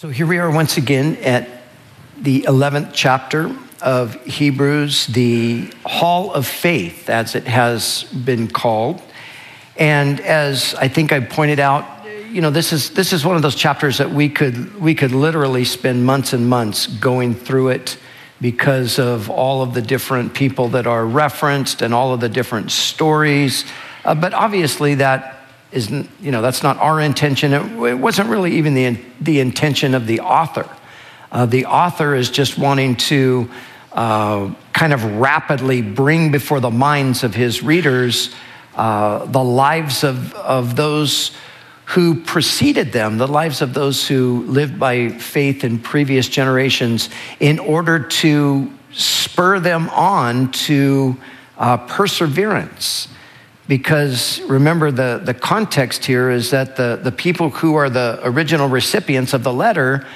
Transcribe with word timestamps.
So 0.00 0.10
here 0.10 0.26
we 0.28 0.38
are 0.38 0.48
once 0.48 0.76
again 0.76 1.16
at 1.22 1.48
the 2.16 2.42
11th 2.42 2.92
chapter 2.94 3.52
of 3.82 4.14
Hebrews, 4.24 5.08
the 5.08 5.72
Hall 5.84 6.32
of 6.32 6.46
Faith, 6.46 7.10
as 7.10 7.34
it 7.34 7.48
has 7.48 8.04
been 8.04 8.46
called. 8.46 9.02
And 9.76 10.20
as 10.20 10.76
I 10.76 10.86
think 10.86 11.10
I 11.10 11.18
pointed 11.18 11.58
out, 11.58 12.06
you 12.30 12.40
know, 12.40 12.50
this 12.50 12.72
is, 12.72 12.90
this 12.90 13.12
is 13.12 13.24
one 13.24 13.34
of 13.34 13.42
those 13.42 13.56
chapters 13.56 13.98
that 13.98 14.12
we 14.12 14.28
could, 14.28 14.80
we 14.80 14.94
could 14.94 15.10
literally 15.10 15.64
spend 15.64 16.06
months 16.06 16.32
and 16.32 16.48
months 16.48 16.86
going 16.86 17.34
through 17.34 17.70
it 17.70 17.98
because 18.40 19.00
of 19.00 19.28
all 19.28 19.62
of 19.62 19.74
the 19.74 19.82
different 19.82 20.32
people 20.32 20.68
that 20.68 20.86
are 20.86 21.04
referenced 21.04 21.82
and 21.82 21.92
all 21.92 22.14
of 22.14 22.20
the 22.20 22.28
different 22.28 22.70
stories. 22.70 23.64
Uh, 24.04 24.14
but 24.14 24.32
obviously, 24.32 24.94
that 24.94 25.37
isn't, 25.72 26.08
you 26.20 26.30
know, 26.30 26.42
that's 26.42 26.62
not 26.62 26.76
our 26.78 27.00
intention. 27.00 27.52
It, 27.52 27.90
it 27.90 27.94
wasn't 27.94 28.30
really 28.30 28.56
even 28.56 28.74
the, 28.74 28.98
the 29.20 29.40
intention 29.40 29.94
of 29.94 30.06
the 30.06 30.20
author. 30.20 30.68
Uh, 31.30 31.46
the 31.46 31.66
author 31.66 32.14
is 32.14 32.30
just 32.30 32.58
wanting 32.58 32.96
to 32.96 33.50
uh, 33.92 34.52
kind 34.72 34.92
of 34.92 35.04
rapidly 35.04 35.82
bring 35.82 36.30
before 36.30 36.60
the 36.60 36.70
minds 36.70 37.24
of 37.24 37.34
his 37.34 37.62
readers 37.62 38.34
uh, 38.76 39.24
the 39.26 39.42
lives 39.42 40.04
of, 40.04 40.34
of 40.34 40.76
those 40.76 41.32
who 41.84 42.22
preceded 42.22 42.92
them, 42.92 43.18
the 43.18 43.26
lives 43.26 43.60
of 43.60 43.74
those 43.74 44.06
who 44.06 44.44
lived 44.46 44.78
by 44.78 45.08
faith 45.08 45.64
in 45.64 45.78
previous 45.78 46.28
generations, 46.28 47.08
in 47.40 47.58
order 47.58 47.98
to 47.98 48.70
spur 48.92 49.58
them 49.58 49.88
on 49.90 50.52
to 50.52 51.16
uh, 51.56 51.76
perseverance 51.76 53.08
because 53.68 54.40
remember 54.42 54.90
the, 54.90 55.20
the 55.22 55.34
context 55.34 56.06
here 56.06 56.30
is 56.30 56.50
that 56.50 56.76
the, 56.76 56.98
the 57.02 57.12
people 57.12 57.50
who 57.50 57.74
are 57.74 57.90
the 57.90 58.18
original 58.24 58.68
recipients 58.68 59.34
of 59.34 59.44
the 59.44 59.52
letter 59.52 60.06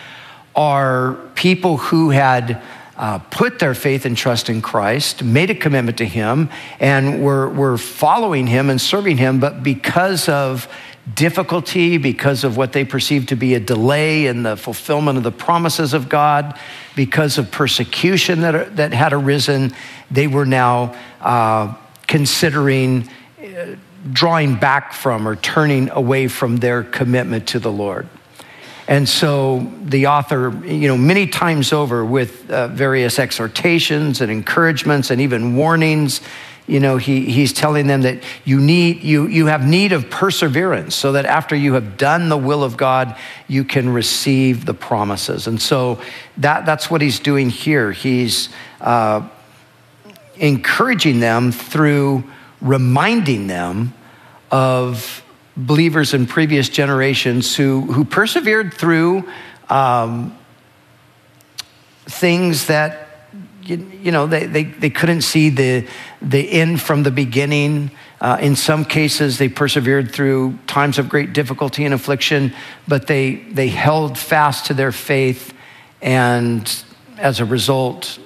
are 0.57 1.15
people 1.35 1.77
who 1.77 2.11
had 2.11 2.61
uh, 2.97 3.19
put 3.19 3.59
their 3.59 3.75
faith 3.75 4.05
and 4.05 4.17
trust 4.17 4.49
in 4.49 4.63
Christ, 4.63 5.23
made 5.23 5.51
a 5.51 5.55
commitment 5.55 5.99
to 5.99 6.07
Him, 6.07 6.51
and 6.79 7.23
were, 7.23 7.49
were 7.49 7.79
following 7.79 8.47
Him 8.47 8.71
and 8.71 8.81
serving 8.81 9.17
Him, 9.17 9.41
but 9.41 9.63
because 9.63 10.29
of 10.29 10.69
difficulty, 11.15 11.99
because 11.99 12.45
of 12.45 12.57
what 12.57 12.73
they 12.73 12.85
perceived 12.85 13.31
to 13.31 13.37
be 13.37 13.55
a 13.55 13.61
delay 13.61 14.27
in 14.27 14.45
the 14.45 14.57
fulfillment 14.57 15.19
of 15.19 15.25
the 15.25 15.33
promises 15.33 15.95
of 15.95 16.09
God, 16.09 16.59
because 16.95 17.39
of 17.39 17.51
persecution 17.51 18.43
that, 18.43 18.77
that 18.77 18.93
had 18.93 19.13
arisen, 19.13 19.75
they 20.11 20.27
were 20.27 20.47
now 20.47 20.95
uh, 21.21 21.75
considering 22.07 23.09
drawing 24.13 24.57
back 24.57 24.93
from 24.93 25.27
or 25.27 25.37
turning 25.37 25.91
away 25.91 26.29
from 26.29 26.57
their 26.59 26.83
commitment 26.83 27.49
to 27.49 27.59
the 27.59 27.73
Lord. 27.73 28.09
And 28.89 29.09
so 29.09 29.71
the 29.81 30.09
author, 30.09 30.51
you 30.67 30.89
know, 30.89 30.97
many 30.97 31.27
times 31.27 31.73
over 31.73 32.05
with 32.05 32.51
uh, 32.51 32.69
various 32.69 33.19
exhortations 33.19 34.21
and 34.21 34.31
encouragements 34.31 35.11
and 35.11 35.21
even 35.21 35.55
warnings, 35.57 36.21
you 36.67 36.81
know, 36.81 36.97
he, 36.97 37.25
he's 37.25 37.53
telling 37.53 37.87
them 37.87 38.03
that 38.03 38.23
you 38.45 38.61
need, 38.61 39.03
you, 39.03 39.27
you 39.29 39.47
have 39.47 39.67
need 39.67 39.93
of 39.93 40.11
perseverance 40.11 40.95
so 40.95 41.13
that 41.13 41.27
after 41.27 41.55
you 41.57 41.75
have 41.75 41.97
done 41.97 42.29
the 42.29 42.37
will 42.37 42.63
of 42.65 42.77
God, 42.77 43.17
you 43.49 43.65
can 43.65 43.89
receive 43.89 44.65
the 44.65 44.75
promises. 44.75 45.47
And 45.47 45.61
so 45.61 46.01
that, 46.39 46.67
that's 46.67 46.91
what 46.91 47.01
he's 47.01 47.19
doing 47.19 47.51
here. 47.51 47.93
He's 47.93 48.49
uh, 48.81 49.29
encouraging 50.37 51.21
them 51.21 51.53
through 51.53 52.25
reminding 52.63 53.47
them 53.47 53.93
of 54.51 55.23
believers 55.57 56.15
in 56.15 56.27
previous 56.27 56.69
generations 56.69 57.55
who, 57.57 57.83
who 57.83 58.05
persevered 58.05 58.73
through 58.73 59.29
um, 59.69 60.37
things 62.07 62.67
that 62.67 63.09
you, 63.63 63.77
you, 64.01 64.11
know 64.11 64.27
they, 64.27 64.47
they, 64.47 64.65
they 64.65 64.91
couldn't 64.91 65.23
see 65.23 65.51
the, 65.51 65.87
the 66.21 66.51
end 66.51 66.81
from 66.81 67.03
the 67.03 67.11
beginning. 67.11 67.91
Uh, 68.21 68.39
in 68.41 68.57
some 68.57 68.85
cases 68.85 69.39
they 69.39 69.49
persevered 69.49 70.11
through 70.13 70.59
times 70.67 70.99
of 70.99 71.09
great 71.09 71.33
difficulty 71.33 71.85
and 71.85 71.93
affliction 71.93 72.55
but 72.87 73.07
they, 73.09 73.35
they 73.35 73.69
held 73.69 74.17
fast 74.17 74.67
to 74.67 74.75
their 74.75 74.93
faith 74.93 75.53
and 76.01 76.85
as 77.19 77.41
a 77.41 77.45
result 77.45 78.19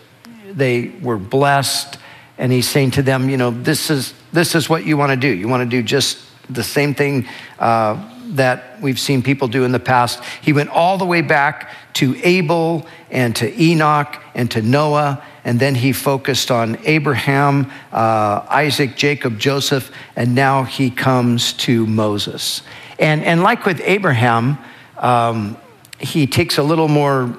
they 0.57 0.89
were 1.03 1.19
blessed. 1.19 1.99
And 2.39 2.51
he's 2.51 2.69
saying 2.69 2.93
to 2.93 3.03
them, 3.03 3.31
you 3.31 3.37
know, 3.37 3.51
this 3.51 3.91
is, 3.91 4.15
this 4.33 4.55
is 4.55 4.69
what 4.69 4.85
you 4.85 4.97
want 4.97 5.11
to 5.11 5.17
do. 5.17 5.29
You 5.29 5.49
want 5.49 5.63
to 5.63 5.69
do 5.69 5.83
just 5.83 6.19
the 6.49 6.63
same 6.63 6.95
thing 6.95 7.27
uh, 7.59 8.13
that 8.35 8.81
we've 8.81 8.99
seen 8.99 9.23
people 9.23 9.49
do 9.49 9.65
in 9.65 9.73
the 9.73 9.81
past. 9.81 10.23
He 10.43 10.53
went 10.53 10.71
all 10.71 10.99
the 10.99 11.05
way 11.05 11.23
back 11.23 11.71
to 11.95 12.17
Abel 12.23 12.87
and 13.11 13.35
to 13.37 13.63
Enoch 13.63 14.21
and 14.35 14.51
to 14.51 14.63
Noah, 14.63 15.23
and 15.45 15.61
then 15.61 15.75
he 15.75 15.93
focused 15.93 16.51
on 16.51 16.79
Abraham, 16.85 17.71
uh, 17.93 18.45
Isaac, 18.49 18.97
Jacob, 18.97 19.39
Joseph, 19.39 19.93
and 20.17 20.35
now 20.35 20.65
he 20.65 20.91
comes 20.91 21.53
to 21.55 21.87
Moses. 21.87 22.63
And, 22.99 23.23
and 23.25 23.43
like 23.43 23.65
with 23.65 23.81
Abraham, 23.85 24.59
um, 24.99 25.57
he 25.99 26.27
takes 26.27 26.59
a 26.59 26.63
little 26.63 26.89
more 26.89 27.37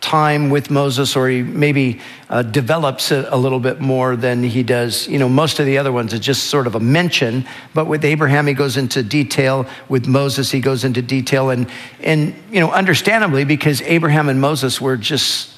time 0.00 0.50
with 0.50 0.70
Moses, 0.70 1.16
or 1.16 1.28
he 1.28 1.42
maybe 1.42 2.00
uh, 2.28 2.42
develops 2.42 3.10
it 3.10 3.26
a 3.28 3.36
little 3.36 3.60
bit 3.60 3.80
more 3.80 4.14
than 4.14 4.42
he 4.42 4.62
does. 4.62 5.08
You 5.08 5.18
know, 5.18 5.28
most 5.28 5.58
of 5.58 5.66
the 5.66 5.78
other 5.78 5.90
ones 5.90 6.14
are 6.14 6.18
just 6.18 6.44
sort 6.44 6.66
of 6.66 6.74
a 6.74 6.80
mention, 6.80 7.46
but 7.74 7.86
with 7.86 8.04
Abraham, 8.04 8.46
he 8.46 8.54
goes 8.54 8.76
into 8.76 9.02
detail. 9.02 9.66
With 9.88 10.06
Moses, 10.06 10.50
he 10.50 10.60
goes 10.60 10.84
into 10.84 11.02
detail. 11.02 11.50
And, 11.50 11.68
and 12.00 12.34
you 12.50 12.60
know, 12.60 12.70
understandably, 12.70 13.44
because 13.44 13.82
Abraham 13.82 14.28
and 14.28 14.40
Moses 14.40 14.80
were 14.80 14.96
just, 14.96 15.50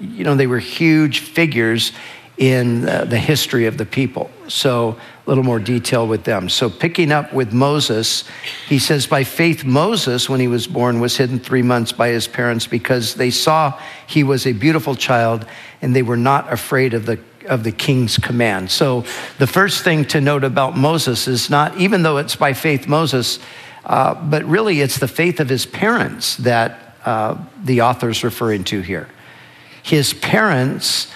you 0.00 0.24
know, 0.24 0.34
they 0.34 0.46
were 0.46 0.58
huge 0.58 1.20
figures 1.20 1.92
in 2.36 2.88
uh, 2.88 3.04
the 3.04 3.18
history 3.18 3.66
of 3.66 3.78
the 3.78 3.86
people. 3.86 4.30
So 4.48 4.96
a 5.26 5.30
little 5.30 5.44
more 5.44 5.58
detail 5.58 6.06
with 6.06 6.24
them. 6.24 6.48
So, 6.48 6.68
picking 6.68 7.10
up 7.10 7.32
with 7.32 7.52
Moses, 7.52 8.24
he 8.68 8.78
says, 8.78 9.06
By 9.06 9.24
faith, 9.24 9.64
Moses, 9.64 10.28
when 10.28 10.40
he 10.40 10.48
was 10.48 10.66
born, 10.66 11.00
was 11.00 11.16
hidden 11.16 11.38
three 11.38 11.62
months 11.62 11.92
by 11.92 12.08
his 12.08 12.28
parents 12.28 12.66
because 12.66 13.14
they 13.14 13.30
saw 13.30 13.78
he 14.06 14.22
was 14.22 14.46
a 14.46 14.52
beautiful 14.52 14.94
child 14.94 15.46
and 15.80 15.96
they 15.96 16.02
were 16.02 16.16
not 16.16 16.52
afraid 16.52 16.92
of 16.92 17.06
the 17.06 17.18
of 17.46 17.62
the 17.62 17.72
king's 17.72 18.18
command. 18.18 18.70
So, 18.70 19.04
the 19.38 19.46
first 19.46 19.82
thing 19.82 20.04
to 20.06 20.20
note 20.20 20.44
about 20.44 20.76
Moses 20.76 21.26
is 21.26 21.48
not, 21.48 21.76
even 21.78 22.02
though 22.02 22.18
it's 22.18 22.36
by 22.36 22.52
faith 22.52 22.86
Moses, 22.86 23.38
uh, 23.84 24.14
but 24.14 24.44
really 24.44 24.80
it's 24.80 24.98
the 24.98 25.08
faith 25.08 25.40
of 25.40 25.48
his 25.48 25.64
parents 25.64 26.36
that 26.38 26.96
uh, 27.04 27.36
the 27.62 27.82
author's 27.82 28.24
referring 28.24 28.64
to 28.64 28.80
here. 28.80 29.08
His 29.82 30.14
parents, 30.14 31.12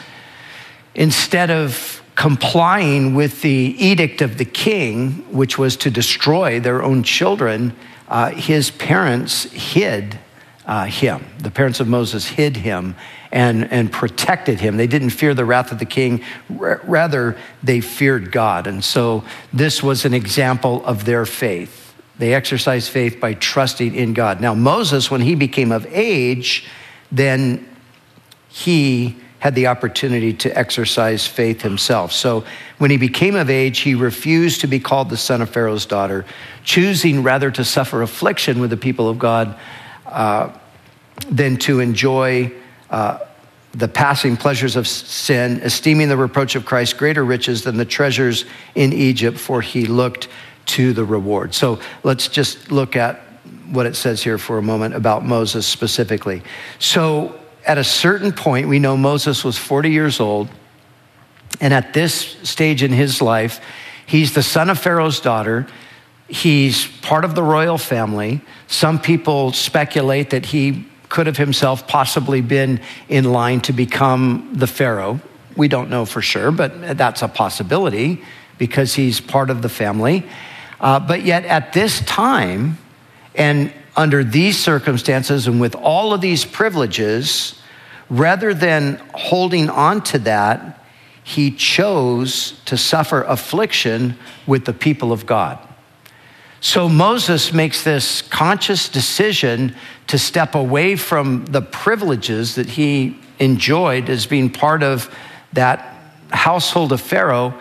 instead 0.99 1.49
of 1.49 2.03
complying 2.17 3.15
with 3.15 3.41
the 3.41 3.77
edict 3.79 4.21
of 4.21 4.37
the 4.37 4.45
king, 4.45 5.13
which 5.33 5.57
was 5.57 5.77
to 5.77 5.91
destroy 5.91 6.59
their 6.59 6.83
own 6.83 7.05
children, 7.05 7.73
uh, 8.09 8.31
his 8.31 8.73
parents 8.73 9.45
hid 9.45 10.19
uh, 10.67 10.87
him. 10.87 11.25
The 11.39 11.53
parents 11.53 11.79
of 11.79 11.87
Moses 11.87 12.27
hid 12.27 12.57
him 12.57 12.97
and, 13.31 13.71
and 13.71 13.93
protected 13.93 14.59
him. 14.59 14.77
They 14.77 14.89
didn't 14.89 15.11
fear 15.11 15.35
the 15.35 15.45
wrath 15.45 15.71
of 15.71 15.79
the 15.79 15.85
king, 15.85 16.25
R- 16.59 16.81
rather, 16.83 17.39
they 17.63 17.81
feared 17.81 18.33
God. 18.33 18.67
And 18.67 18.83
so 18.83 19.23
this 19.53 19.81
was 19.81 20.05
an 20.05 20.15
example 20.15 20.85
of 20.85 21.05
their 21.05 21.25
faith. 21.25 21.95
They 22.19 22.35
exercised 22.35 22.91
faith 22.91 23.21
by 23.21 23.35
trusting 23.35 23.95
in 23.95 24.15
God. 24.15 24.41
Now, 24.41 24.55
Moses, 24.55 25.13
when 25.13 25.21
he 25.21 25.37
became 25.37 25.71
of 25.71 25.87
age, 25.87 26.67
then 27.13 27.69
he 28.49 29.17
had 29.39 29.55
the 29.55 29.69
opportunity 29.69 30.33
to 30.33 30.59
exercise 30.59 31.27
faith 31.27 31.63
himself. 31.63 32.13
So 32.13 32.45
when 32.79 32.91
he 32.91 32.97
became 32.97 33.37
of 33.37 33.51
age, 33.51 33.81
he 33.81 33.95
refused 33.95 34.63
to 34.63 34.67
be 34.67 34.81
called 34.81 35.11
the 35.11 35.17
son 35.17 35.43
of 35.43 35.51
Pharaoh's 35.51 35.87
daughter, 35.87 36.25
choosing 36.65 37.23
rather 37.23 37.51
to 37.53 37.65
suffer 37.65 38.03
affliction 38.03 38.61
with 38.61 38.71
the 38.71 38.77
people 38.77 39.09
of 39.09 39.19
God 39.19 39.57
uh, 40.07 40.51
than 41.31 41.57
to 41.59 41.81
enjoy 41.81 42.53
uh, 42.91 43.19
the 43.73 43.89
passing 43.89 44.37
pleasures 44.37 44.77
of 44.77 44.89
sin, 44.89 45.61
esteeming 45.61 46.09
the 46.09 46.17
reproach 46.17 46.57
of 46.57 46.65
Christ 46.65 46.97
greater 46.97 47.25
riches 47.25 47.63
than 47.63 47.77
the 47.77 47.85
treasures 47.85 48.45
in 48.75 48.93
Egypt, 48.93 49.39
for 49.39 49.61
he 49.61 49.87
looked 49.87 50.29
to 50.67 50.93
the 50.93 51.05
reward. 51.05 51.55
So 51.55 51.79
let's 52.03 52.29
just 52.29 52.73
look 52.73 52.97
at 52.97 53.21
what 53.71 53.87
it 53.87 53.95
says 53.95 54.23
here 54.23 54.39
for 54.39 54.59
a 54.59 54.63
moment 54.63 54.95
about 54.95 55.25
Moses 55.25 55.67
specifically. 55.67 56.43
So 56.79 57.39
at 57.69 57.77
a 57.77 57.85
certain 57.85 58.33
point, 58.33 58.67
we 58.67 58.79
know 58.79 58.97
Moses 58.97 59.45
was 59.45 59.59
40 59.59 59.91
years 59.91 60.21
old. 60.21 60.49
And 61.61 61.75
at 61.75 61.93
this 61.93 62.15
stage 62.43 62.83
in 62.83 62.93
his 62.93 63.21
life, 63.21 63.61
he's 64.07 64.35
the 64.35 64.43
son 64.43 64.71
of 64.71 64.79
Pharaoh's 64.79 65.21
daughter. 65.21 65.67
He's 66.29 66.87
part 67.03 67.27
of 67.27 67.35
the 67.35 67.43
royal 67.43 67.77
family. 67.77 68.41
Some 68.69 68.99
people 68.99 69.53
speculate 69.53 70.31
that 70.31 70.47
he 70.47 70.87
could 71.11 71.27
have 71.27 71.37
himself 71.37 71.87
possibly 71.87 72.41
been 72.41 72.81
in 73.09 73.25
line 73.33 73.61
to 73.63 73.73
become 73.73 74.51
the 74.55 74.67
Pharaoh. 74.67 75.21
We 75.55 75.69
don't 75.69 75.91
know 75.91 76.07
for 76.07 76.23
sure, 76.23 76.51
but 76.51 76.97
that's 76.97 77.23
a 77.23 77.29
possibility 77.29 78.23
because 78.57 78.95
he's 78.95 79.21
part 79.21 79.51
of 79.51 79.61
the 79.61 79.69
family. 79.69 80.25
Uh, 80.81 81.01
but 81.01 81.23
yet, 81.23 81.45
at 81.45 81.73
this 81.73 82.01
time, 82.01 82.79
and 83.35 83.73
under 83.97 84.23
these 84.23 84.59
circumstances 84.59 85.47
and 85.47 85.61
with 85.61 85.75
all 85.75 86.13
of 86.13 86.21
these 86.21 86.45
privileges, 86.45 87.58
rather 88.11 88.55
than 88.55 89.01
holding 89.15 89.69
on 89.71 90.03
to 90.03 90.19
that, 90.21 90.83
he 91.23 91.51
chose 91.51 92.59
to 92.65 92.77
suffer 92.77 93.23
affliction 93.23 94.17
with 94.47 94.65
the 94.65 94.73
people 94.73 95.13
of 95.13 95.27
God. 95.27 95.59
So 96.61 96.89
Moses 96.89 97.53
makes 97.53 97.85
this 97.85 98.23
conscious 98.23 98.89
decision 98.89 99.77
to 100.09 100.19
step 100.19 100.55
away 100.55 100.97
from 100.97 101.45
the 101.45 101.63
privileges 101.63 102.55
that 102.57 102.71
he 102.71 103.19
enjoyed 103.39 104.09
as 104.09 104.27
being 104.27 104.51
part 104.51 104.83
of 104.83 105.15
that 105.53 105.95
household 106.31 106.93
of 106.93 107.01
Pharaoh 107.01 107.55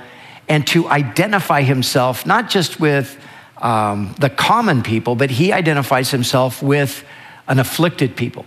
and 0.50 0.66
to 0.68 0.88
identify 0.88 1.62
himself 1.62 2.26
not 2.26 2.50
just 2.50 2.80
with 2.80 3.20
um, 3.62 4.16
the 4.20 4.30
common 4.30 4.82
people, 4.82 5.16
but 5.16 5.30
he 5.30 5.52
identifies 5.52 6.10
himself 6.12 6.64
with 6.64 7.04
an 7.48 7.60
afflicted 7.60 8.16
people. 8.16 8.46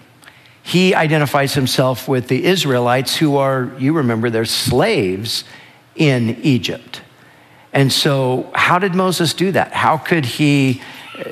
He 0.63 0.95
identifies 0.95 1.55
himself 1.55 2.07
with 2.07 2.29
the 2.29 2.45
Israelites 2.45 3.17
who 3.17 3.37
are, 3.37 3.71
you 3.79 3.93
remember, 3.95 4.31
they're 4.31 4.45
slaves 4.45 5.45
in 5.97 6.39
Egypt. 6.43 7.03
And 7.73 7.93
so, 7.93 8.51
how 8.55 8.79
did 8.79 8.95
Moses 8.95 9.33
do 9.33 9.53
that? 9.53 9.73
How 9.73 9.97
could 9.97 10.25
he, 10.25 10.83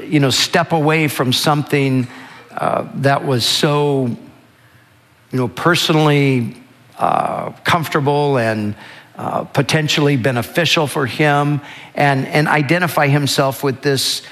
you 0.05 0.21
know, 0.21 0.31
step 0.31 0.73
away 0.73 1.09
from 1.09 1.33
something 1.33 2.07
uh, 2.53 2.89
that 2.97 3.25
was 3.25 3.45
so, 3.45 4.07
you 4.07 5.39
know, 5.39 5.49
personally 5.49 6.57
uh, 6.99 7.51
comfortable 7.65 8.39
and 8.39 8.75
uh, 9.17 9.45
potentially 9.45 10.17
beneficial 10.17 10.87
for 10.87 11.07
him, 11.07 11.61
and 11.95 12.27
and 12.29 12.47
identify 12.47 13.09
himself 13.09 13.65
with 13.65 13.83
this 13.83 14.23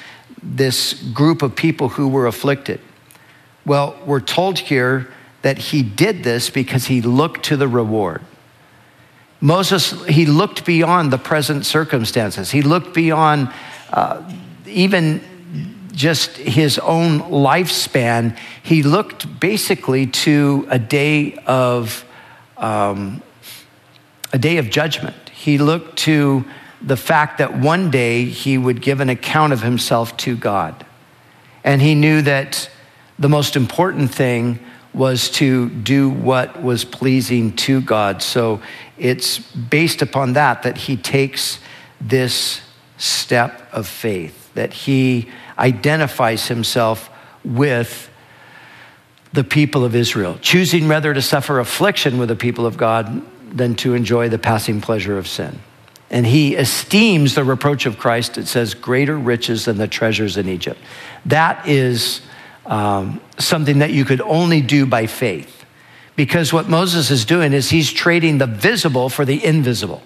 this 0.43 0.95
group 1.13 1.43
of 1.43 1.57
people 1.57 1.89
who 1.89 2.09
were 2.09 2.27
afflicted? 2.27 2.81
Well, 3.67 3.99
we're 4.07 4.21
told 4.21 4.61
here 4.61 5.09
that 5.43 5.59
he 5.59 5.83
did 5.83 6.23
this 6.23 6.51
because 6.51 6.87
he 6.87 7.03
looked 7.03 7.47
to 7.47 7.57
the 7.57 7.67
reward. 7.67 8.23
Moses, 9.41 9.91
he 10.07 10.25
looked 10.25 10.65
beyond 10.65 11.13
the 11.13 11.19
present 11.19 11.67
circumstances. 11.67 12.53
He 12.53 12.63
looked 12.63 12.95
beyond 12.95 13.53
uh, 13.93 14.23
even 14.67 15.21
just 15.93 16.37
his 16.37 16.79
own 16.79 17.21
lifespan. 17.21 18.39
He 18.63 18.85
looked 18.85 19.41
basically 19.41 20.07
to 20.07 20.67
a 20.71 20.79
day 20.79 21.35
of 21.47 22.05
um, 22.57 23.21
a 24.33 24.39
day 24.39 24.59
of 24.59 24.71
judgment. 24.71 25.29
He 25.31 25.59
looked 25.59 25.99
to 26.01 26.45
the 26.81 26.97
fact 26.97 27.39
that 27.39 27.59
one 27.59 27.91
day 27.91 28.25
he 28.27 28.57
would 28.59 28.81
give 28.81 29.01
an 29.01 29.09
account 29.09 29.53
of 29.53 29.63
himself 29.63 30.17
to 30.19 30.37
God. 30.37 30.87
And 31.65 31.83
he 31.83 31.95
knew 31.95 32.23
that 32.23 32.71
the 33.19 33.29
most 33.29 33.57
important 33.57 34.15
thing 34.15 34.59
was 34.93 35.31
to 35.31 35.69
do 35.69 36.09
what 36.09 36.63
was 36.63 36.85
pleasing 36.85 37.55
to 37.55 37.81
God. 37.81 38.23
So 38.23 38.63
it's 38.97 39.39
based 39.39 40.01
upon 40.01 40.33
that 40.35 40.63
that 40.63 40.79
he 40.79 40.97
takes 40.97 41.59
this 42.01 42.63
step 42.97 43.69
of 43.73 43.87
faith, 43.87 44.53
that 44.55 44.73
he 44.73 45.29
identifies 45.59 46.49
himself 46.49 47.11
with 47.45 48.11
the 49.33 49.45
people 49.45 49.85
of 49.85 49.95
Israel, 49.95 50.39
choosing 50.41 50.89
rather 50.89 51.13
to 51.13 51.21
suffer 51.21 51.61
affliction 51.61 52.17
with 52.19 52.29
the 52.29 52.37
people 52.37 52.65
of 52.65 52.79
God 52.79 53.23
than 53.55 53.75
to 53.77 53.95
enjoy 53.95 54.31
the 54.31 54.39
passing 54.39 54.81
pleasure 54.81 55.19
of 55.19 55.29
sin. 55.29 55.59
And 56.11 56.25
he 56.25 56.55
esteems 56.55 57.35
the 57.35 57.45
reproach 57.45 57.85
of 57.85 57.99
Christ, 57.99 58.39
it 58.39 58.47
says, 58.47 58.75
greater 58.75 59.19
riches 59.19 59.65
than 59.67 59.77
the 59.77 59.89
treasures 59.89 60.37
in 60.37 60.49
Egypt. 60.49 60.81
That 61.27 61.67
is 61.69 62.23
um, 62.67 63.21
something 63.39 63.79
that 63.79 63.91
you 63.91 64.05
could 64.05 64.21
only 64.21 64.61
do 64.61 64.87
by 64.87 65.07
faith. 65.07 65.65
Because 66.17 66.53
what 66.53 66.69
Moses 66.69 67.11
is 67.11 67.25
doing 67.25 67.53
is 67.53 67.71
he's 67.71 67.93
trading 67.93 68.39
the 68.39 68.47
visible 68.47 69.09
for 69.09 69.25
the 69.25 69.45
invisible. 69.45 70.03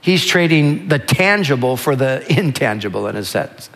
He's 0.00 0.26
trading 0.26 0.88
the 0.88 0.98
tangible 0.98 1.76
for 1.76 1.94
the 1.94 2.24
intangible 2.38 3.06
in 3.06 3.16
a 3.16 3.24
sense. 3.24 3.70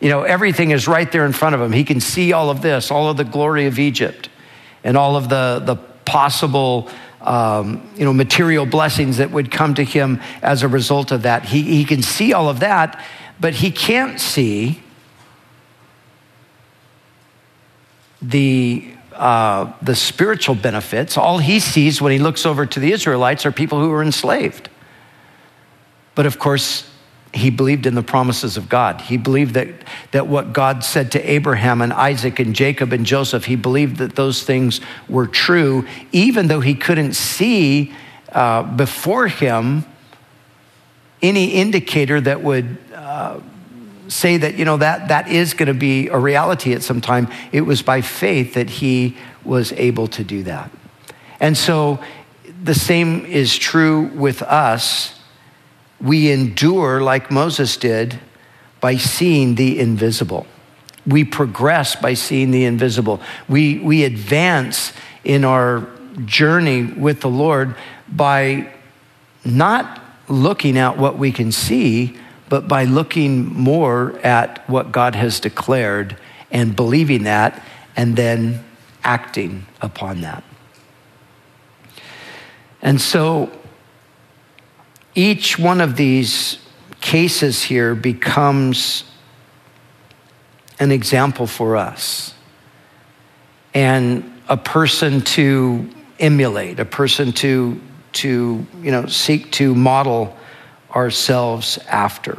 You 0.00 0.08
know, 0.10 0.22
everything 0.22 0.70
is 0.70 0.86
right 0.86 1.10
there 1.10 1.24
in 1.24 1.32
front 1.32 1.54
of 1.54 1.60
him. 1.60 1.72
He 1.72 1.84
can 1.84 2.00
see 2.00 2.32
all 2.32 2.50
of 2.50 2.62
this, 2.62 2.90
all 2.90 3.08
of 3.08 3.16
the 3.16 3.24
glory 3.24 3.66
of 3.66 3.78
Egypt, 3.78 4.28
and 4.84 4.96
all 4.96 5.16
of 5.16 5.28
the, 5.28 5.62
the 5.64 5.76
possible 6.04 6.88
um, 7.20 7.88
you 7.96 8.04
know, 8.04 8.12
material 8.12 8.64
blessings 8.64 9.16
that 9.16 9.30
would 9.30 9.50
come 9.50 9.74
to 9.74 9.84
him 9.84 10.20
as 10.42 10.62
a 10.62 10.68
result 10.68 11.10
of 11.10 11.22
that. 11.22 11.44
He, 11.44 11.62
he 11.62 11.84
can 11.84 12.02
see 12.02 12.32
all 12.32 12.48
of 12.48 12.60
that, 12.60 13.04
but 13.40 13.54
he 13.54 13.70
can't 13.70 14.20
see 14.20 14.80
the, 18.20 18.92
uh, 19.14 19.72
the 19.82 19.94
spiritual 19.94 20.54
benefits, 20.54 21.16
all 21.16 21.38
he 21.38 21.60
sees 21.60 22.00
when 22.00 22.12
he 22.12 22.18
looks 22.18 22.44
over 22.44 22.66
to 22.66 22.80
the 22.80 22.92
Israelites 22.92 23.46
are 23.46 23.52
people 23.52 23.80
who 23.80 23.92
are 23.92 24.02
enslaved. 24.02 24.68
But 26.14 26.26
of 26.26 26.38
course, 26.38 26.88
he 27.32 27.50
believed 27.50 27.86
in 27.86 27.94
the 27.94 28.02
promises 28.02 28.56
of 28.56 28.68
God. 28.68 29.02
He 29.02 29.16
believed 29.16 29.54
that, 29.54 29.68
that 30.12 30.26
what 30.26 30.52
God 30.52 30.82
said 30.82 31.12
to 31.12 31.30
Abraham 31.30 31.82
and 31.82 31.92
Isaac 31.92 32.38
and 32.38 32.54
Jacob 32.54 32.92
and 32.92 33.04
Joseph, 33.04 33.44
he 33.44 33.56
believed 33.56 33.96
that 33.98 34.16
those 34.16 34.42
things 34.42 34.80
were 35.08 35.26
true, 35.26 35.86
even 36.10 36.48
though 36.48 36.60
he 36.60 36.74
couldn't 36.74 37.12
see 37.12 37.92
uh, 38.32 38.62
before 38.62 39.28
him 39.28 39.84
any 41.22 41.52
indicator 41.52 42.20
that 42.20 42.42
would 42.42 42.78
uh, 42.94 43.40
say 44.08 44.36
that, 44.38 44.56
you 44.56 44.64
know, 44.64 44.78
that, 44.78 45.08
that 45.08 45.28
is 45.28 45.54
going 45.54 45.68
to 45.68 45.74
be 45.74 46.08
a 46.08 46.18
reality 46.18 46.72
at 46.72 46.82
some 46.82 47.00
time. 47.00 47.28
It 47.52 47.62
was 47.62 47.82
by 47.82 48.00
faith 48.00 48.54
that 48.54 48.70
he 48.70 49.16
was 49.44 49.72
able 49.72 50.08
to 50.08 50.24
do 50.24 50.42
that. 50.44 50.70
And 51.40 51.56
so 51.56 52.02
the 52.62 52.74
same 52.74 53.24
is 53.24 53.56
true 53.56 54.06
with 54.14 54.42
us. 54.42 55.18
We 56.00 56.30
endure 56.30 57.00
like 57.00 57.30
Moses 57.30 57.76
did 57.76 58.18
by 58.80 58.96
seeing 58.96 59.54
the 59.54 59.78
invisible. 59.78 60.46
We 61.06 61.24
progress 61.24 61.96
by 61.96 62.14
seeing 62.14 62.50
the 62.50 62.64
invisible. 62.64 63.20
We, 63.48 63.78
we 63.78 64.04
advance 64.04 64.92
in 65.24 65.44
our 65.44 65.88
journey 66.24 66.84
with 66.84 67.20
the 67.20 67.30
Lord 67.30 67.74
by 68.08 68.72
not 69.44 70.02
looking 70.28 70.76
at 70.76 70.98
what 70.98 71.16
we 71.18 71.32
can 71.32 71.52
see, 71.52 72.16
but 72.48 72.68
by 72.68 72.84
looking 72.84 73.46
more 73.46 74.18
at 74.24 74.68
what 74.68 74.92
God 74.92 75.14
has 75.14 75.40
declared 75.40 76.16
and 76.50 76.74
believing 76.74 77.24
that 77.24 77.62
and 77.96 78.16
then 78.16 78.64
acting 79.04 79.66
upon 79.80 80.20
that. 80.22 80.44
And 82.80 83.00
so 83.00 83.50
each 85.14 85.58
one 85.58 85.80
of 85.80 85.96
these 85.96 86.58
cases 87.00 87.62
here 87.62 87.94
becomes 87.94 89.04
an 90.78 90.92
example 90.92 91.46
for 91.46 91.76
us 91.76 92.34
and 93.74 94.40
a 94.48 94.56
person 94.56 95.20
to 95.20 95.88
emulate, 96.18 96.78
a 96.78 96.84
person 96.84 97.32
to, 97.32 97.80
to 98.12 98.66
you 98.80 98.90
know, 98.90 99.06
seek 99.06 99.50
to 99.52 99.74
model 99.74 100.36
ourselves 100.94 101.78
after. 101.88 102.38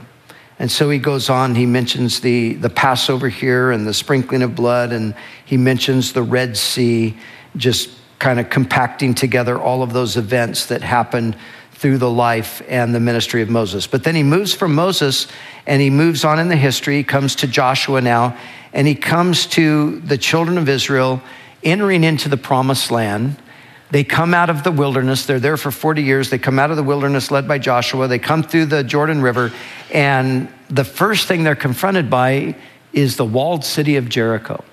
And 0.59 0.69
so 0.69 0.89
he 0.89 0.99
goes 0.99 1.29
on, 1.29 1.55
he 1.55 1.65
mentions 1.65 2.19
the, 2.19 2.53
the 2.55 2.69
Passover 2.69 3.29
here 3.29 3.71
and 3.71 3.87
the 3.87 3.93
sprinkling 3.93 4.41
of 4.41 4.55
blood, 4.55 4.91
and 4.91 5.15
he 5.45 5.55
mentions 5.55 6.11
the 6.11 6.21
Red 6.21 6.57
Sea, 6.57 7.17
just 7.55 7.89
kind 8.19 8.39
of 8.39 8.49
compacting 8.49 9.13
together 9.13 9.57
all 9.57 9.81
of 9.81 9.93
those 9.93 10.17
events 10.17 10.65
that 10.65 10.81
happened 10.81 11.37
through 11.71 11.97
the 11.97 12.11
life 12.11 12.61
and 12.67 12.93
the 12.93 12.99
ministry 12.99 13.41
of 13.41 13.49
Moses. 13.49 13.87
But 13.87 14.03
then 14.03 14.13
he 14.13 14.23
moves 14.23 14.53
from 14.53 14.75
Moses 14.75 15.27
and 15.65 15.81
he 15.81 15.89
moves 15.89 16.25
on 16.25 16.37
in 16.37 16.49
the 16.49 16.57
history. 16.57 16.97
He 16.97 17.03
comes 17.05 17.35
to 17.35 17.47
Joshua 17.47 18.01
now, 18.01 18.37
and 18.73 18.85
he 18.85 18.95
comes 18.95 19.45
to 19.47 20.01
the 20.01 20.17
children 20.17 20.57
of 20.57 20.67
Israel 20.67 21.21
entering 21.63 22.03
into 22.03 22.27
the 22.27 22.37
promised 22.37 22.91
land. 22.91 23.37
They 23.91 24.03
come 24.03 24.33
out 24.33 24.49
of 24.49 24.63
the 24.63 24.71
wilderness. 24.71 25.25
They're 25.25 25.39
there 25.39 25.57
for 25.57 25.71
40 25.71 26.03
years. 26.03 26.29
They 26.29 26.37
come 26.37 26.59
out 26.59 26.69
of 26.69 26.77
the 26.77 26.83
wilderness 26.83 27.31
led 27.31 27.47
by 27.47 27.57
Joshua. 27.57 28.07
They 28.07 28.19
come 28.19 28.43
through 28.43 28.67
the 28.67 28.83
Jordan 28.83 29.21
River. 29.21 29.51
And 29.91 30.47
the 30.69 30.83
first 30.83 31.27
thing 31.27 31.43
they're 31.43 31.55
confronted 31.55 32.09
by 32.09 32.55
is 32.93 33.17
the 33.17 33.25
walled 33.25 33.65
city 33.65 33.95
of 33.95 34.07
Jericho. 34.07 34.63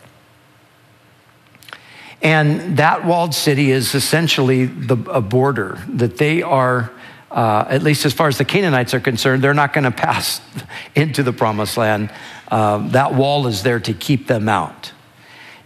And 2.22 2.78
that 2.78 3.04
walled 3.04 3.34
city 3.34 3.70
is 3.70 3.94
essentially 3.94 4.66
the, 4.66 4.96
a 5.10 5.20
border 5.20 5.82
that 5.88 6.16
they 6.18 6.42
are, 6.42 6.90
uh, 7.30 7.66
at 7.68 7.82
least 7.82 8.04
as 8.04 8.12
far 8.12 8.28
as 8.28 8.38
the 8.38 8.44
Canaanites 8.44 8.94
are 8.94 9.00
concerned, 9.00 9.42
they're 9.42 9.54
not 9.54 9.72
going 9.72 9.84
to 9.84 9.90
pass 9.90 10.40
into 10.94 11.22
the 11.22 11.32
promised 11.32 11.76
land. 11.76 12.10
Um, 12.48 12.90
that 12.90 13.14
wall 13.14 13.46
is 13.46 13.62
there 13.62 13.80
to 13.80 13.94
keep 13.94 14.26
them 14.26 14.48
out. 14.48 14.92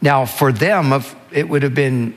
Now, 0.02 0.24
for 0.24 0.52
them, 0.52 1.02
it 1.30 1.48
would 1.48 1.62
have 1.62 1.74
been 1.74 2.14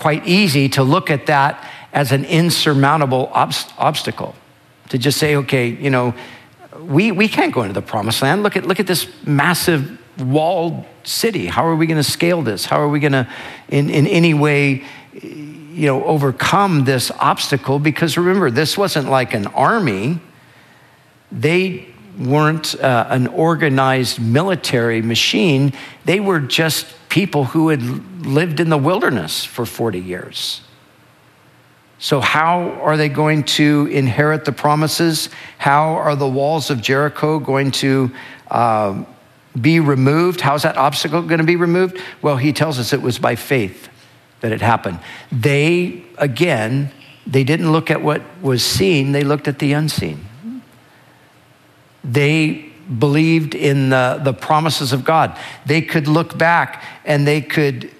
quite 0.00 0.26
easy 0.26 0.68
to 0.70 0.82
look 0.82 1.10
at 1.10 1.26
that 1.26 1.68
as 1.92 2.10
an 2.10 2.24
insurmountable 2.24 3.30
ob- 3.34 3.54
obstacle. 3.78 4.34
To 4.88 4.98
just 4.98 5.18
say, 5.18 5.36
okay, 5.36 5.68
you 5.68 5.90
know, 5.90 6.14
we, 6.80 7.12
we 7.12 7.28
can't 7.28 7.52
go 7.52 7.62
into 7.62 7.74
the 7.74 7.82
promised 7.82 8.22
land. 8.22 8.42
Look 8.42 8.56
at, 8.56 8.66
look 8.66 8.80
at 8.80 8.86
this 8.86 9.06
massive 9.26 9.98
walled 10.18 10.84
city. 11.04 11.46
How 11.46 11.66
are 11.66 11.76
we 11.76 11.86
going 11.86 12.02
to 12.02 12.10
scale 12.10 12.42
this? 12.42 12.64
How 12.64 12.80
are 12.80 12.88
we 12.88 12.98
going 12.98 13.12
to, 13.12 13.28
in, 13.68 13.90
in 13.90 14.06
any 14.06 14.34
way, 14.34 14.84
you 15.12 15.86
know, 15.86 16.04
overcome 16.04 16.84
this 16.84 17.10
obstacle? 17.12 17.78
Because 17.78 18.16
remember, 18.16 18.50
this 18.50 18.76
wasn't 18.76 19.08
like 19.08 19.34
an 19.34 19.46
army. 19.48 20.18
They 21.30 21.86
weren't 22.18 22.74
uh, 22.80 23.06
an 23.08 23.28
organized 23.28 24.20
military 24.20 25.02
machine. 25.02 25.72
They 26.04 26.20
were 26.20 26.40
just 26.40 26.86
people 27.10 27.44
who 27.44 27.68
had 27.68 27.82
lived 28.24 28.60
in 28.60 28.70
the 28.70 28.78
wilderness 28.78 29.44
for 29.44 29.66
40 29.66 29.98
years. 29.98 30.62
So, 31.98 32.20
how 32.20 32.70
are 32.80 32.96
they 32.96 33.10
going 33.10 33.44
to 33.44 33.86
inherit 33.92 34.46
the 34.46 34.52
promises? 34.52 35.28
How 35.58 35.96
are 35.96 36.16
the 36.16 36.28
walls 36.28 36.70
of 36.70 36.80
Jericho 36.80 37.38
going 37.38 37.72
to 37.72 38.10
uh, 38.50 39.04
be 39.60 39.80
removed? 39.80 40.40
How's 40.40 40.62
that 40.62 40.78
obstacle 40.78 41.20
going 41.20 41.40
to 41.40 41.44
be 41.44 41.56
removed? 41.56 42.00
Well, 42.22 42.38
he 42.38 42.54
tells 42.54 42.78
us 42.78 42.94
it 42.94 43.02
was 43.02 43.18
by 43.18 43.34
faith 43.34 43.90
that 44.40 44.50
it 44.50 44.62
happened. 44.62 45.00
They, 45.30 46.02
again, 46.16 46.90
they 47.26 47.44
didn't 47.44 47.70
look 47.70 47.90
at 47.90 48.00
what 48.00 48.22
was 48.40 48.64
seen, 48.64 49.12
they 49.12 49.22
looked 49.22 49.46
at 49.46 49.58
the 49.58 49.74
unseen. 49.74 50.26
They 52.02 52.69
believed 52.98 53.54
in 53.54 53.90
the, 53.90 54.20
the 54.22 54.32
promises 54.32 54.92
of 54.92 55.04
God. 55.04 55.38
They 55.66 55.82
could 55.82 56.08
look 56.08 56.36
back 56.36 56.82
and 57.04 57.26
they 57.26 57.40
could 57.40 57.90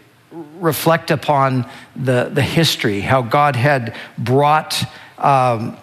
reflect 0.59 1.11
upon 1.11 1.69
the, 1.97 2.31
the 2.33 2.43
history, 2.43 3.01
how 3.01 3.23
God 3.23 3.57
had 3.57 3.97
brought 4.19 4.83
um, 5.19 5.77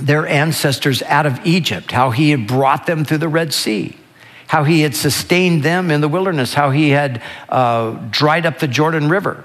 their 0.00 0.26
ancestors 0.26 1.02
out 1.02 1.26
of 1.26 1.44
Egypt, 1.46 1.90
how 1.90 2.10
he 2.10 2.30
had 2.30 2.46
brought 2.46 2.86
them 2.86 3.04
through 3.04 3.18
the 3.18 3.28
Red 3.28 3.54
Sea, 3.54 3.96
how 4.46 4.64
he 4.64 4.82
had 4.82 4.94
sustained 4.94 5.62
them 5.62 5.90
in 5.90 6.00
the 6.00 6.08
wilderness, 6.08 6.54
how 6.54 6.70
he 6.70 6.90
had 6.90 7.22
uh, 7.48 7.92
dried 8.10 8.46
up 8.46 8.58
the 8.58 8.68
Jordan 8.68 9.08
River. 9.08 9.44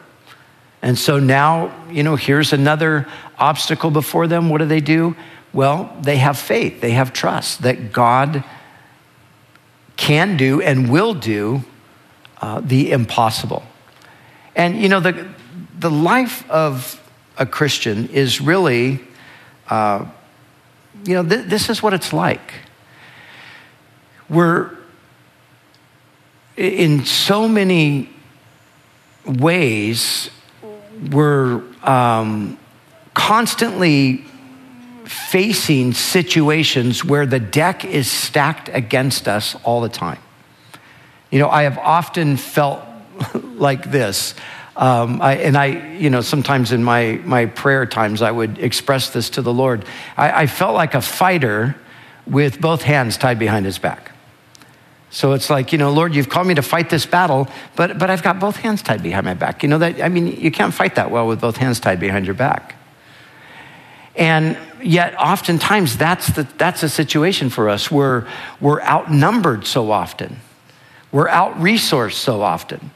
And 0.81 0.97
so 0.97 1.19
now, 1.19 1.73
you 1.89 2.03
know, 2.03 2.15
here's 2.15 2.53
another 2.53 3.07
obstacle 3.37 3.91
before 3.91 4.27
them. 4.27 4.49
What 4.49 4.57
do 4.57 4.65
they 4.65 4.81
do? 4.81 5.15
Well, 5.53 5.95
they 6.01 6.17
have 6.17 6.37
faith, 6.37 6.81
they 6.81 6.91
have 6.91 7.11
trust 7.11 7.63
that 7.63 7.91
God 7.91 8.43
can 9.97 10.37
do 10.37 10.61
and 10.61 10.89
will 10.89 11.13
do 11.13 11.63
uh, 12.41 12.61
the 12.61 12.91
impossible. 12.91 13.63
And 14.55 14.81
you 14.81 14.89
know, 14.89 14.99
the, 14.99 15.27
the 15.77 15.91
life 15.91 16.49
of 16.49 16.97
a 17.37 17.45
Christian 17.45 18.07
is 18.09 18.41
really, 18.41 18.99
uh, 19.69 20.05
you 21.05 21.15
know, 21.15 21.27
th- 21.27 21.47
this 21.47 21.69
is 21.69 21.83
what 21.83 21.93
it's 21.93 22.13
like. 22.13 22.53
We're 24.29 24.77
in 26.55 27.05
so 27.05 27.47
many 27.47 28.09
ways, 29.25 30.29
we're 31.11 31.63
um, 31.83 32.57
constantly 33.13 34.25
facing 35.11 35.93
situations 35.93 37.03
where 37.03 37.25
the 37.25 37.39
deck 37.39 37.83
is 37.83 38.09
stacked 38.09 38.69
against 38.69 39.27
us 39.27 39.55
all 39.63 39.81
the 39.81 39.89
time. 39.89 40.19
You 41.29 41.39
know, 41.39 41.49
I 41.49 41.63
have 41.63 41.77
often 41.77 42.37
felt 42.37 42.81
like 43.33 43.91
this. 43.91 44.35
Um, 44.75 45.21
I, 45.21 45.35
and 45.35 45.57
I, 45.57 45.95
you 45.97 46.09
know, 46.09 46.21
sometimes 46.21 46.71
in 46.71 46.83
my, 46.83 47.19
my 47.25 47.45
prayer 47.45 47.85
times, 47.85 48.21
I 48.21 48.31
would 48.31 48.57
express 48.57 49.09
this 49.09 49.29
to 49.31 49.41
the 49.41 49.53
Lord. 49.53 49.85
I, 50.15 50.43
I 50.43 50.47
felt 50.47 50.73
like 50.73 50.93
a 50.93 51.01
fighter 51.01 51.75
with 52.25 52.61
both 52.61 52.81
hands 52.81 53.17
tied 53.17 53.37
behind 53.37 53.65
his 53.65 53.77
back. 53.77 54.11
So 55.09 55.33
it's 55.33 55.49
like, 55.49 55.73
you 55.73 55.77
know, 55.77 55.91
Lord, 55.91 56.15
you've 56.15 56.29
called 56.29 56.47
me 56.47 56.53
to 56.53 56.61
fight 56.61 56.89
this 56.89 57.05
battle, 57.05 57.49
but, 57.75 57.99
but 57.99 58.09
I've 58.09 58.23
got 58.23 58.39
both 58.39 58.55
hands 58.55 58.81
tied 58.81 59.03
behind 59.03 59.25
my 59.25 59.33
back. 59.33 59.61
You 59.61 59.67
know 59.67 59.77
that, 59.79 60.01
I 60.01 60.07
mean, 60.07 60.27
you 60.27 60.51
can't 60.51 60.73
fight 60.73 60.95
that 60.95 61.11
well 61.11 61.27
with 61.27 61.41
both 61.41 61.57
hands 61.57 61.81
tied 61.81 61.99
behind 61.99 62.25
your 62.25 62.35
back. 62.35 62.75
And 64.15 64.57
yet, 64.83 65.15
oftentimes, 65.17 65.97
that's, 65.97 66.27
the, 66.27 66.47
that's 66.57 66.83
a 66.83 66.89
situation 66.89 67.49
for 67.49 67.69
us. 67.69 67.89
We're, 67.89 68.27
we're 68.59 68.81
outnumbered 68.81 69.65
so 69.65 69.91
often, 69.91 70.37
we're 71.11 71.29
out 71.29 71.55
resourced 71.55 72.13
so 72.13 72.41
often. 72.41 72.91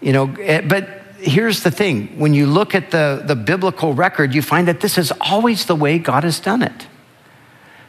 You 0.00 0.12
know, 0.12 0.34
eh, 0.40 0.60
but 0.60 0.88
here's 1.18 1.62
the 1.62 1.70
thing 1.70 2.18
when 2.18 2.34
you 2.34 2.46
look 2.46 2.74
at 2.74 2.90
the, 2.90 3.22
the 3.24 3.36
biblical 3.36 3.94
record, 3.94 4.34
you 4.34 4.42
find 4.42 4.68
that 4.68 4.80
this 4.80 4.98
is 4.98 5.12
always 5.20 5.66
the 5.66 5.74
way 5.74 5.98
God 5.98 6.24
has 6.24 6.40
done 6.40 6.62
it. 6.62 6.88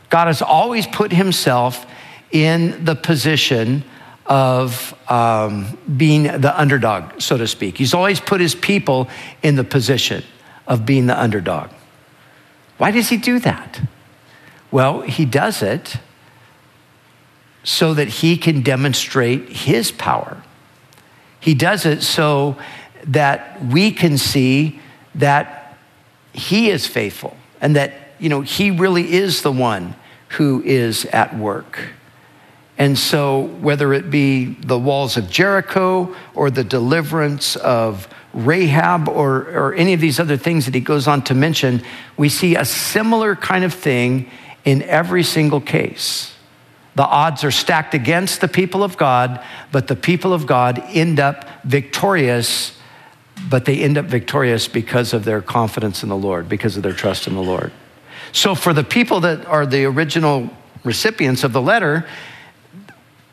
God 0.09 0.27
has 0.27 0.41
always 0.41 0.87
put 0.87 1.11
himself 1.11 1.85
in 2.31 2.85
the 2.85 2.95
position 2.95 3.83
of 4.25 4.93
um, 5.09 5.77
being 5.97 6.23
the 6.23 6.53
underdog, 6.59 7.21
so 7.21 7.37
to 7.37 7.47
speak. 7.47 7.77
He's 7.77 7.93
always 7.93 8.19
put 8.19 8.41
his 8.41 8.55
people 8.55 9.07
in 9.43 9.55
the 9.55 9.63
position 9.63 10.23
of 10.67 10.85
being 10.85 11.05
the 11.05 11.19
underdog. 11.19 11.69
Why 12.77 12.91
does 12.91 13.09
he 13.09 13.17
do 13.17 13.39
that? 13.39 13.81
Well, 14.71 15.01
he 15.01 15.25
does 15.25 15.61
it 15.61 15.97
so 17.63 17.93
that 17.93 18.07
he 18.07 18.37
can 18.37 18.61
demonstrate 18.61 19.49
his 19.49 19.91
power. 19.91 20.43
He 21.39 21.53
does 21.53 21.85
it 21.85 22.01
so 22.01 22.57
that 23.07 23.63
we 23.63 23.91
can 23.91 24.17
see 24.17 24.79
that 25.15 25.77
He 26.33 26.69
is 26.69 26.87
faithful 26.87 27.37
and 27.61 27.75
that, 27.75 27.93
you 28.19 28.29
know, 28.29 28.41
He 28.41 28.71
really 28.71 29.13
is 29.13 29.41
the 29.41 29.51
one 29.51 29.95
who 30.29 30.61
is 30.63 31.05
at 31.05 31.37
work. 31.37 31.79
And 32.77 32.97
so, 32.97 33.43
whether 33.61 33.93
it 33.93 34.09
be 34.09 34.45
the 34.45 34.77
walls 34.77 35.15
of 35.15 35.29
Jericho 35.29 36.13
or 36.33 36.49
the 36.49 36.63
deliverance 36.63 37.55
of 37.55 38.09
Rahab 38.35 39.07
or, 39.07 39.47
or 39.49 39.73
any 39.75 39.93
of 39.93 40.01
these 40.01 40.19
other 40.19 40.35
things 40.35 40.65
that 40.65 40.75
he 40.75 40.81
goes 40.81 41.07
on 41.07 41.21
to 41.23 41.33
mention, 41.33 41.81
we 42.17 42.27
see 42.27 42.55
a 42.55 42.65
similar 42.65 43.33
kind 43.35 43.63
of 43.63 43.73
thing 43.73 44.29
in 44.65 44.83
every 44.83 45.23
single 45.23 45.61
case. 45.61 46.33
The 46.95 47.05
odds 47.05 47.45
are 47.45 47.51
stacked 47.51 47.93
against 47.93 48.41
the 48.41 48.49
people 48.49 48.83
of 48.83 48.97
God, 48.97 49.41
but 49.71 49.87
the 49.87 49.95
people 49.95 50.33
of 50.33 50.45
God 50.45 50.79
end 50.89 51.19
up 51.19 51.47
victorious, 51.63 52.77
but 53.49 53.63
they 53.63 53.79
end 53.79 53.97
up 53.97 54.05
victorious 54.05 54.67
because 54.67 55.13
of 55.13 55.23
their 55.23 55.41
confidence 55.41 56.03
in 56.03 56.09
the 56.09 56.17
Lord, 56.17 56.49
because 56.49 56.75
of 56.75 56.83
their 56.83 56.93
trust 56.93 57.27
in 57.27 57.35
the 57.35 57.43
Lord. 57.43 57.71
So, 58.33 58.53
for 58.53 58.73
the 58.73 58.83
people 58.83 59.21
that 59.21 59.45
are 59.45 59.65
the 59.65 59.85
original 59.85 60.49
recipients 60.83 61.45
of 61.45 61.53
the 61.53 61.61
letter, 61.61 62.05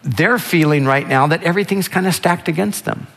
they're 0.03 0.39
feeling 0.39 0.85
right 0.85 1.07
now 1.07 1.27
that 1.27 1.43
everything's 1.43 1.89
kind 1.89 2.07
of 2.07 2.15
stacked 2.15 2.47
against 2.47 2.85
them. 2.85 3.09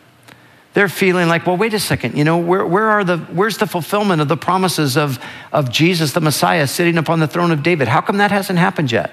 They're 0.76 0.90
feeling 0.90 1.30
like, 1.30 1.48
well, 1.48 1.56
wait 1.56 1.74
a 1.74 1.80
second, 1.80 2.18
you 2.18 2.26
know, 2.26 2.38
where, 2.38 2.66
where 2.66 2.90
are 2.90 3.06
the, 3.06 3.18
where's 3.18 3.58
the 3.58 3.66
fulfillment 3.66 4.22
of 4.22 4.28
the 4.28 4.36
promises 4.36 4.98
of, 4.98 5.24
of 5.54 5.72
Jesus, 5.72 6.12
the 6.12 6.20
Messiah, 6.20 6.68
sitting 6.68 6.98
upon 6.98 7.22
the 7.22 7.28
throne 7.28 7.52
of 7.52 7.64
David? 7.64 7.88
How 7.88 8.02
come 8.02 8.18
that 8.18 8.30
hasn't 8.30 8.60
happened 8.60 8.92
yet? 8.92 9.10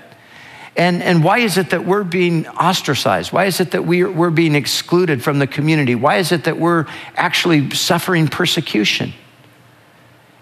And, 0.76 1.00
and 1.04 1.23
why 1.23 1.38
is 1.38 1.59
it 1.59 1.71
that 1.71 1.85
we're 1.85 2.02
being 2.02 2.49
ostracized? 2.49 3.33
Why 3.33 3.45
is 3.45 3.61
it 3.61 3.71
that 3.71 3.85
we're, 3.85 4.11
we're 4.11 4.31
being 4.31 4.57
excluded 4.57 5.23
from 5.23 5.38
the 5.38 5.47
community? 5.47 5.95
Why 5.95 6.16
is 6.16 6.33
it 6.33 6.45
that 6.45 6.59
we're 6.59 6.87
actually 7.14 7.71
suffering 7.71 8.26
persecution? 8.26 9.12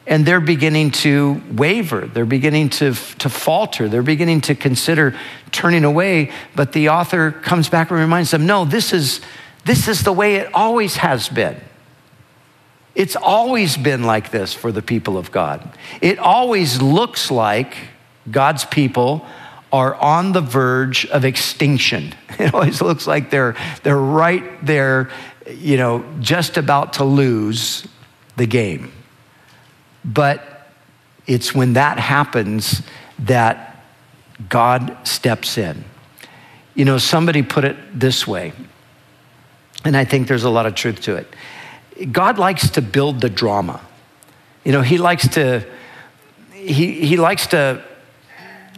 And 0.06 0.24
they're 0.24 0.40
beginning 0.40 0.92
to 0.92 1.42
waver. 1.52 2.06
They're 2.06 2.24
beginning 2.24 2.70
to, 2.70 2.94
to 2.94 3.28
falter. 3.28 3.90
They're 3.90 4.02
beginning 4.02 4.40
to 4.42 4.54
consider 4.54 5.14
turning 5.52 5.84
away. 5.84 6.32
But 6.56 6.72
the 6.72 6.88
author 6.88 7.30
comes 7.30 7.68
back 7.68 7.90
and 7.90 8.00
reminds 8.00 8.30
them 8.30 8.46
no, 8.46 8.64
this 8.64 8.94
is, 8.94 9.20
this 9.64 9.88
is 9.88 10.02
the 10.02 10.12
way 10.12 10.36
it 10.36 10.52
always 10.54 10.96
has 10.96 11.28
been. 11.28 11.60
It's 12.94 13.16
always 13.16 13.76
been 13.76 14.04
like 14.04 14.30
this 14.30 14.52
for 14.52 14.72
the 14.72 14.82
people 14.82 15.16
of 15.16 15.30
God. 15.30 15.76
It 16.00 16.18
always 16.18 16.82
looks 16.82 17.30
like 17.30 17.76
God's 18.30 18.64
people 18.64 19.24
are 19.72 19.94
on 19.94 20.32
the 20.32 20.40
verge 20.40 21.06
of 21.06 21.24
extinction. 21.24 22.14
It 22.40 22.54
always 22.54 22.80
looks 22.80 23.06
like 23.06 23.28
they're, 23.28 23.54
they're 23.82 23.98
right 23.98 24.64
there, 24.64 25.10
you 25.46 25.76
know, 25.76 26.02
just 26.20 26.56
about 26.56 26.94
to 26.94 27.04
lose 27.04 27.86
the 28.36 28.46
game. 28.46 28.92
But 30.02 30.70
it's 31.26 31.54
when 31.54 31.74
that 31.74 31.98
happens 31.98 32.80
that 33.18 33.84
God 34.48 34.96
steps 35.06 35.58
in. 35.58 35.84
You 36.74 36.86
know, 36.86 36.96
somebody 36.96 37.42
put 37.42 37.64
it 37.64 37.76
this 37.92 38.26
way, 38.26 38.54
and 39.84 39.96
I 39.96 40.04
think 40.04 40.28
there's 40.28 40.44
a 40.44 40.50
lot 40.50 40.66
of 40.66 40.74
truth 40.74 41.00
to 41.02 41.16
it. 41.16 42.12
God 42.12 42.38
likes 42.38 42.70
to 42.70 42.82
build 42.82 43.20
the 43.20 43.30
drama. 43.30 43.80
You 44.64 44.72
know, 44.72 44.82
he 44.82 44.98
likes 44.98 45.28
to 45.28 45.66
he, 46.52 47.06
he 47.06 47.16
likes 47.16 47.46
to 47.48 47.82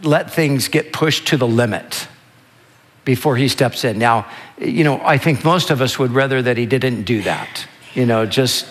let 0.03 0.31
things 0.31 0.67
get 0.67 0.93
pushed 0.93 1.27
to 1.27 1.37
the 1.37 1.47
limit 1.47 2.07
before 3.05 3.35
he 3.35 3.47
steps 3.47 3.83
in. 3.83 3.99
Now, 3.99 4.25
you 4.57 4.83
know, 4.83 5.01
I 5.03 5.17
think 5.17 5.43
most 5.43 5.69
of 5.69 5.81
us 5.81 5.99
would 5.99 6.11
rather 6.11 6.41
that 6.41 6.57
he 6.57 6.65
didn't 6.65 7.03
do 7.03 7.21
that. 7.23 7.67
You 7.93 8.05
know, 8.05 8.25
just 8.25 8.65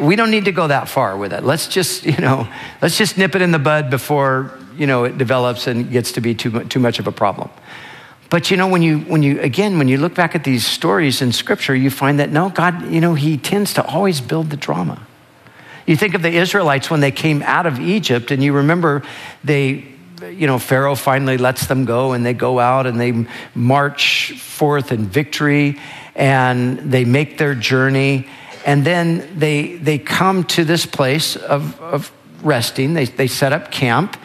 we 0.00 0.16
don't 0.16 0.30
need 0.30 0.44
to 0.44 0.52
go 0.52 0.68
that 0.68 0.88
far 0.88 1.16
with 1.16 1.32
it. 1.32 1.44
Let's 1.44 1.68
just, 1.68 2.04
you 2.04 2.18
know, 2.18 2.48
let's 2.82 2.98
just 2.98 3.18
nip 3.18 3.34
it 3.34 3.42
in 3.42 3.50
the 3.50 3.58
bud 3.58 3.90
before, 3.90 4.52
you 4.76 4.86
know, 4.86 5.04
it 5.04 5.18
develops 5.18 5.66
and 5.66 5.90
gets 5.90 6.12
to 6.12 6.20
be 6.20 6.34
too, 6.34 6.64
too 6.64 6.80
much 6.80 6.98
of 6.98 7.06
a 7.06 7.12
problem. 7.12 7.50
But 8.28 8.50
you 8.50 8.56
know, 8.56 8.68
when 8.68 8.82
you, 8.82 9.00
when 9.00 9.22
you, 9.22 9.40
again, 9.40 9.78
when 9.78 9.88
you 9.88 9.98
look 9.98 10.14
back 10.14 10.34
at 10.34 10.44
these 10.44 10.66
stories 10.66 11.22
in 11.22 11.32
scripture, 11.32 11.74
you 11.74 11.90
find 11.90 12.18
that 12.18 12.30
no, 12.30 12.50
God, 12.50 12.90
you 12.90 13.00
know, 13.00 13.14
He 13.14 13.36
tends 13.36 13.74
to 13.74 13.84
always 13.84 14.20
build 14.20 14.50
the 14.50 14.56
drama. 14.56 15.06
You 15.86 15.96
think 15.96 16.14
of 16.14 16.22
the 16.22 16.32
Israelites 16.32 16.90
when 16.90 17.00
they 17.00 17.12
came 17.12 17.42
out 17.42 17.66
of 17.66 17.78
Egypt, 17.78 18.32
and 18.32 18.42
you 18.42 18.52
remember 18.52 19.02
they, 19.44 19.84
you 20.28 20.46
know, 20.48 20.58
Pharaoh 20.58 20.96
finally 20.96 21.38
lets 21.38 21.66
them 21.66 21.84
go, 21.84 22.12
and 22.12 22.26
they 22.26 22.34
go 22.34 22.58
out 22.58 22.86
and 22.86 23.00
they 23.00 23.26
march 23.54 24.32
forth 24.32 24.90
in 24.90 25.06
victory, 25.06 25.78
and 26.16 26.78
they 26.78 27.04
make 27.04 27.38
their 27.38 27.54
journey. 27.54 28.26
And 28.64 28.84
then 28.84 29.38
they, 29.38 29.76
they 29.76 29.98
come 29.98 30.42
to 30.44 30.64
this 30.64 30.86
place 30.86 31.36
of, 31.36 31.80
of 31.80 32.10
resting. 32.42 32.94
They, 32.94 33.04
they 33.04 33.28
set 33.28 33.52
up 33.52 33.70
camp, 33.70 34.16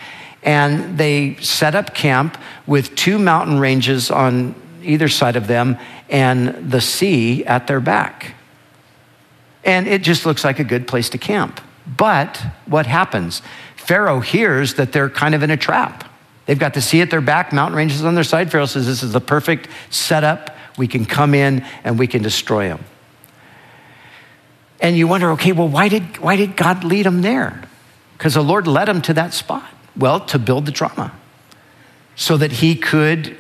and 0.44 0.98
they 0.98 1.36
set 1.36 1.76
up 1.76 1.94
camp 1.94 2.38
with 2.66 2.96
two 2.96 3.20
mountain 3.20 3.60
ranges 3.60 4.10
on 4.10 4.56
either 4.84 5.08
side 5.08 5.36
of 5.36 5.48
them 5.48 5.78
and 6.10 6.72
the 6.72 6.82
sea 6.82 7.46
at 7.46 7.68
their 7.68 7.80
back. 7.80 8.36
And 9.64 9.88
it 9.88 10.02
just 10.02 10.26
looks 10.26 10.44
like 10.44 10.60
a 10.60 10.64
good 10.64 10.88
place 10.88 11.10
to 11.10 11.18
camp. 11.18 11.62
But 11.86 12.44
what 12.66 12.86
happens? 12.86 13.42
Pharaoh 13.76 14.20
hears 14.20 14.76
that 14.76 14.92
they're 14.92 15.10
kind 15.10 15.36
of 15.36 15.44
in 15.44 15.52
a 15.52 15.58
trap. 15.58 16.10
They've 16.46 16.58
got 16.58 16.74
the 16.74 16.82
sea 16.82 17.02
at 17.02 17.12
their 17.12 17.22
back, 17.22 17.54
mountain 17.54 17.78
ranges 17.78 18.04
on 18.04 18.16
their 18.16 18.24
side. 18.24 18.52
Pharaoh 18.52 18.66
says, 18.66 18.86
This 18.86 19.04
is 19.04 19.14
the 19.14 19.22
perfect 19.22 19.68
setup. 19.90 20.56
We 20.78 20.88
can 20.88 21.06
come 21.06 21.34
in 21.36 21.66
and 21.84 22.00
we 22.00 22.08
can 22.08 22.24
destroy 22.24 22.68
them. 22.68 22.84
And 24.80 24.98
you 24.98 25.08
wonder, 25.08 25.32
okay, 25.32 25.52
well, 25.52 25.68
why 25.68 25.90
did, 25.90 26.18
why 26.18 26.36
did 26.36 26.58
God 26.58 26.84
lead 26.84 27.06
them 27.06 27.22
there? 27.22 27.62
Because 28.18 28.34
the 28.34 28.42
Lord 28.42 28.66
led 28.68 28.88
them 28.88 29.02
to 29.04 29.14
that 29.14 29.34
spot. 29.34 29.70
Well, 30.02 30.20
to 30.22 30.40
build 30.40 30.66
the 30.66 30.72
drama 30.72 31.14
so 32.16 32.36
that 32.38 32.52
he 32.52 32.76
could 32.76 33.38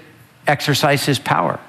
exercise 0.48 1.06
his 1.06 1.20
power 1.20 1.60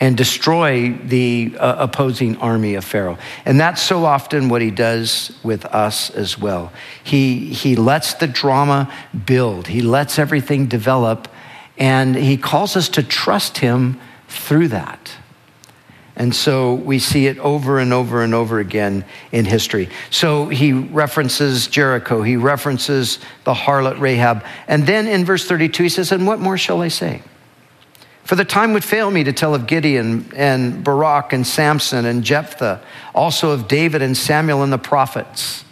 and 0.00 0.16
destroy 0.16 0.92
the 0.92 1.56
uh, 1.58 1.76
opposing 1.78 2.36
army 2.38 2.74
of 2.74 2.84
Pharaoh. 2.84 3.18
And 3.44 3.58
that's 3.58 3.82
so 3.82 4.04
often 4.04 4.48
what 4.48 4.62
he 4.62 4.70
does 4.70 5.36
with 5.42 5.64
us 5.66 6.10
as 6.10 6.38
well. 6.38 6.72
He, 7.02 7.52
he 7.52 7.74
lets 7.74 8.14
the 8.14 8.26
drama 8.26 8.92
build, 9.26 9.66
he 9.66 9.82
lets 9.82 10.18
everything 10.18 10.66
develop, 10.66 11.28
and 11.76 12.14
he 12.14 12.36
calls 12.36 12.76
us 12.76 12.88
to 12.90 13.02
trust 13.02 13.58
him 13.58 14.00
through 14.28 14.68
that. 14.68 15.10
And 16.16 16.34
so 16.34 16.74
we 16.74 17.00
see 17.00 17.26
it 17.26 17.38
over 17.38 17.78
and 17.80 17.92
over 17.92 18.22
and 18.22 18.34
over 18.34 18.60
again 18.60 19.04
in 19.32 19.44
history. 19.44 19.88
So 20.10 20.48
he 20.48 20.72
references 20.72 21.66
Jericho, 21.66 22.22
he 22.22 22.36
references 22.36 23.18
the 23.44 23.54
harlot 23.54 23.98
Rahab. 23.98 24.44
And 24.68 24.86
then 24.86 25.08
in 25.08 25.24
verse 25.24 25.46
32, 25.46 25.82
he 25.82 25.88
says, 25.88 26.12
And 26.12 26.26
what 26.26 26.38
more 26.38 26.56
shall 26.56 26.82
I 26.82 26.88
say? 26.88 27.22
For 28.22 28.36
the 28.36 28.44
time 28.44 28.72
would 28.72 28.84
fail 28.84 29.10
me 29.10 29.24
to 29.24 29.32
tell 29.32 29.54
of 29.54 29.66
Gideon 29.66 30.30
and 30.34 30.82
Barak 30.82 31.32
and 31.32 31.46
Samson 31.46 32.06
and 32.06 32.24
Jephthah, 32.24 32.80
also 33.14 33.50
of 33.50 33.68
David 33.68 34.00
and 34.00 34.16
Samuel 34.16 34.62
and 34.62 34.72
the 34.72 34.78
prophets. 34.78 35.64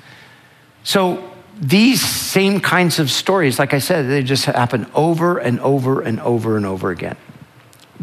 So 0.84 1.32
these 1.58 2.02
same 2.02 2.60
kinds 2.60 2.98
of 2.98 3.10
stories, 3.10 3.58
like 3.58 3.72
I 3.72 3.78
said, 3.78 4.08
they 4.08 4.22
just 4.22 4.44
happen 4.44 4.86
over 4.94 5.38
and 5.38 5.60
over 5.60 6.02
and 6.02 6.20
over 6.20 6.56
and 6.56 6.66
over 6.66 6.90
again. 6.90 7.16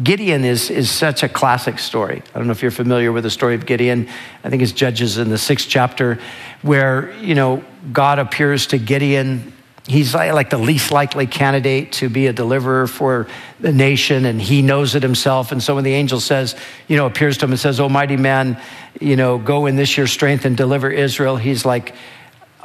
Gideon 0.02 0.44
is, 0.44 0.70
is 0.70 0.90
such 0.90 1.22
a 1.22 1.28
classic 1.28 1.78
story. 1.78 2.22
I 2.34 2.38
don't 2.38 2.46
know 2.46 2.52
if 2.52 2.62
you're 2.62 2.70
familiar 2.70 3.12
with 3.12 3.24
the 3.24 3.30
story 3.30 3.54
of 3.54 3.66
Gideon. 3.66 4.08
I 4.42 4.50
think 4.50 4.62
it's 4.62 4.72
Judges 4.72 5.18
in 5.18 5.28
the 5.28 5.38
sixth 5.38 5.68
chapter, 5.68 6.18
where, 6.62 7.12
you 7.20 7.34
know, 7.34 7.62
God 7.92 8.18
appears 8.18 8.68
to 8.68 8.78
Gideon. 8.78 9.52
He's 9.86 10.14
like, 10.14 10.50
the 10.50 10.58
least 10.58 10.90
likely 10.90 11.26
candidate 11.26 11.92
to 11.92 12.08
be 12.08 12.28
a 12.28 12.32
deliverer 12.32 12.86
for 12.86 13.26
the 13.58 13.72
nation, 13.72 14.24
and 14.24 14.40
he 14.40 14.62
knows 14.62 14.94
it 14.94 15.02
himself. 15.02 15.52
And 15.52 15.62
so 15.62 15.74
when 15.74 15.84
the 15.84 15.94
angel 15.94 16.20
says, 16.20 16.54
you 16.88 16.96
know, 16.96 17.06
appears 17.06 17.36
to 17.38 17.46
him 17.46 17.50
and 17.50 17.60
says, 17.60 17.80
Oh, 17.80 17.88
mighty 17.88 18.16
man, 18.16 18.60
you 19.00 19.16
know, 19.16 19.38
go 19.38 19.66
in 19.66 19.76
this 19.76 19.96
your 19.96 20.06
strength 20.06 20.44
and 20.44 20.56
deliver 20.56 20.90
Israel, 20.90 21.36
he's 21.36 21.64
like, 21.64 21.94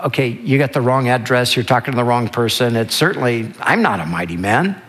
okay, 0.03 0.27
you 0.27 0.57
got 0.57 0.73
the 0.73 0.81
wrong 0.81 1.07
address. 1.07 1.55
You're 1.55 1.65
talking 1.65 1.91
to 1.93 1.95
the 1.95 2.03
wrong 2.03 2.27
person. 2.27 2.75
It's 2.75 2.95
certainly, 2.95 3.51
I'm 3.59 3.81
not 3.81 3.99
a 3.99 4.05
mighty 4.05 4.37
man. 4.37 4.81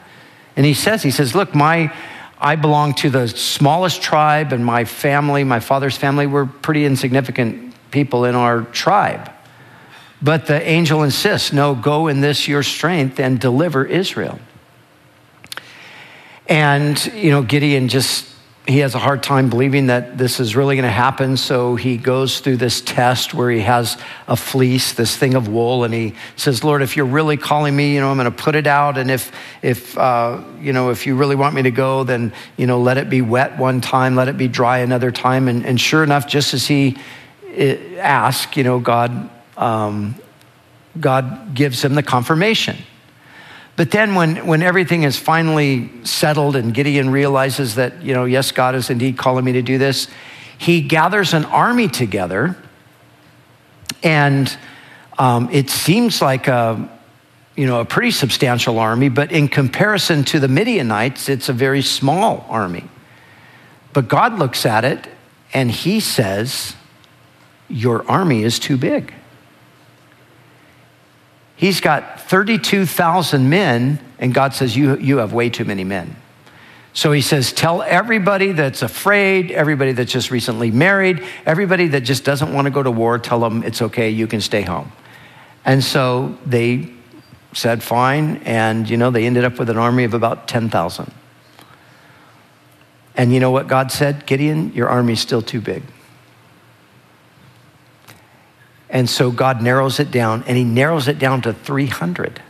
And 0.56 0.66
he 0.66 0.74
says, 0.74 1.02
he 1.02 1.10
says, 1.10 1.34
look, 1.34 1.54
my, 1.54 1.92
I 2.38 2.56
belong 2.56 2.94
to 2.94 3.10
the 3.10 3.28
smallest 3.28 4.02
tribe, 4.02 4.52
and 4.52 4.64
my 4.64 4.84
family, 4.84 5.42
my 5.42 5.60
father's 5.60 5.96
family, 5.96 6.26
were 6.26 6.44
pretty 6.46 6.84
insignificant 6.84 7.74
people 7.90 8.24
in 8.24 8.34
our 8.34 8.62
tribe. 8.62 9.30
But 10.20 10.46
the 10.46 10.62
angel 10.62 11.02
insists 11.02 11.52
no, 11.52 11.74
go 11.74 12.08
in 12.08 12.20
this 12.20 12.46
your 12.46 12.62
strength 12.62 13.18
and 13.20 13.40
deliver 13.40 13.84
Israel. 13.84 14.38
And, 16.48 17.04
you 17.14 17.30
know, 17.30 17.42
Gideon 17.42 17.88
just 17.88 18.26
he 18.66 18.78
has 18.78 18.96
a 18.96 18.98
hard 18.98 19.22
time 19.22 19.48
believing 19.48 19.86
that 19.86 20.18
this 20.18 20.40
is 20.40 20.56
really 20.56 20.74
going 20.74 20.84
to 20.84 20.90
happen. 20.90 21.36
So 21.36 21.76
he 21.76 21.96
goes 21.96 22.40
through 22.40 22.56
this 22.56 22.80
test 22.80 23.32
where 23.32 23.48
he 23.48 23.60
has 23.60 23.96
a 24.26 24.34
fleece, 24.34 24.92
this 24.92 25.16
thing 25.16 25.34
of 25.34 25.46
wool, 25.46 25.84
and 25.84 25.94
he 25.94 26.14
says, 26.34 26.64
"Lord, 26.64 26.82
if 26.82 26.96
you're 26.96 27.06
really 27.06 27.36
calling 27.36 27.76
me, 27.76 27.94
you 27.94 28.00
know, 28.00 28.10
I'm 28.10 28.16
going 28.16 28.24
to 28.30 28.30
put 28.30 28.56
it 28.56 28.66
out, 28.66 28.98
and 28.98 29.08
if 29.10 29.30
if 29.62 29.96
uh, 29.96 30.42
you 30.60 30.72
know 30.72 30.90
if 30.90 31.06
you 31.06 31.14
really 31.14 31.36
want 31.36 31.54
me 31.54 31.62
to 31.62 31.70
go, 31.70 32.02
then 32.02 32.32
you 32.56 32.66
know, 32.66 32.80
let 32.80 32.98
it 32.98 33.08
be 33.08 33.22
wet 33.22 33.56
one 33.56 33.80
time, 33.80 34.16
let 34.16 34.26
it 34.26 34.36
be 34.36 34.48
dry 34.48 34.78
another 34.78 35.12
time." 35.12 35.46
And, 35.46 35.64
and 35.64 35.80
sure 35.80 36.02
enough, 36.02 36.26
just 36.26 36.52
as 36.52 36.66
he 36.66 36.98
eh, 37.52 37.76
asked, 37.98 38.56
you 38.56 38.64
know, 38.64 38.80
God 38.80 39.30
um, 39.56 40.16
God 40.98 41.54
gives 41.54 41.84
him 41.84 41.94
the 41.94 42.02
confirmation. 42.02 42.76
But 43.76 43.90
then 43.90 44.14
when, 44.14 44.46
when 44.46 44.62
everything 44.62 45.02
is 45.02 45.18
finally 45.18 45.90
settled 46.02 46.56
and 46.56 46.72
Gideon 46.72 47.10
realizes 47.10 47.74
that, 47.74 48.02
you 48.02 48.14
know, 48.14 48.24
yes, 48.24 48.50
God 48.50 48.74
is 48.74 48.88
indeed 48.88 49.18
calling 49.18 49.44
me 49.44 49.52
to 49.52 49.62
do 49.62 49.76
this, 49.76 50.08
he 50.56 50.80
gathers 50.80 51.34
an 51.34 51.44
army 51.44 51.88
together. 51.88 52.56
And 54.02 54.56
um, 55.18 55.50
it 55.52 55.68
seems 55.68 56.22
like 56.22 56.48
a, 56.48 56.88
you 57.54 57.66
know, 57.66 57.80
a 57.80 57.84
pretty 57.84 58.10
substantial 58.10 58.78
army, 58.78 59.10
but 59.10 59.30
in 59.30 59.48
comparison 59.48 60.24
to 60.24 60.40
the 60.40 60.48
Midianites, 60.48 61.28
it's 61.28 61.50
a 61.50 61.52
very 61.52 61.82
small 61.82 62.46
army. 62.48 62.84
But 63.92 64.08
God 64.08 64.38
looks 64.38 64.64
at 64.64 64.84
it 64.84 65.06
and 65.52 65.70
he 65.70 66.00
says, 66.00 66.74
Your 67.68 68.08
army 68.10 68.42
is 68.42 68.58
too 68.58 68.76
big. 68.76 69.12
He's 71.56 71.80
got 71.80 72.20
32,000 72.20 73.48
men, 73.48 73.98
and 74.18 74.34
God 74.34 74.54
says, 74.54 74.76
you, 74.76 74.96
you 74.98 75.18
have 75.18 75.32
way 75.32 75.48
too 75.48 75.64
many 75.64 75.84
men. 75.84 76.16
So 76.96 77.12
he 77.12 77.20
says, 77.20 77.52
Tell 77.52 77.82
everybody 77.82 78.52
that's 78.52 78.80
afraid, 78.80 79.50
everybody 79.50 79.92
that's 79.92 80.10
just 80.10 80.30
recently 80.30 80.70
married, 80.70 81.22
everybody 81.44 81.88
that 81.88 82.00
just 82.00 82.24
doesn't 82.24 82.54
want 82.54 82.64
to 82.64 82.70
go 82.70 82.82
to 82.82 82.90
war, 82.90 83.18
tell 83.18 83.38
them 83.38 83.62
it's 83.62 83.82
okay, 83.82 84.08
you 84.08 84.26
can 84.26 84.40
stay 84.40 84.62
home. 84.62 84.90
And 85.66 85.84
so 85.84 86.38
they 86.46 86.90
said, 87.52 87.82
Fine. 87.82 88.38
And, 88.44 88.88
you 88.88 88.96
know, 88.96 89.10
they 89.10 89.26
ended 89.26 89.44
up 89.44 89.58
with 89.58 89.68
an 89.68 89.76
army 89.76 90.04
of 90.04 90.14
about 90.14 90.48
10,000. 90.48 91.12
And 93.14 93.32
you 93.32 93.40
know 93.40 93.50
what 93.50 93.68
God 93.68 93.92
said? 93.92 94.24
Gideon, 94.24 94.72
your 94.72 94.88
army's 94.88 95.20
still 95.20 95.42
too 95.42 95.60
big. 95.60 95.82
And 98.88 99.10
so 99.10 99.30
God 99.30 99.62
narrows 99.62 99.98
it 99.98 100.10
down, 100.10 100.44
and 100.46 100.56
He 100.56 100.64
narrows 100.64 101.08
it 101.08 101.18
down 101.18 101.42
to 101.42 101.52
300. 101.52 102.40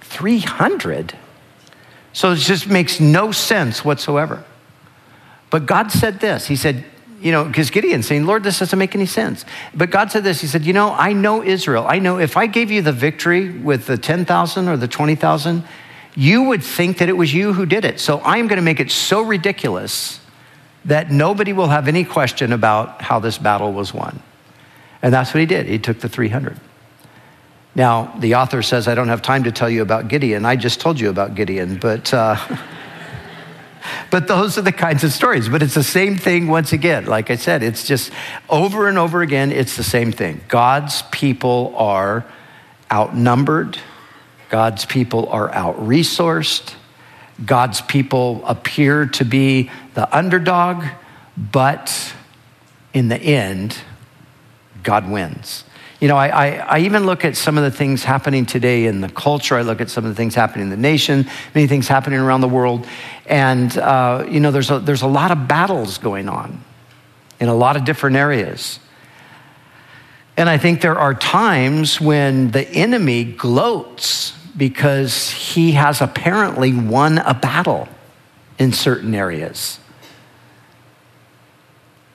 300? 0.00 1.16
So 2.12 2.32
it 2.32 2.36
just 2.36 2.68
makes 2.68 3.00
no 3.00 3.32
sense 3.32 3.84
whatsoever. 3.84 4.44
But 5.50 5.66
God 5.66 5.92
said 5.92 6.20
this 6.20 6.46
He 6.46 6.56
said, 6.56 6.84
you 7.20 7.30
know, 7.30 7.44
because 7.44 7.70
Gideon's 7.70 8.06
saying, 8.06 8.26
Lord, 8.26 8.42
this 8.42 8.58
doesn't 8.58 8.78
make 8.78 8.96
any 8.96 9.06
sense. 9.06 9.44
But 9.72 9.90
God 9.90 10.10
said 10.10 10.24
this 10.24 10.40
He 10.40 10.46
said, 10.46 10.64
you 10.64 10.72
know, 10.72 10.92
I 10.92 11.12
know 11.12 11.42
Israel. 11.42 11.86
I 11.86 11.98
know 11.98 12.18
if 12.18 12.36
I 12.36 12.46
gave 12.46 12.70
you 12.70 12.82
the 12.82 12.92
victory 12.92 13.50
with 13.50 13.86
the 13.86 13.96
10,000 13.96 14.68
or 14.68 14.76
the 14.76 14.88
20,000, 14.88 15.64
you 16.14 16.42
would 16.44 16.62
think 16.62 16.98
that 16.98 17.08
it 17.08 17.16
was 17.16 17.32
you 17.32 17.52
who 17.52 17.64
did 17.64 17.84
it. 17.84 18.00
So 18.00 18.20
I'm 18.24 18.48
going 18.48 18.58
to 18.58 18.62
make 18.62 18.80
it 18.80 18.90
so 18.90 19.22
ridiculous 19.22 20.20
that 20.84 21.10
nobody 21.10 21.52
will 21.52 21.68
have 21.68 21.88
any 21.88 22.04
question 22.04 22.52
about 22.52 23.00
how 23.00 23.20
this 23.20 23.38
battle 23.38 23.72
was 23.72 23.94
won. 23.94 24.20
And 25.02 25.12
that's 25.12 25.34
what 25.34 25.40
he 25.40 25.46
did. 25.46 25.66
He 25.66 25.78
took 25.78 26.00
the 26.00 26.08
300. 26.08 26.58
Now, 27.74 28.14
the 28.18 28.36
author 28.36 28.62
says, 28.62 28.86
I 28.86 28.94
don't 28.94 29.08
have 29.08 29.22
time 29.22 29.44
to 29.44 29.52
tell 29.52 29.68
you 29.68 29.82
about 29.82 30.08
Gideon. 30.08 30.44
I 30.44 30.56
just 30.56 30.80
told 30.80 31.00
you 31.00 31.10
about 31.10 31.34
Gideon, 31.34 31.78
but. 31.78 32.12
Uh, 32.14 32.36
but 34.10 34.28
those 34.28 34.58
are 34.58 34.62
the 34.62 34.72
kinds 34.72 35.04
of 35.04 35.12
stories. 35.12 35.48
But 35.48 35.62
it's 35.62 35.74
the 35.74 35.82
same 35.82 36.16
thing 36.16 36.46
once 36.46 36.72
again. 36.72 37.06
Like 37.06 37.30
I 37.30 37.36
said, 37.36 37.62
it's 37.62 37.86
just 37.86 38.12
over 38.48 38.88
and 38.88 38.98
over 38.98 39.22
again, 39.22 39.52
it's 39.52 39.76
the 39.76 39.82
same 39.82 40.12
thing. 40.12 40.40
God's 40.48 41.02
people 41.10 41.74
are 41.76 42.24
outnumbered, 42.92 43.78
God's 44.50 44.84
people 44.84 45.28
are 45.30 45.50
out 45.50 45.78
resourced, 45.78 46.74
God's 47.44 47.80
people 47.80 48.44
appear 48.44 49.06
to 49.06 49.24
be 49.24 49.70
the 49.94 50.14
underdog, 50.14 50.84
but 51.36 52.14
in 52.92 53.08
the 53.08 53.16
end, 53.16 53.78
God 54.82 55.08
wins. 55.08 55.64
You 56.00 56.08
know, 56.08 56.16
I, 56.16 56.28
I, 56.28 56.48
I, 56.56 56.78
even 56.80 57.06
look 57.06 57.24
at 57.24 57.36
some 57.36 57.56
of 57.56 57.62
the 57.62 57.70
things 57.70 58.02
happening 58.02 58.44
today 58.44 58.86
in 58.86 59.00
the 59.00 59.08
culture. 59.08 59.54
I 59.54 59.62
look 59.62 59.80
at 59.80 59.88
some 59.88 60.04
of 60.04 60.10
the 60.10 60.16
things 60.16 60.34
happening 60.34 60.64
in 60.64 60.70
the 60.70 60.76
nation, 60.76 61.28
many 61.54 61.68
things 61.68 61.86
happening 61.86 62.18
around 62.18 62.40
the 62.40 62.48
world. 62.48 62.88
And, 63.26 63.78
uh, 63.78 64.26
you 64.28 64.40
know, 64.40 64.50
there's 64.50 64.70
a, 64.70 64.80
there's 64.80 65.02
a 65.02 65.06
lot 65.06 65.30
of 65.30 65.46
battles 65.46 65.98
going 65.98 66.28
on 66.28 66.64
in 67.38 67.48
a 67.48 67.54
lot 67.54 67.76
of 67.76 67.84
different 67.84 68.16
areas. 68.16 68.80
And 70.36 70.48
I 70.48 70.58
think 70.58 70.80
there 70.80 70.98
are 70.98 71.14
times 71.14 72.00
when 72.00 72.50
the 72.50 72.68
enemy 72.68 73.22
gloats 73.22 74.32
because 74.56 75.30
he 75.30 75.72
has 75.72 76.00
apparently 76.00 76.74
won 76.74 77.18
a 77.18 77.34
battle 77.34 77.88
in 78.58 78.72
certain 78.72 79.14
areas. 79.14 79.78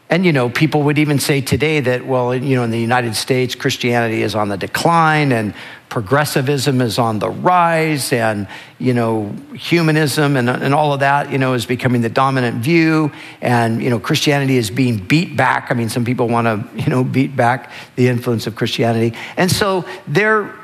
And, 0.10 0.26
you 0.26 0.32
know, 0.32 0.50
people 0.50 0.84
would 0.84 0.98
even 0.98 1.20
say 1.20 1.42
today 1.42 1.82
that, 1.82 2.06
well, 2.06 2.34
you 2.34 2.56
know, 2.56 2.64
in 2.64 2.72
the 2.72 2.80
United 2.80 3.14
States, 3.14 3.56
Christianity 3.56 4.22
is 4.22 4.36
on 4.36 4.48
the 4.48 4.56
decline 4.56 5.34
and 5.34 5.54
progressivism 5.90 6.80
is 6.80 6.98
on 6.98 7.20
the 7.20 7.30
rise 7.30 8.14
and, 8.14 8.48
you 8.80 8.94
know, 8.94 9.36
humanism 9.54 10.38
and, 10.38 10.50
and 10.50 10.74
all 10.74 10.94
of 10.94 11.02
that, 11.02 11.30
you 11.30 11.38
know, 11.38 11.54
is 11.54 11.66
becoming 11.66 12.02
the 12.02 12.10
dominant 12.10 12.64
view. 12.64 13.12
And, 13.42 13.84
you 13.84 13.90
know, 13.90 14.00
Christianity 14.00 14.56
is 14.56 14.72
being 14.72 14.98
beat 14.98 15.36
back. 15.36 15.72
I 15.72 15.74
mean, 15.74 15.90
some 15.90 16.06
people 16.06 16.30
want 16.30 16.46
to, 16.46 16.82
you 16.82 16.90
know, 16.90 17.04
beat 17.04 17.36
back 17.36 17.72
the 17.98 18.08
influence 18.08 18.48
of 18.48 18.56
Christianity. 18.56 19.14
And 19.36 19.52
so 19.52 19.84
they're, 20.08 20.56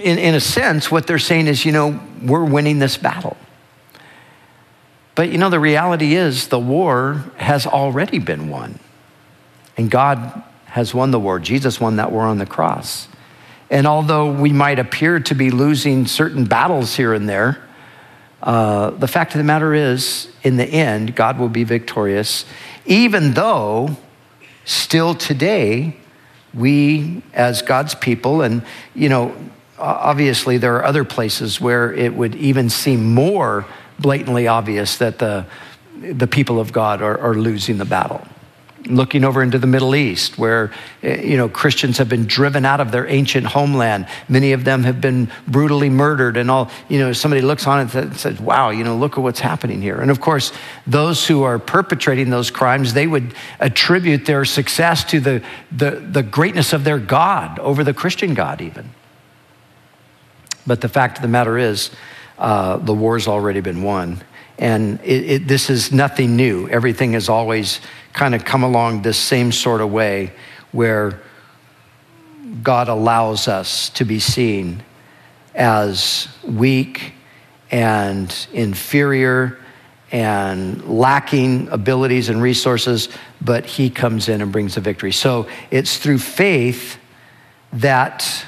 in, 0.00 0.18
in 0.18 0.34
a 0.34 0.40
sense, 0.40 0.90
what 0.90 1.06
they're 1.06 1.18
saying 1.20 1.46
is, 1.46 1.64
you 1.64 1.70
know, 1.70 2.00
we're 2.22 2.44
winning 2.44 2.80
this 2.80 2.96
battle. 2.96 3.36
But 5.14 5.30
you 5.30 5.38
know, 5.38 5.50
the 5.50 5.60
reality 5.60 6.14
is 6.14 6.48
the 6.48 6.58
war 6.58 7.24
has 7.36 7.66
already 7.66 8.18
been 8.18 8.48
won. 8.48 8.78
And 9.76 9.90
God 9.90 10.42
has 10.66 10.94
won 10.94 11.10
the 11.10 11.18
war. 11.18 11.38
Jesus 11.38 11.80
won 11.80 11.96
that 11.96 12.12
war 12.12 12.24
on 12.24 12.38
the 12.38 12.46
cross. 12.46 13.08
And 13.70 13.86
although 13.86 14.32
we 14.32 14.52
might 14.52 14.78
appear 14.78 15.20
to 15.20 15.34
be 15.34 15.50
losing 15.50 16.06
certain 16.06 16.44
battles 16.44 16.96
here 16.96 17.14
and 17.14 17.28
there, 17.28 17.62
uh, 18.42 18.90
the 18.90 19.08
fact 19.08 19.34
of 19.34 19.38
the 19.38 19.44
matter 19.44 19.74
is, 19.74 20.28
in 20.42 20.56
the 20.56 20.64
end, 20.64 21.14
God 21.14 21.38
will 21.38 21.48
be 21.48 21.64
victorious, 21.64 22.46
even 22.86 23.34
though 23.34 23.96
still 24.64 25.14
today, 25.14 25.96
we 26.54 27.22
as 27.32 27.62
God's 27.62 27.94
people, 27.94 28.42
and 28.42 28.62
you 28.94 29.08
know, 29.08 29.34
obviously 29.78 30.58
there 30.58 30.76
are 30.76 30.84
other 30.84 31.04
places 31.04 31.60
where 31.60 31.92
it 31.92 32.14
would 32.14 32.34
even 32.34 32.70
seem 32.70 33.14
more 33.14 33.66
blatantly 34.00 34.48
obvious 34.48 34.98
that 34.98 35.18
the, 35.18 35.46
the 36.00 36.26
people 36.26 36.58
of 36.58 36.72
God 36.72 37.02
are, 37.02 37.18
are 37.18 37.34
losing 37.34 37.78
the 37.78 37.84
battle 37.84 38.26
looking 38.86 39.24
over 39.24 39.42
into 39.42 39.58
the 39.58 39.66
Middle 39.66 39.94
East, 39.94 40.38
where 40.38 40.72
eh, 41.02 41.20
you 41.22 41.36
know 41.36 41.48
Christians 41.48 41.98
have 41.98 42.08
been 42.08 42.26
driven 42.26 42.64
out 42.64 42.80
of 42.80 42.92
their 42.92 43.06
ancient 43.06 43.46
homeland. 43.46 44.06
Many 44.28 44.52
of 44.52 44.64
them 44.64 44.84
have 44.84 45.00
been 45.00 45.30
brutally 45.46 45.90
murdered, 45.90 46.36
and 46.36 46.50
all 46.50 46.70
you 46.88 46.98
know. 46.98 47.12
Somebody 47.12 47.42
looks 47.42 47.66
on 47.66 47.86
it 47.86 47.94
and 47.94 48.16
says, 48.16 48.40
"Wow, 48.40 48.70
you 48.70 48.84
know, 48.84 48.96
look 48.96 49.18
at 49.18 49.22
what's 49.22 49.40
happening 49.40 49.82
here." 49.82 50.00
And 50.00 50.10
of 50.10 50.20
course, 50.20 50.52
those 50.86 51.26
who 51.26 51.42
are 51.42 51.58
perpetrating 51.58 52.30
those 52.30 52.50
crimes, 52.50 52.94
they 52.94 53.06
would 53.06 53.34
attribute 53.58 54.26
their 54.26 54.44
success 54.44 55.04
to 55.04 55.20
the 55.20 55.42
the, 55.70 55.90
the 55.90 56.22
greatness 56.22 56.72
of 56.72 56.84
their 56.84 56.98
God 56.98 57.58
over 57.58 57.84
the 57.84 57.94
Christian 57.94 58.34
God, 58.34 58.60
even. 58.60 58.90
But 60.66 60.80
the 60.80 60.88
fact 60.88 61.18
of 61.18 61.22
the 61.22 61.28
matter 61.28 61.58
is, 61.58 61.90
uh, 62.40 62.78
the 62.78 62.94
war's 62.94 63.28
already 63.28 63.60
been 63.60 63.82
won. 63.82 64.22
And 64.58 64.98
it, 65.02 65.30
it, 65.30 65.48
this 65.48 65.70
is 65.70 65.92
nothing 65.92 66.36
new. 66.36 66.68
Everything 66.68 67.12
has 67.12 67.28
always 67.28 67.80
kind 68.12 68.34
of 68.34 68.44
come 68.44 68.62
along 68.62 69.02
this 69.02 69.18
same 69.18 69.52
sort 69.52 69.80
of 69.80 69.92
way 69.92 70.32
where 70.72 71.20
God 72.62 72.88
allows 72.88 73.46
us 73.46 73.90
to 73.90 74.04
be 74.04 74.18
seen 74.18 74.82
as 75.54 76.28
weak 76.42 77.12
and 77.70 78.34
inferior 78.52 79.58
and 80.12 80.84
lacking 80.88 81.68
abilities 81.68 82.28
and 82.30 82.42
resources, 82.42 83.08
but 83.40 83.64
He 83.64 83.90
comes 83.90 84.28
in 84.28 84.40
and 84.40 84.50
brings 84.50 84.74
the 84.74 84.80
victory. 84.80 85.12
So 85.12 85.46
it's 85.70 85.98
through 85.98 86.18
faith 86.18 86.98
that 87.74 88.44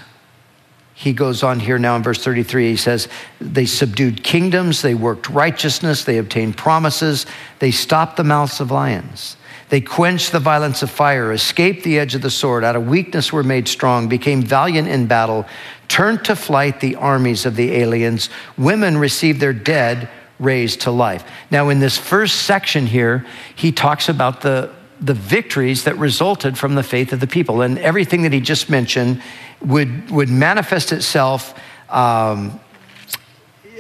he 1.03 1.13
goes 1.13 1.43
on 1.43 1.59
here 1.59 1.81
now 1.81 1.97
in 1.97 2.03
verse 2.05 2.23
33. 2.23 2.71
He 2.71 2.77
says, 2.77 3.09
They 3.41 3.67
subdued 3.67 4.23
kingdoms, 4.23 4.83
they 4.83 4.95
worked 4.95 5.29
righteousness, 5.29 6.05
they 6.05 6.19
obtained 6.19 6.57
promises, 6.57 7.27
they 7.59 7.73
stopped 7.73 8.17
the 8.17 8.23
mouths 8.23 8.61
of 8.61 8.71
lions. 8.71 9.37
They 9.69 9.81
quenched 9.81 10.31
the 10.31 10.39
violence 10.39 10.81
of 10.85 10.93
fire, 10.93 11.33
escaped 11.33 11.83
the 11.83 11.99
edge 11.99 12.15
of 12.15 12.23
the 12.23 12.31
sword, 12.31 12.63
out 12.63 12.77
of 12.77 12.87
weakness 12.87 13.33
were 13.33 13.43
made 13.43 13.67
strong, 13.67 14.09
became 14.09 14.43
valiant 14.43 14.87
in 14.87 15.09
battle, 15.09 15.45
turned 15.89 16.25
to 16.27 16.37
flight 16.37 16.79
the 16.79 16.95
armies 16.95 17.47
of 17.47 17.57
the 17.57 17.73
aliens. 17.73 18.31
Women 18.57 18.97
received 18.97 19.41
their 19.41 19.53
dead 19.53 20.09
raised 20.39 20.83
to 20.83 20.93
life. 20.93 21.29
Now, 21.51 21.69
in 21.69 21.81
this 21.81 21.99
first 21.99 22.43
section 22.43 22.87
here, 22.87 23.27
he 23.57 23.73
talks 23.73 24.09
about 24.09 24.43
the, 24.43 24.73
the 25.01 25.15
victories 25.15 25.83
that 25.83 25.99
resulted 25.99 26.57
from 26.57 26.77
the 26.77 26.85
faith 26.85 27.13
of 27.13 27.19
the 27.19 27.27
people. 27.27 27.61
And 27.61 27.77
everything 27.79 28.23
that 28.23 28.33
he 28.33 28.41
just 28.41 28.71
mentioned 28.71 29.21
would, 29.65 30.11
would 30.11 30.29
manifest 30.29 30.93
itself 30.93 31.59
um, 31.89 32.61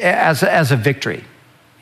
as, 0.00 0.42
as 0.42 0.72
a 0.72 0.76
victory. 0.76 1.24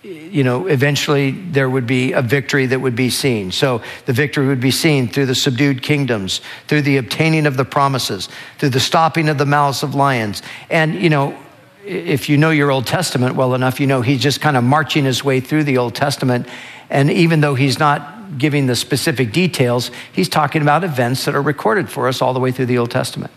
You 0.03 0.45
know, 0.45 0.67
eventually 0.67 1.33
there 1.33 1.69
would 1.69 1.87
be 1.87 2.13
a 2.13 2.23
victory 2.23 2.65
that 2.67 2.81
would 2.81 2.97
be 2.97 3.11
seen. 3.11 3.53
So 3.53 3.83
the 4.07 4.15
victory 4.15 4.47
would 4.47 4.61
be 4.61 4.71
seen 4.71 5.09
through 5.09 5.27
the 5.27 5.35
subdued 5.35 5.83
kingdoms, 5.83 6.41
through 6.69 6.83
the 6.83 6.97
obtaining 6.97 7.47
of 7.47 7.59
the 7.59 7.67
promises, 7.67 8.31
through 8.59 8.71
the 8.71 8.81
stopping 8.81 9.29
of 9.29 9.37
the 9.37 9.45
mouths 9.45 9.83
of 9.83 9.95
lions. 9.95 10.43
And, 10.71 10.95
you 10.95 11.11
know, 11.11 11.39
if 11.85 12.29
you 12.29 12.39
know 12.39 12.51
your 12.51 12.71
Old 12.71 12.87
Testament 12.87 13.35
well 13.35 13.55
enough, 13.55 13.79
you 13.79 13.87
know 13.87 14.01
he's 14.01 14.23
just 14.23 14.41
kind 14.41 14.57
of 14.57 14.65
marching 14.65 15.05
his 15.05 15.23
way 15.23 15.41
through 15.41 15.65
the 15.65 15.77
Old 15.77 15.95
Testament. 15.95 16.47
And 16.89 17.11
even 17.11 17.41
though 17.41 17.55
he's 17.55 17.79
not 17.79 18.39
giving 18.39 18.67
the 18.67 18.77
specific 18.77 19.33
details, 19.33 19.91
he's 20.13 20.29
talking 20.29 20.63
about 20.63 20.83
events 20.83 21.25
that 21.25 21.35
are 21.35 21.43
recorded 21.43 21.91
for 21.91 22.09
us 22.09 22.23
all 22.23 22.33
the 22.33 22.41
way 22.41 22.53
through 22.53 22.67
the 22.67 22.79
Old 22.79 22.91
Testament. 22.91 23.33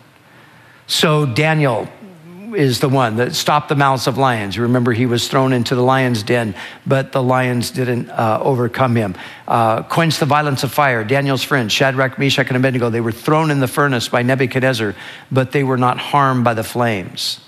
So 0.87 1.25
Daniel 1.25 1.87
is 2.55 2.79
the 2.79 2.89
one 2.89 3.17
that 3.17 3.35
stopped 3.35 3.69
the 3.69 3.75
mouths 3.75 4.07
of 4.07 4.17
lions. 4.17 4.55
You 4.55 4.63
remember, 4.63 4.91
he 4.91 5.05
was 5.05 5.27
thrown 5.27 5.53
into 5.53 5.75
the 5.75 5.81
lion's 5.81 6.23
den, 6.23 6.55
but 6.85 7.11
the 7.11 7.23
lions 7.23 7.71
didn't 7.71 8.09
uh, 8.09 8.39
overcome 8.41 8.95
him. 8.95 9.15
Uh, 9.47 9.83
quenched 9.83 10.19
the 10.19 10.25
violence 10.25 10.63
of 10.63 10.71
fire. 10.71 11.03
Daniel's 11.03 11.43
friends, 11.43 11.71
Shadrach, 11.71 12.19
Meshach, 12.19 12.47
and 12.47 12.57
Abednego, 12.57 12.89
they 12.89 13.01
were 13.01 13.11
thrown 13.11 13.51
in 13.51 13.59
the 13.59 13.67
furnace 13.67 14.07
by 14.07 14.21
Nebuchadnezzar, 14.21 14.95
but 15.31 15.51
they 15.51 15.63
were 15.63 15.77
not 15.77 15.97
harmed 15.97 16.43
by 16.43 16.53
the 16.53 16.63
flames. 16.63 17.39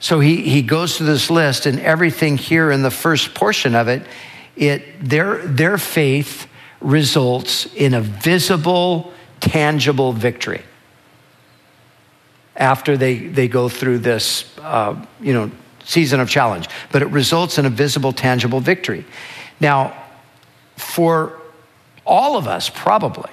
So 0.00 0.20
he, 0.20 0.48
he 0.48 0.62
goes 0.62 0.96
through 0.96 1.06
this 1.06 1.30
list, 1.30 1.66
and 1.66 1.80
everything 1.80 2.36
here 2.36 2.70
in 2.70 2.82
the 2.82 2.90
first 2.90 3.34
portion 3.34 3.74
of 3.74 3.88
it, 3.88 4.06
it 4.56 4.82
their, 5.00 5.38
their 5.46 5.78
faith 5.78 6.46
results 6.80 7.66
in 7.74 7.94
a 7.94 8.00
visible, 8.00 9.12
tangible 9.40 10.12
victory 10.12 10.62
after 12.56 12.96
they, 12.96 13.18
they 13.18 13.48
go 13.48 13.68
through 13.68 13.98
this, 13.98 14.56
uh, 14.58 14.94
you 15.20 15.32
know, 15.32 15.50
season 15.84 16.20
of 16.20 16.28
challenge. 16.28 16.68
But 16.92 17.02
it 17.02 17.08
results 17.08 17.58
in 17.58 17.66
a 17.66 17.70
visible, 17.70 18.12
tangible 18.12 18.60
victory. 18.60 19.04
Now, 19.60 19.96
for 20.76 21.38
all 22.06 22.36
of 22.36 22.46
us, 22.46 22.68
probably, 22.68 23.30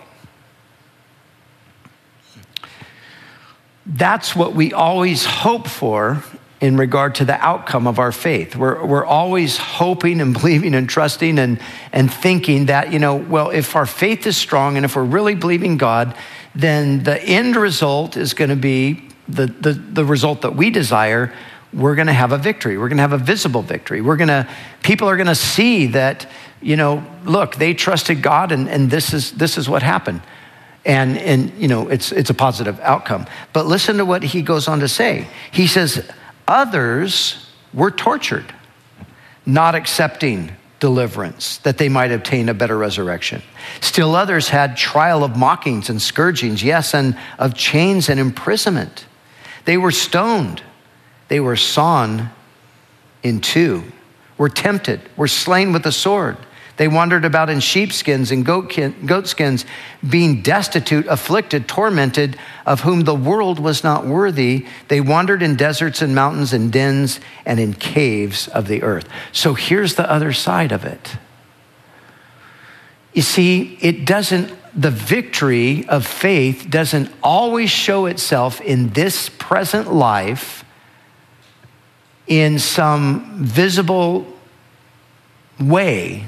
that's 3.86 4.36
what 4.36 4.54
we 4.54 4.74
always 4.74 5.26
hope 5.26 5.68
for 5.68 6.24
in 6.62 6.78
regard 6.78 7.16
to 7.16 7.26
the 7.26 7.34
outcome 7.44 7.88
of 7.88 7.98
our 7.98 8.12
faith. 8.12 8.56
We're, 8.56 8.86
we're 8.86 9.06
always 9.06 9.58
hoping 9.58 10.22
and 10.22 10.34
believing 10.40 10.76
and 10.76 10.88
trusting 10.88 11.40
and, 11.40 11.60
and 11.92 12.12
thinking 12.14 12.68
that, 12.68 12.94
you 12.94 13.00
know, 13.00 13.16
well, 13.16 13.50
if 13.50 13.76
our 13.76 13.88
faith 13.88 14.28
is 14.28 14.38
strong 14.38 14.78
and 14.78 14.86
if 14.86 14.96
we're 14.96 15.04
really 15.04 15.36
believing 15.36 15.78
God, 15.78 16.16
then 16.54 17.04
the 17.04 17.22
end 17.22 17.56
result 17.56 18.16
is 18.16 18.34
going 18.34 18.50
to 18.50 18.56
be 18.56 19.11
the, 19.28 19.46
the, 19.46 19.74
the 19.74 20.06
result 20.06 20.42
that 20.42 20.56
we 20.56 20.70
desire, 20.70 21.34
we're 21.74 21.96
going 21.96 22.08
to 22.08 22.14
have 22.14 22.32
a 22.32 22.38
victory. 22.38 22.78
We're 22.78 22.90
going 22.90 22.98
to 22.98 23.04
have 23.04 23.14
a 23.14 23.18
visible 23.18 23.62
victory. 23.62 24.02
We're 24.02 24.18
going 24.18 24.28
to, 24.28 24.48
people 24.84 25.08
are 25.10 25.16
going 25.16 25.28
to 25.28 25.36
see 25.36 25.88
that, 25.88 26.30
you 26.62 26.76
know, 26.76 27.04
look, 27.24 27.56
they 27.56 27.74
trusted 27.74 28.22
God 28.22 28.52
and, 28.52 28.68
and 28.68 28.90
this, 28.90 29.14
is, 29.14 29.32
this 29.32 29.58
is 29.58 29.70
what 29.70 29.84
happened. 29.84 30.22
And, 30.84 31.18
and, 31.18 31.54
you 31.58 31.68
know, 31.68 31.90
it's, 31.90 32.12
it's 32.12 32.30
a 32.30 32.34
positive 32.34 32.80
outcome. 32.80 33.28
But 33.54 33.68
listen 33.68 33.98
to 33.98 34.06
what 34.06 34.24
he 34.24 34.42
goes 34.42 34.68
on 34.68 34.80
to 34.80 34.88
say. 34.88 35.28
He 35.52 35.68
says, 35.68 36.10
others 36.48 37.48
were 37.74 37.92
tortured, 37.92 38.54
not 39.46 39.76
accepting 39.76 40.52
deliverance, 40.80 41.58
that 41.60 41.78
they 41.78 41.88
might 41.88 42.12
obtain 42.12 42.50
a 42.50 42.54
better 42.56 42.78
resurrection. 42.78 43.44
Still 43.80 44.16
others 44.16 44.50
had 44.50 44.76
trial 44.76 45.24
of 45.24 45.38
mockings 45.38 45.90
and 45.90 46.02
scourgings, 46.02 46.64
yes, 46.64 46.96
and 46.96 47.16
of 47.38 47.54
chains 47.54 48.10
and 48.10 48.20
imprisonment. 48.20 49.06
They 49.66 49.78
were 49.78 49.92
stoned, 49.92 50.62
they 51.28 51.40
were 51.40 51.56
sawn 51.56 52.30
in 53.24 53.42
two, 53.42 53.84
were 54.38 54.50
tempted, 54.50 55.02
were 55.16 55.28
slain 55.28 55.72
with 55.74 55.84
the 55.84 55.92
sword. 55.92 56.38
They 56.78 56.88
wandered 56.88 57.26
about 57.26 57.52
in 57.52 57.60
sheepskins 57.60 58.32
and 58.32 58.44
goatskins, 58.44 59.66
being 60.10 60.42
destitute, 60.42 61.06
afflicted, 61.06 61.68
tormented, 61.68 62.38
of 62.66 62.82
whom 62.82 63.02
the 63.02 63.14
world 63.14 63.60
was 63.60 63.84
not 63.84 64.08
worthy. 64.08 64.66
They 64.88 65.00
wandered 65.00 65.44
in 65.44 65.58
deserts 65.58 66.02
and 66.02 66.16
mountains 66.16 66.54
and 66.54 66.72
dens 66.72 67.20
and 67.46 67.60
in 67.60 67.76
caves 67.76 68.48
of 68.48 68.68
the 68.68 68.82
earth. 68.82 69.08
So 69.32 69.54
here's 69.54 69.94
the 69.94 70.10
other 70.10 70.34
side 70.34 70.72
of 70.72 70.84
it. 70.84 71.18
You 73.14 73.22
see, 73.22 73.78
it 73.82 74.06
doesn't, 74.06 74.52
the 74.74 74.92
victory 74.92 75.86
of 75.88 76.06
faith 76.06 76.68
doesn't 76.70 77.12
always 77.22 77.70
show 77.70 78.06
itself 78.06 78.62
in 78.62 78.90
this 78.90 79.30
present 79.30 79.94
life 79.94 80.64
in 82.28 82.60
some 82.60 83.44
visible 83.44 84.26
way, 85.60 86.26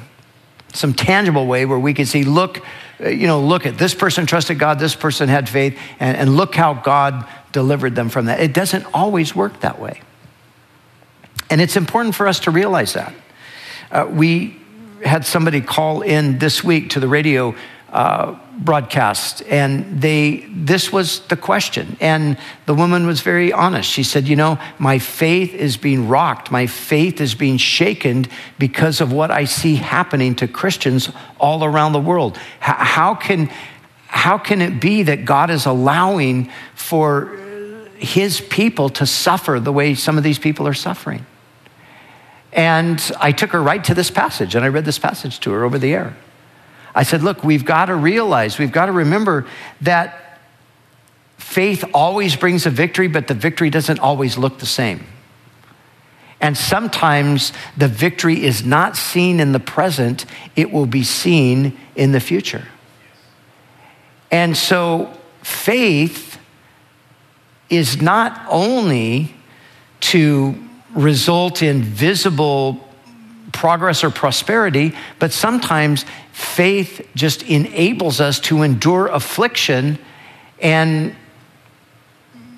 some 0.73 0.93
tangible 0.93 1.47
way 1.47 1.65
where 1.65 1.79
we 1.79 1.93
can 1.93 2.05
see, 2.05 2.23
look, 2.23 2.61
uh, 2.99 3.07
you 3.07 3.27
know, 3.27 3.39
look 3.39 3.65
at 3.65 3.77
this 3.77 3.93
person 3.93 4.25
trusted 4.25 4.59
God, 4.59 4.79
this 4.79 4.95
person 4.95 5.29
had 5.29 5.47
faith, 5.47 5.79
and, 5.99 6.17
and 6.17 6.35
look 6.35 6.55
how 6.55 6.73
God 6.73 7.25
delivered 7.53 7.95
them 7.95 8.09
from 8.09 8.25
that. 8.25 8.41
It 8.41 8.53
doesn't 8.53 8.85
always 8.93 9.33
work 9.33 9.61
that 9.61 9.79
way. 9.79 10.01
And 11.49 11.61
it's 11.61 11.77
important 11.77 12.15
for 12.15 12.27
us 12.27 12.41
to 12.41 12.51
realize 12.51 12.93
that. 12.93 13.13
Uh, 13.91 14.07
we 14.09 14.59
had 15.05 15.25
somebody 15.25 15.61
call 15.61 16.01
in 16.01 16.39
this 16.39 16.63
week 16.63 16.91
to 16.91 16.99
the 16.99 17.07
radio 17.07 17.55
uh, 17.93 18.35
broadcast, 18.57 19.43
and 19.43 20.01
they 20.01 20.47
this 20.49 20.91
was 20.91 21.19
the 21.27 21.37
question, 21.37 21.95
and 22.01 22.37
the 22.65 22.73
woman 22.73 23.05
was 23.05 23.21
very 23.21 23.53
honest. 23.53 23.87
She 23.87 24.01
said, 24.01 24.27
"You 24.27 24.35
know, 24.35 24.57
my 24.79 24.97
faith 24.97 25.53
is 25.53 25.77
being 25.77 26.07
rocked. 26.07 26.49
My 26.49 26.65
faith 26.65 27.21
is 27.21 27.35
being 27.35 27.57
shaken 27.57 28.25
because 28.57 28.99
of 28.99 29.13
what 29.13 29.29
I 29.29 29.45
see 29.45 29.75
happening 29.75 30.33
to 30.35 30.47
Christians 30.47 31.11
all 31.39 31.63
around 31.63 31.93
the 31.93 31.99
world. 31.99 32.35
H- 32.67 32.75
how 32.79 33.13
can 33.13 33.49
how 34.07 34.39
can 34.39 34.61
it 34.61 34.81
be 34.81 35.03
that 35.03 35.25
God 35.25 35.51
is 35.51 35.67
allowing 35.67 36.49
for 36.73 37.37
His 37.97 38.41
people 38.41 38.89
to 38.89 39.05
suffer 39.05 39.59
the 39.59 39.71
way 39.71 39.93
some 39.93 40.17
of 40.17 40.23
these 40.23 40.39
people 40.39 40.67
are 40.67 40.73
suffering?" 40.73 41.27
And 42.51 42.99
I 43.19 43.33
took 43.33 43.51
her 43.51 43.61
right 43.61 43.83
to 43.83 43.93
this 43.93 44.09
passage, 44.09 44.55
and 44.55 44.65
I 44.65 44.69
read 44.69 44.85
this 44.85 44.99
passage 44.99 45.39
to 45.41 45.51
her 45.51 45.63
over 45.63 45.77
the 45.77 45.93
air. 45.93 46.15
I 46.95 47.03
said, 47.03 47.23
Look, 47.23 47.43
we've 47.43 47.65
got 47.65 47.85
to 47.85 47.95
realize, 47.95 48.59
we've 48.59 48.71
got 48.71 48.87
to 48.87 48.91
remember 48.91 49.45
that 49.81 50.39
faith 51.37 51.83
always 51.93 52.35
brings 52.35 52.65
a 52.65 52.69
victory, 52.69 53.07
but 53.07 53.27
the 53.27 53.33
victory 53.33 53.69
doesn't 53.69 53.99
always 53.99 54.37
look 54.37 54.59
the 54.59 54.65
same. 54.65 55.05
And 56.41 56.57
sometimes 56.57 57.53
the 57.77 57.87
victory 57.87 58.43
is 58.43 58.65
not 58.65 58.97
seen 58.97 59.39
in 59.39 59.53
the 59.53 59.59
present, 59.59 60.25
it 60.55 60.71
will 60.71 60.85
be 60.85 61.03
seen 61.03 61.77
in 61.95 62.11
the 62.11 62.19
future. 62.19 62.65
And 64.29 64.57
so 64.57 65.15
faith 65.41 66.37
is 67.69 68.01
not 68.01 68.45
only 68.49 69.33
to 70.01 70.55
result 70.93 71.61
in 71.61 71.81
visible 71.81 72.89
progress 73.53 74.03
or 74.03 74.09
prosperity, 74.09 74.93
but 75.19 75.31
sometimes 75.31 76.03
faith 76.33 77.07
just 77.15 77.43
enables 77.43 78.19
us 78.19 78.39
to 78.39 78.63
endure 78.63 79.07
affliction 79.07 79.99
and 80.59 81.15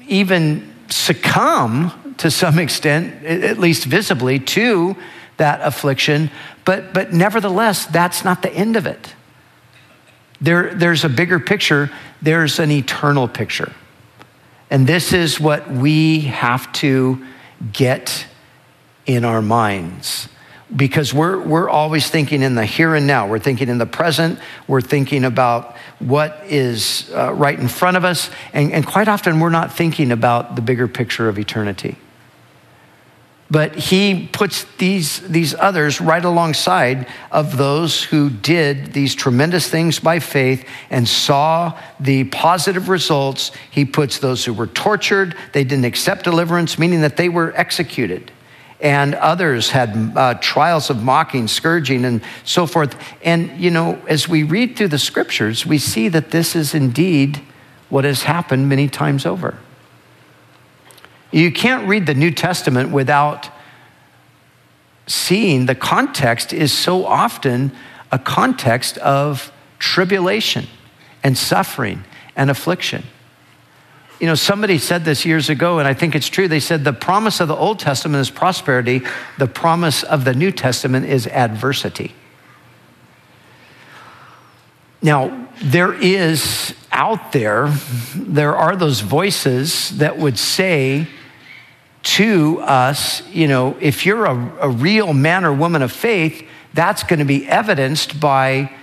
even 0.07 0.73
succumb 0.87 2.15
to 2.17 2.31
some 2.31 2.57
extent, 2.57 3.25
at 3.25 3.59
least 3.59 3.83
visibly, 3.83 4.39
to 4.39 4.95
that 5.35 5.59
affliction. 5.61 6.31
But, 6.63 6.93
but 6.93 7.11
nevertheless, 7.11 7.85
that's 7.85 8.23
not 8.23 8.41
the 8.41 8.53
end 8.53 8.77
of 8.77 8.87
it. 8.87 9.13
There, 10.39 10.73
there's 10.73 11.03
a 11.03 11.09
bigger 11.09 11.39
picture, 11.39 11.91
there's 12.21 12.59
an 12.59 12.71
eternal 12.71 13.27
picture. 13.27 13.73
And 14.69 14.87
this 14.87 15.11
is 15.11 15.37
what 15.37 15.69
we 15.69 16.21
have 16.21 16.71
to 16.73 17.25
get 17.73 18.25
in 19.05 19.25
our 19.25 19.41
minds 19.41 20.29
because 20.73 21.13
we're, 21.13 21.39
we're 21.39 21.69
always 21.69 22.09
thinking 22.09 22.41
in 22.41 22.55
the 22.55 22.65
here 22.65 22.95
and 22.95 23.05
now. 23.05 23.27
We're 23.27 23.39
thinking 23.39 23.69
in 23.69 23.77
the 23.77 23.85
present. 23.85 24.39
We're 24.67 24.81
thinking 24.81 25.23
about 25.23 25.75
what 25.99 26.41
is 26.45 27.11
uh, 27.13 27.33
right 27.33 27.57
in 27.57 27.67
front 27.67 27.97
of 27.97 28.05
us. 28.05 28.29
And, 28.51 28.71
and 28.71 28.85
quite 28.85 29.07
often, 29.07 29.39
we're 29.39 29.49
not 29.49 29.73
thinking 29.73 30.11
about 30.11 30.55
the 30.55 30.61
bigger 30.61 30.87
picture 30.87 31.29
of 31.29 31.37
eternity. 31.37 31.97
But 33.51 33.75
he 33.75 34.27
puts 34.33 34.63
these, 34.79 35.19
these 35.19 35.53
others 35.53 36.01
right 36.01 36.25
alongside 36.25 37.07
of 37.31 37.57
those 37.57 38.03
who 38.03 38.31
did 38.31 38.93
these 38.93 39.13
tremendous 39.13 39.69
things 39.69 39.99
by 39.99 40.17
faith 40.17 40.67
and 40.89 41.07
saw 41.07 41.79
the 41.99 42.23
positive 42.23 42.89
results. 42.89 43.51
He 43.69 43.85
puts 43.85 44.17
those 44.17 44.45
who 44.45 44.53
were 44.53 44.65
tortured, 44.65 45.35
they 45.53 45.63
didn't 45.63 45.85
accept 45.85 46.23
deliverance, 46.23 46.79
meaning 46.79 47.01
that 47.01 47.17
they 47.17 47.29
were 47.29 47.53
executed 47.55 48.31
and 48.79 49.15
others 49.15 49.69
had 49.69 50.13
uh, 50.15 50.33
trials 50.35 50.89
of 50.89 51.01
mocking, 51.01 51.47
scourging, 51.47 52.05
and 52.05 52.21
so 52.43 52.65
forth. 52.65 52.95
And, 53.23 53.57
you 53.59 53.71
know, 53.71 54.01
as 54.07 54.27
we 54.27 54.43
read 54.43 54.75
through 54.75 54.89
the 54.89 54.99
scriptures, 54.99 55.65
we 55.65 55.77
see 55.77 56.09
that 56.09 56.31
this 56.31 56.55
is 56.55 56.73
indeed 56.73 57.41
what 57.89 58.03
has 58.03 58.23
happened 58.23 58.67
many 58.67 58.89
times 58.89 59.25
over. 59.25 59.57
You 61.31 61.51
can't 61.51 61.87
read 61.87 62.05
the 62.05 62.13
New 62.13 62.31
Testament 62.31 62.91
without 62.91 63.49
seeing 65.07 65.65
the 65.65 65.75
context 65.75 66.51
is 66.51 66.71
so 66.71 67.05
often 67.05 67.71
a 68.11 68.19
context 68.19 68.97
of 68.99 69.51
tribulation 69.79 70.67
and 71.23 71.37
suffering 71.37 72.03
and 72.35 72.49
affliction. 72.49 73.03
You 74.25 74.31
know, 74.31 74.35
somebody 74.35 74.79
said 74.79 75.05
this 75.05 75.23
years 75.23 75.51
ago, 75.51 75.77
and 75.77 75.87
I 75.87 75.93
think 75.93 76.15
it's 76.15 76.29
true. 76.29 76.47
They 76.47 76.59
said 76.59 76.83
the 76.83 76.93
promise 76.93 77.39
of 77.41 77.47
the 77.47 77.55
Old 77.55 77.77
Testament 77.77 78.21
is 78.21 78.31
prosperity, 78.31 79.03
the 79.37 79.45
promise 79.45 80.01
of 80.01 80.25
the 80.25 80.33
New 80.33 80.51
Testament 80.51 81.05
is 81.05 81.27
adversity. 81.27 82.11
Now, 85.03 85.47
there 85.61 85.93
is 85.93 86.73
out 86.91 87.33
there, 87.33 87.67
there 88.15 88.55
are 88.55 88.75
those 88.75 89.01
voices 89.01 89.95
that 89.99 90.17
would 90.17 90.39
say 90.39 91.07
to 92.01 92.61
us, 92.61 93.21
you 93.27 93.47
know, 93.47 93.77
if 93.79 94.07
you're 94.07 94.25
a, 94.25 94.53
a 94.61 94.69
real 94.69 95.13
man 95.13 95.45
or 95.45 95.53
woman 95.53 95.83
of 95.83 95.91
faith, 95.91 96.47
that's 96.73 97.03
going 97.03 97.19
to 97.19 97.25
be 97.25 97.47
evidenced 97.47 98.19
by 98.19 98.73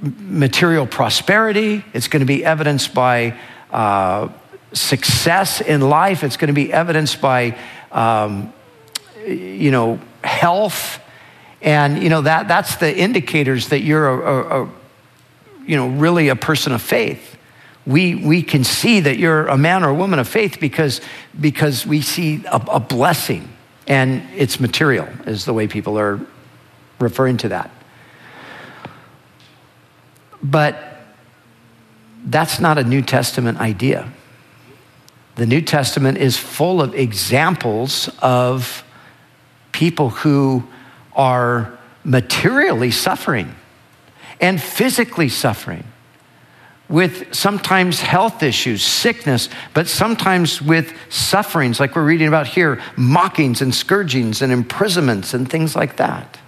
material 0.00 0.86
prosperity, 0.86 1.84
it's 1.92 2.06
going 2.06 2.20
to 2.20 2.26
be 2.26 2.44
evidenced 2.44 2.94
by 2.94 3.36
uh, 3.72 4.28
success 4.72 5.60
in 5.60 5.80
life. 5.80 6.24
It's 6.24 6.36
going 6.36 6.48
to 6.48 6.54
be 6.54 6.72
evidenced 6.72 7.20
by, 7.20 7.56
um, 7.92 8.52
you 9.26 9.70
know, 9.70 10.00
health. 10.22 11.00
And, 11.62 12.02
you 12.02 12.08
know, 12.08 12.22
that, 12.22 12.48
that's 12.48 12.76
the 12.76 12.96
indicators 12.96 13.68
that 13.68 13.80
you're 13.80 14.08
a, 14.08 14.18
a, 14.18 14.62
a, 14.64 14.70
you 15.66 15.76
know, 15.76 15.88
really 15.88 16.28
a 16.28 16.36
person 16.36 16.72
of 16.72 16.82
faith. 16.82 17.36
We, 17.86 18.14
we 18.14 18.42
can 18.42 18.64
see 18.64 19.00
that 19.00 19.18
you're 19.18 19.46
a 19.46 19.56
man 19.58 19.84
or 19.84 19.90
a 19.90 19.94
woman 19.94 20.18
of 20.18 20.28
faith 20.28 20.58
because, 20.60 21.00
because 21.38 21.86
we 21.86 22.00
see 22.00 22.44
a, 22.46 22.62
a 22.72 22.80
blessing 22.80 23.48
and 23.86 24.22
it's 24.36 24.60
material, 24.60 25.08
is 25.26 25.44
the 25.44 25.52
way 25.52 25.66
people 25.66 25.98
are 25.98 26.20
referring 26.98 27.38
to 27.38 27.48
that. 27.48 27.70
But 30.42 30.89
that's 32.24 32.60
not 32.60 32.78
a 32.78 32.84
New 32.84 33.02
Testament 33.02 33.58
idea. 33.58 34.12
The 35.36 35.46
New 35.46 35.60
Testament 35.62 36.18
is 36.18 36.36
full 36.36 36.82
of 36.82 36.94
examples 36.94 38.10
of 38.20 38.84
people 39.72 40.10
who 40.10 40.64
are 41.14 41.78
materially 42.04 42.90
suffering 42.90 43.54
and 44.40 44.60
physically 44.60 45.28
suffering 45.28 45.84
with 46.88 47.32
sometimes 47.32 48.00
health 48.00 48.42
issues, 48.42 48.82
sickness, 48.82 49.48
but 49.74 49.86
sometimes 49.86 50.60
with 50.60 50.92
sufferings, 51.08 51.78
like 51.78 51.94
we're 51.94 52.04
reading 52.04 52.26
about 52.26 52.48
here 52.48 52.82
mockings 52.96 53.62
and 53.62 53.72
scourgings 53.72 54.42
and 54.42 54.52
imprisonments 54.52 55.32
and 55.32 55.48
things 55.48 55.76
like 55.76 55.96
that. 55.96 56.38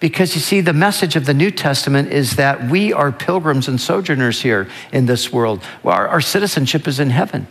Because 0.00 0.34
you 0.34 0.40
see, 0.40 0.60
the 0.60 0.72
message 0.72 1.16
of 1.16 1.26
the 1.26 1.34
New 1.34 1.50
Testament 1.50 2.12
is 2.12 2.36
that 2.36 2.70
we 2.70 2.92
are 2.92 3.10
pilgrims 3.10 3.66
and 3.66 3.80
sojourners 3.80 4.40
here 4.40 4.68
in 4.92 5.06
this 5.06 5.32
world. 5.32 5.62
Our, 5.84 6.06
our 6.06 6.20
citizenship 6.20 6.86
is 6.86 7.00
in 7.00 7.10
heaven. 7.10 7.48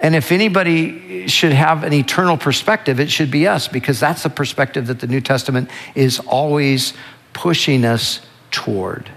And 0.00 0.14
if 0.14 0.32
anybody 0.32 1.26
should 1.28 1.52
have 1.52 1.84
an 1.84 1.92
eternal 1.92 2.36
perspective, 2.36 3.00
it 3.00 3.10
should 3.10 3.30
be 3.30 3.46
us, 3.46 3.68
because 3.68 4.00
that's 4.00 4.24
the 4.24 4.30
perspective 4.30 4.88
that 4.88 5.00
the 5.00 5.06
New 5.06 5.20
Testament 5.20 5.70
is 5.94 6.18
always 6.20 6.92
pushing 7.32 7.84
us 7.84 8.20
toward. 8.50 9.08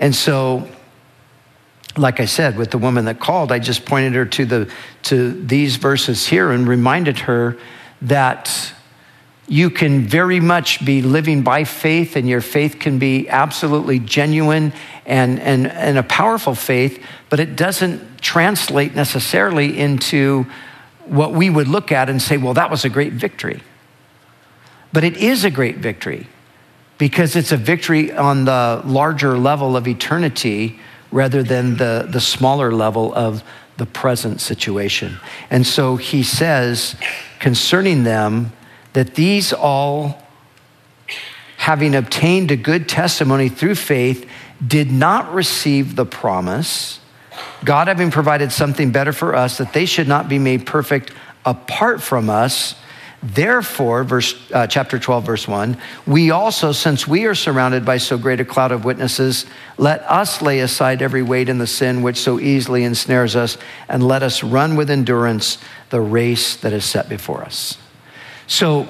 And 0.00 0.14
so, 0.14 0.68
like 1.96 2.18
I 2.18 2.24
said, 2.24 2.58
with 2.58 2.70
the 2.70 2.78
woman 2.78 3.04
that 3.04 3.20
called, 3.20 3.52
I 3.52 3.60
just 3.60 3.86
pointed 3.86 4.14
her 4.14 4.26
to, 4.26 4.44
the, 4.44 4.72
to 5.04 5.32
these 5.46 5.76
verses 5.76 6.26
here 6.26 6.50
and 6.50 6.66
reminded 6.66 7.20
her 7.20 7.56
that 8.02 8.73
you 9.46 9.68
can 9.70 10.02
very 10.02 10.40
much 10.40 10.84
be 10.84 11.02
living 11.02 11.42
by 11.42 11.64
faith, 11.64 12.16
and 12.16 12.28
your 12.28 12.40
faith 12.40 12.78
can 12.78 12.98
be 12.98 13.28
absolutely 13.28 13.98
genuine 13.98 14.72
and, 15.04 15.38
and, 15.40 15.66
and 15.66 15.98
a 15.98 16.02
powerful 16.02 16.54
faith, 16.54 17.02
but 17.28 17.40
it 17.40 17.56
doesn't 17.56 18.22
translate 18.22 18.94
necessarily 18.94 19.78
into 19.78 20.46
what 21.04 21.32
we 21.32 21.50
would 21.50 21.68
look 21.68 21.92
at 21.92 22.08
and 22.08 22.22
say, 22.22 22.38
well, 22.38 22.54
that 22.54 22.70
was 22.70 22.84
a 22.84 22.88
great 22.88 23.12
victory. 23.12 23.60
But 24.92 25.04
it 25.04 25.18
is 25.18 25.44
a 25.44 25.50
great 25.50 25.76
victory 25.76 26.26
because 26.96 27.36
it's 27.36 27.52
a 27.52 27.56
victory 27.56 28.12
on 28.12 28.46
the 28.46 28.80
larger 28.84 29.36
level 29.36 29.76
of 29.76 29.86
eternity 29.86 30.78
rather 31.10 31.42
than 31.42 31.76
the, 31.76 32.08
the 32.08 32.20
smaller 32.20 32.72
level 32.72 33.14
of 33.14 33.44
the 33.76 33.86
present 33.86 34.40
situation. 34.40 35.18
And 35.50 35.66
so 35.66 35.96
he 35.96 36.22
says 36.22 36.96
concerning 37.40 38.04
them, 38.04 38.52
that 38.94 39.14
these 39.14 39.52
all, 39.52 40.22
having 41.58 41.94
obtained 41.94 42.50
a 42.50 42.56
good 42.56 42.88
testimony 42.88 43.48
through 43.48 43.74
faith, 43.74 44.28
did 44.66 44.90
not 44.90 45.34
receive 45.34 45.96
the 45.96 46.06
promise, 46.06 47.00
God 47.64 47.88
having 47.88 48.10
provided 48.10 48.52
something 48.52 48.92
better 48.92 49.12
for 49.12 49.34
us, 49.34 49.58
that 49.58 49.72
they 49.72 49.84
should 49.84 50.08
not 50.08 50.28
be 50.28 50.38
made 50.38 50.64
perfect 50.64 51.12
apart 51.44 52.02
from 52.02 52.30
us. 52.30 52.76
Therefore, 53.22 54.04
verse, 54.04 54.36
uh, 54.52 54.66
chapter 54.66 54.98
12, 54.98 55.24
verse 55.24 55.48
1, 55.48 55.78
we 56.06 56.30
also, 56.30 56.72
since 56.72 57.08
we 57.08 57.24
are 57.24 57.34
surrounded 57.34 57.84
by 57.84 57.96
so 57.96 58.18
great 58.18 58.38
a 58.38 58.44
cloud 58.44 58.70
of 58.70 58.84
witnesses, 58.84 59.46
let 59.78 60.02
us 60.02 60.42
lay 60.42 60.60
aside 60.60 61.00
every 61.00 61.22
weight 61.22 61.48
and 61.48 61.60
the 61.60 61.66
sin 61.66 62.02
which 62.02 62.18
so 62.18 62.38
easily 62.38 62.84
ensnares 62.84 63.34
us, 63.34 63.56
and 63.88 64.06
let 64.06 64.22
us 64.22 64.44
run 64.44 64.76
with 64.76 64.90
endurance 64.90 65.58
the 65.88 66.02
race 66.02 66.54
that 66.56 66.74
is 66.74 66.84
set 66.84 67.08
before 67.08 67.42
us. 67.42 67.78
So 68.46 68.88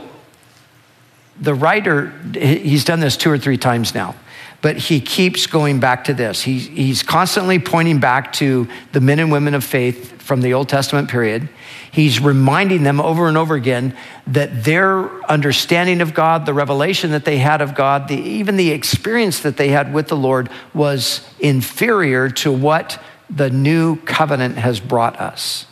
the 1.41 1.55
writer, 1.55 2.11
he's 2.33 2.85
done 2.85 3.01
this 3.01 3.17
two 3.17 3.31
or 3.31 3.39
three 3.39 3.57
times 3.57 3.95
now, 3.95 4.15
but 4.61 4.77
he 4.77 5.01
keeps 5.01 5.47
going 5.47 5.81
back 5.81 6.05
to 6.05 6.15
this. 6.15 6.43
He, 6.43 6.59
he's 6.59 7.03
constantly 7.03 7.59
pointing 7.59 8.01
back 8.01 8.33
to 8.35 8.69
the 8.93 9.01
men 9.01 9.19
and 9.19 9.31
women 9.31 9.55
of 9.55 9.65
faith 9.65 10.23
from 10.23 10.41
the 10.41 10.55
Old 10.55 10.69
Testament 10.69 11.11
period. 11.11 11.49
He's 11.91 12.19
reminding 12.19 12.83
them 12.83 13.01
over 13.01 13.29
and 13.29 13.37
over 13.37 13.55
again 13.55 13.97
that 14.29 14.65
their 14.65 15.23
understanding 15.31 16.01
of 16.01 16.15
God, 16.15 16.47
the 16.47 16.55
revelation 16.55 17.11
that 17.11 17.25
they 17.25 17.39
had 17.39 17.61
of 17.61 17.75
God, 17.75 18.09
the, 18.09 18.17
even 18.17 18.57
the 18.57 18.71
experience 18.71 19.41
that 19.41 19.57
they 19.57 19.69
had 19.69 19.93
with 19.93 20.09
the 20.09 20.17
Lord 20.17 20.49
was 20.73 21.29
inferior 21.39 22.31
to 22.31 22.51
what 22.51 23.01
the 23.29 23.51
new 23.51 23.97
covenant 23.97 24.57
has 24.57 24.81
brought 24.81 25.21
us. 25.21 25.67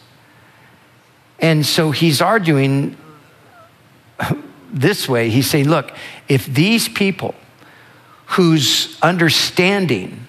And 1.39 1.65
so 1.67 1.91
he's 1.91 2.21
arguing 2.21 2.97
this 4.73 5.09
way. 5.09 5.31
He's 5.31 5.49
saying, 5.49 5.69
look, 5.69 5.93
if 6.29 6.47
these 6.47 6.89
people 6.89 7.35
whose 8.27 8.99
understanding 9.03 10.27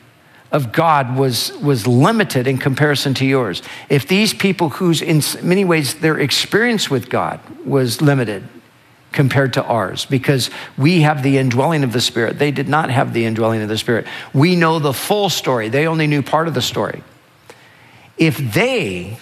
of 0.51 0.71
God 0.71 1.17
was, 1.17 1.51
was 1.57 1.87
limited 1.87 2.45
in 2.45 2.57
comparison 2.57 3.13
to 3.15 3.25
yours, 3.25 3.61
if 3.89 4.07
these 4.07 4.33
people 4.33 4.69
whose, 4.69 5.01
in 5.01 5.21
many 5.41 5.65
ways, 5.65 5.95
their 5.95 6.19
experience 6.19 6.89
with 6.89 7.09
God 7.09 7.39
was 7.65 8.01
limited 8.01 8.47
compared 9.11 9.53
to 9.53 9.63
ours, 9.63 10.05
because 10.05 10.49
we 10.77 11.01
have 11.01 11.23
the 11.23 11.37
indwelling 11.37 11.83
of 11.83 11.93
the 11.93 12.01
Spirit, 12.01 12.39
they 12.39 12.51
did 12.51 12.67
not 12.67 12.89
have 12.89 13.13
the 13.13 13.25
indwelling 13.25 13.61
of 13.61 13.69
the 13.69 13.77
Spirit. 13.77 14.07
We 14.33 14.55
know 14.55 14.79
the 14.79 14.93
full 14.93 15.29
story, 15.29 15.69
they 15.69 15.87
only 15.87 16.07
knew 16.07 16.21
part 16.21 16.47
of 16.47 16.53
the 16.53 16.61
story. 16.61 17.03
If 18.17 18.37
they 18.37 19.17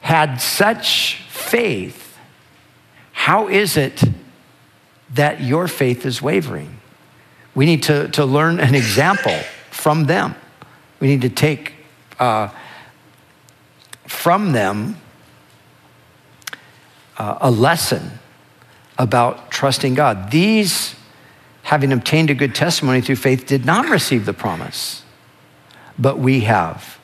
had 0.00 0.36
such 0.36 1.16
faith, 1.28 2.01
how 3.22 3.46
is 3.46 3.76
it 3.76 4.02
that 5.14 5.40
your 5.40 5.68
faith 5.68 6.04
is 6.04 6.20
wavering? 6.20 6.80
We 7.54 7.66
need 7.66 7.84
to, 7.84 8.08
to 8.08 8.24
learn 8.24 8.58
an 8.58 8.74
example 8.74 9.38
from 9.70 10.06
them. 10.06 10.34
We 10.98 11.06
need 11.06 11.22
to 11.22 11.28
take 11.28 11.72
uh, 12.18 12.48
from 14.08 14.50
them 14.50 14.96
uh, 17.16 17.38
a 17.42 17.48
lesson 17.48 18.10
about 18.98 19.52
trusting 19.52 19.94
God. 19.94 20.32
These, 20.32 20.96
having 21.62 21.92
obtained 21.92 22.28
a 22.28 22.34
good 22.34 22.56
testimony 22.56 23.00
through 23.02 23.22
faith, 23.22 23.46
did 23.46 23.64
not 23.64 23.88
receive 23.88 24.26
the 24.26 24.34
promise, 24.34 25.04
but 25.96 26.18
we 26.18 26.40
have. 26.40 26.98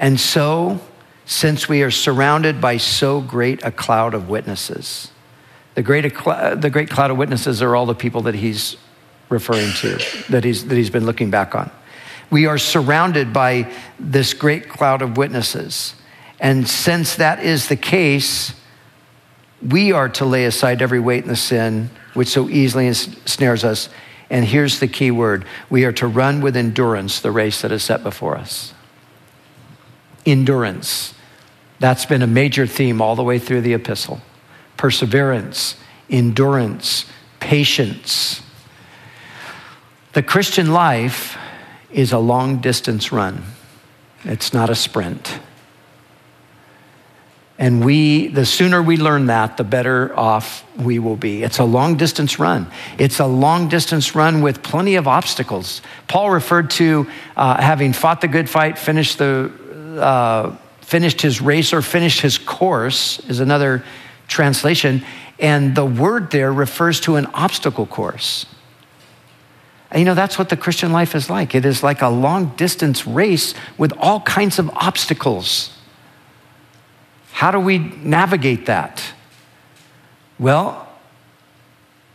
And 0.00 0.18
so, 0.18 0.80
since 1.26 1.68
we 1.68 1.84
are 1.84 1.92
surrounded 1.92 2.60
by 2.60 2.76
so 2.76 3.20
great 3.20 3.62
a 3.62 3.70
cloud 3.70 4.14
of 4.14 4.28
witnesses, 4.28 5.12
the 5.74 5.82
great, 5.82 6.02
the 6.02 6.70
great 6.72 6.90
cloud 6.90 7.10
of 7.10 7.16
witnesses 7.16 7.62
are 7.62 7.76
all 7.76 7.86
the 7.86 7.94
people 7.94 8.22
that 8.22 8.34
he's 8.34 8.76
referring 9.28 9.72
to, 9.74 9.98
that 10.28 10.44
he's, 10.44 10.66
that 10.66 10.74
he's 10.74 10.90
been 10.90 11.06
looking 11.06 11.30
back 11.30 11.54
on. 11.54 11.70
We 12.30 12.46
are 12.46 12.58
surrounded 12.58 13.32
by 13.32 13.72
this 13.98 14.34
great 14.34 14.68
cloud 14.68 15.02
of 15.02 15.16
witnesses. 15.16 15.94
And 16.38 16.68
since 16.68 17.16
that 17.16 17.42
is 17.42 17.68
the 17.68 17.76
case, 17.76 18.54
we 19.66 19.92
are 19.92 20.08
to 20.10 20.24
lay 20.24 20.44
aside 20.44 20.82
every 20.82 21.00
weight 21.00 21.24
and 21.24 21.30
the 21.30 21.36
sin 21.36 21.90
which 22.14 22.28
so 22.28 22.48
easily 22.48 22.86
ensnares 22.86 23.62
us. 23.62 23.88
And 24.30 24.44
here's 24.44 24.80
the 24.80 24.88
key 24.88 25.10
word 25.10 25.44
we 25.68 25.84
are 25.84 25.92
to 25.92 26.06
run 26.06 26.40
with 26.40 26.56
endurance 26.56 27.20
the 27.20 27.30
race 27.30 27.62
that 27.62 27.72
is 27.72 27.82
set 27.84 28.02
before 28.02 28.36
us. 28.36 28.74
Endurance. 30.26 31.14
That's 31.78 32.06
been 32.06 32.22
a 32.22 32.26
major 32.26 32.66
theme 32.66 33.00
all 33.00 33.16
the 33.16 33.24
way 33.24 33.38
through 33.38 33.62
the 33.62 33.74
epistle 33.74 34.20
perseverance, 34.80 35.76
endurance, 36.08 37.04
patience. 37.38 38.40
The 40.14 40.22
Christian 40.22 40.72
life 40.72 41.36
is 41.90 42.12
a 42.12 42.18
long 42.18 42.62
distance 42.62 43.12
run, 43.12 43.42
it's 44.24 44.54
not 44.54 44.70
a 44.70 44.74
sprint. 44.74 45.38
And 47.58 47.84
we, 47.84 48.28
the 48.28 48.46
sooner 48.46 48.82
we 48.82 48.96
learn 48.96 49.26
that, 49.26 49.58
the 49.58 49.64
better 49.64 50.18
off 50.18 50.64
we 50.78 50.98
will 50.98 51.16
be. 51.16 51.42
It's 51.42 51.58
a 51.58 51.64
long 51.64 51.98
distance 51.98 52.38
run. 52.38 52.66
It's 52.96 53.20
a 53.20 53.26
long 53.26 53.68
distance 53.68 54.14
run 54.14 54.40
with 54.40 54.62
plenty 54.62 54.94
of 54.94 55.06
obstacles. 55.06 55.82
Paul 56.08 56.30
referred 56.30 56.70
to 56.70 57.06
uh, 57.36 57.60
having 57.60 57.92
fought 57.92 58.22
the 58.22 58.28
good 58.28 58.48
fight, 58.48 58.78
finished 58.78 59.18
the, 59.18 59.52
uh, 60.00 60.56
finished 60.80 61.20
his 61.20 61.42
race 61.42 61.74
or 61.74 61.82
finished 61.82 62.22
his 62.22 62.38
course 62.38 63.20
is 63.28 63.40
another 63.40 63.84
translation, 64.30 65.04
and 65.38 65.74
the 65.74 65.84
word 65.84 66.30
there 66.30 66.52
refers 66.52 67.00
to 67.00 67.16
an 67.16 67.26
obstacle 67.26 67.84
course. 67.84 68.46
And 69.90 69.98
you 69.98 70.04
know, 70.04 70.14
that's 70.14 70.38
what 70.38 70.48
the 70.48 70.56
Christian 70.56 70.92
life 70.92 71.14
is 71.14 71.28
like. 71.28 71.54
It 71.54 71.66
is 71.66 71.82
like 71.82 72.00
a 72.00 72.08
long 72.08 72.54
distance 72.56 73.06
race 73.06 73.54
with 73.76 73.92
all 73.98 74.20
kinds 74.20 74.58
of 74.58 74.70
obstacles. 74.70 75.76
How 77.32 77.50
do 77.50 77.58
we 77.58 77.78
navigate 77.78 78.66
that? 78.66 79.02
Well, 80.38 80.88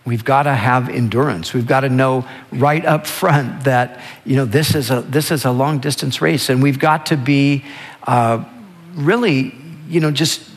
we've 0.06 0.24
got 0.24 0.44
to 0.44 0.54
have 0.54 0.88
endurance. 0.88 1.54
We've 1.54 1.68
got 1.68 1.82
to 1.82 1.90
know 1.90 2.28
right 2.52 2.86
up 2.86 3.08
front 3.08 3.66
that, 3.66 4.00
you 4.24 4.36
know, 4.36 4.46
this 4.46 4.74
is 4.74 4.90
a, 4.90 5.02
this 5.02 5.32
is 5.32 5.46
a 5.46 5.52
long 5.52 5.80
distance 5.80 6.22
race. 6.22 6.50
And 6.50 6.64
we've 6.64 6.80
got 6.80 7.08
to 7.08 7.18
be 7.18 7.66
uh, 8.04 8.46
really, 8.94 9.54
you 9.90 10.00
know, 10.00 10.12
just 10.12 10.50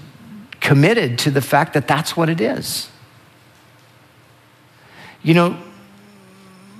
committed 0.61 1.19
to 1.21 1.31
the 1.31 1.41
fact 1.41 1.75
that 1.75 1.87
that's 1.87 2.17
what 2.17 2.29
it 2.29 2.41
is. 2.41 2.89
You 5.23 5.35
know, 5.35 5.57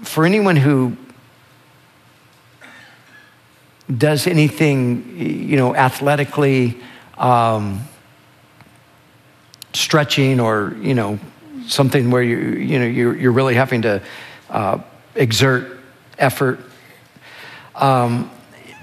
for 0.03 0.25
anyone 0.25 0.57
who 0.57 0.97
does 3.97 4.27
anything, 4.27 5.19
you 5.19 5.57
know, 5.57 5.75
athletically, 5.75 6.79
um, 7.17 7.81
stretching 9.73 10.41
or, 10.41 10.77
you 10.81 10.95
know, 10.95 11.19
something 11.67 12.11
where 12.11 12.23
you, 12.23 12.39
you 12.39 12.79
know, 12.79 12.87
you're, 12.87 13.17
you're 13.17 13.33
really 13.33 13.55
having 13.55 13.83
to 13.83 14.03
uh, 14.51 14.79
exert 15.15 15.79
effort, 16.19 16.61
um, 17.75 18.31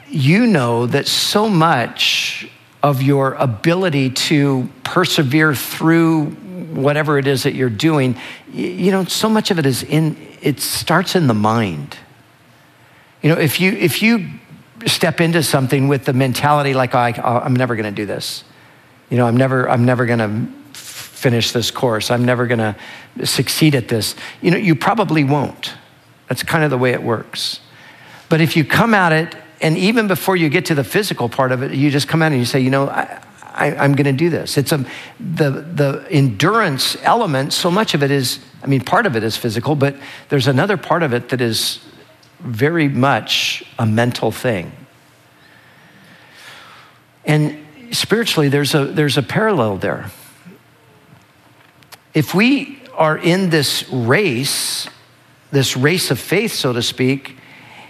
you 0.07 0.47
know 0.47 0.85
that 0.85 1.07
so 1.07 1.49
much 1.49 2.49
of 2.85 3.01
your 3.01 3.33
ability 3.33 4.11
to 4.11 4.69
persevere 4.83 5.55
through 5.55 6.25
whatever 6.25 7.17
it 7.17 7.25
is 7.25 7.41
that 7.41 7.55
you're 7.55 7.67
doing, 7.67 8.15
you 8.53 8.91
know, 8.91 9.03
so 9.05 9.27
much 9.27 9.49
of 9.49 9.57
it 9.57 9.65
is 9.65 9.81
in, 9.81 10.15
it 10.43 10.59
starts 10.59 11.15
in 11.15 11.25
the 11.25 11.33
mind. 11.33 11.97
You 13.23 13.29
know, 13.29 13.41
if 13.41 13.59
you, 13.59 13.71
if 13.71 14.03
you 14.03 14.29
step 14.85 15.19
into 15.19 15.41
something 15.41 15.87
with 15.87 16.05
the 16.05 16.13
mentality 16.13 16.75
like, 16.75 16.93
oh, 16.93 16.99
I, 16.99 17.13
oh, 17.23 17.39
I'm 17.39 17.55
never 17.55 17.75
going 17.75 17.91
to 17.91 17.95
do 17.95 18.05
this, 18.05 18.43
you 19.09 19.17
know, 19.17 19.25
I'm 19.25 19.35
never, 19.35 19.67
I'm 19.67 19.83
never 19.83 20.05
going 20.05 20.19
to 20.19 20.79
finish 20.79 21.53
this 21.53 21.71
course, 21.71 22.11
I'm 22.11 22.23
never 22.23 22.45
going 22.45 22.59
to 22.59 22.75
succeed 23.25 23.73
at 23.73 23.87
this, 23.87 24.15
you 24.43 24.51
know, 24.51 24.57
you 24.57 24.75
probably 24.75 25.23
won't. 25.23 25.73
That's 26.27 26.43
kind 26.43 26.63
of 26.63 26.69
the 26.69 26.77
way 26.77 26.91
it 26.91 27.01
works. 27.01 27.61
But 28.29 28.41
if 28.41 28.55
you 28.55 28.63
come 28.63 28.93
at 28.93 29.11
it 29.11 29.35
and 29.61 29.77
even 29.77 30.07
before 30.07 30.35
you 30.35 30.49
get 30.49 30.65
to 30.65 30.75
the 30.75 30.83
physical 30.83 31.29
part 31.29 31.51
of 31.51 31.63
it, 31.63 31.73
you 31.73 31.89
just 31.89 32.07
come 32.07 32.21
out 32.21 32.31
and 32.31 32.39
you 32.39 32.45
say, 32.45 32.59
you 32.59 32.69
know, 32.69 32.89
I, 32.89 33.21
I, 33.53 33.85
am 33.85 33.95
going 33.95 34.05
to 34.05 34.11
do 34.11 34.29
this. 34.29 34.57
It's 34.57 34.71
a, 34.71 34.85
the, 35.19 35.49
the 35.49 36.05
endurance 36.09 36.97
element, 37.03 37.53
so 37.53 37.71
much 37.71 37.93
of 37.93 38.03
it 38.03 38.11
is, 38.11 38.39
I 38.61 38.67
mean, 38.67 38.81
part 38.81 39.05
of 39.05 39.15
it 39.15 39.23
is 39.23 39.37
physical, 39.37 39.75
but 39.75 39.95
there's 40.29 40.47
another 40.47 40.75
part 40.77 41.03
of 41.03 41.13
it 41.13 41.29
that 41.29 41.39
is 41.39 41.79
very 42.39 42.89
much 42.89 43.63
a 43.79 43.85
mental 43.85 44.31
thing. 44.31 44.73
And 47.23 47.65
spiritually, 47.91 48.49
there's 48.49 48.75
a, 48.75 48.85
there's 48.85 49.17
a 49.17 49.23
parallel 49.23 49.77
there. 49.77 50.11
If 52.13 52.33
we 52.33 52.81
are 52.93 53.17
in 53.17 53.49
this 53.49 53.89
race, 53.89 54.87
this 55.51 55.75
race 55.75 56.11
of 56.11 56.19
faith, 56.19 56.53
so 56.53 56.73
to 56.73 56.81
speak, 56.81 57.37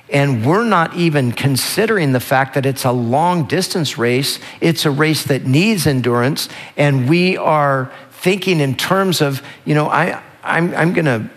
and 0.09 0.45
we're 0.45 0.65
not 0.65 0.95
even 0.95 1.31
considering 1.31 2.11
the 2.11 2.19
fact 2.19 2.53
that 2.53 2.65
it's 2.65 2.85
a 2.85 2.91
long 2.91 3.45
distance 3.45 3.97
race, 3.97 4.39
it's 4.61 4.85
a 4.85 4.91
race 4.91 5.23
that 5.23 5.45
needs 5.45 5.87
endurance, 5.87 6.47
and 6.77 7.09
we 7.09 7.37
are 7.37 7.91
thinking 8.11 8.59
in 8.59 8.75
terms 8.75 9.21
of, 9.21 9.41
you 9.65 9.73
know, 9.73 9.87
I, 9.87 10.21
I'm, 10.43 10.73
I'm 10.75 10.93
going 10.93 11.05
to. 11.05 11.29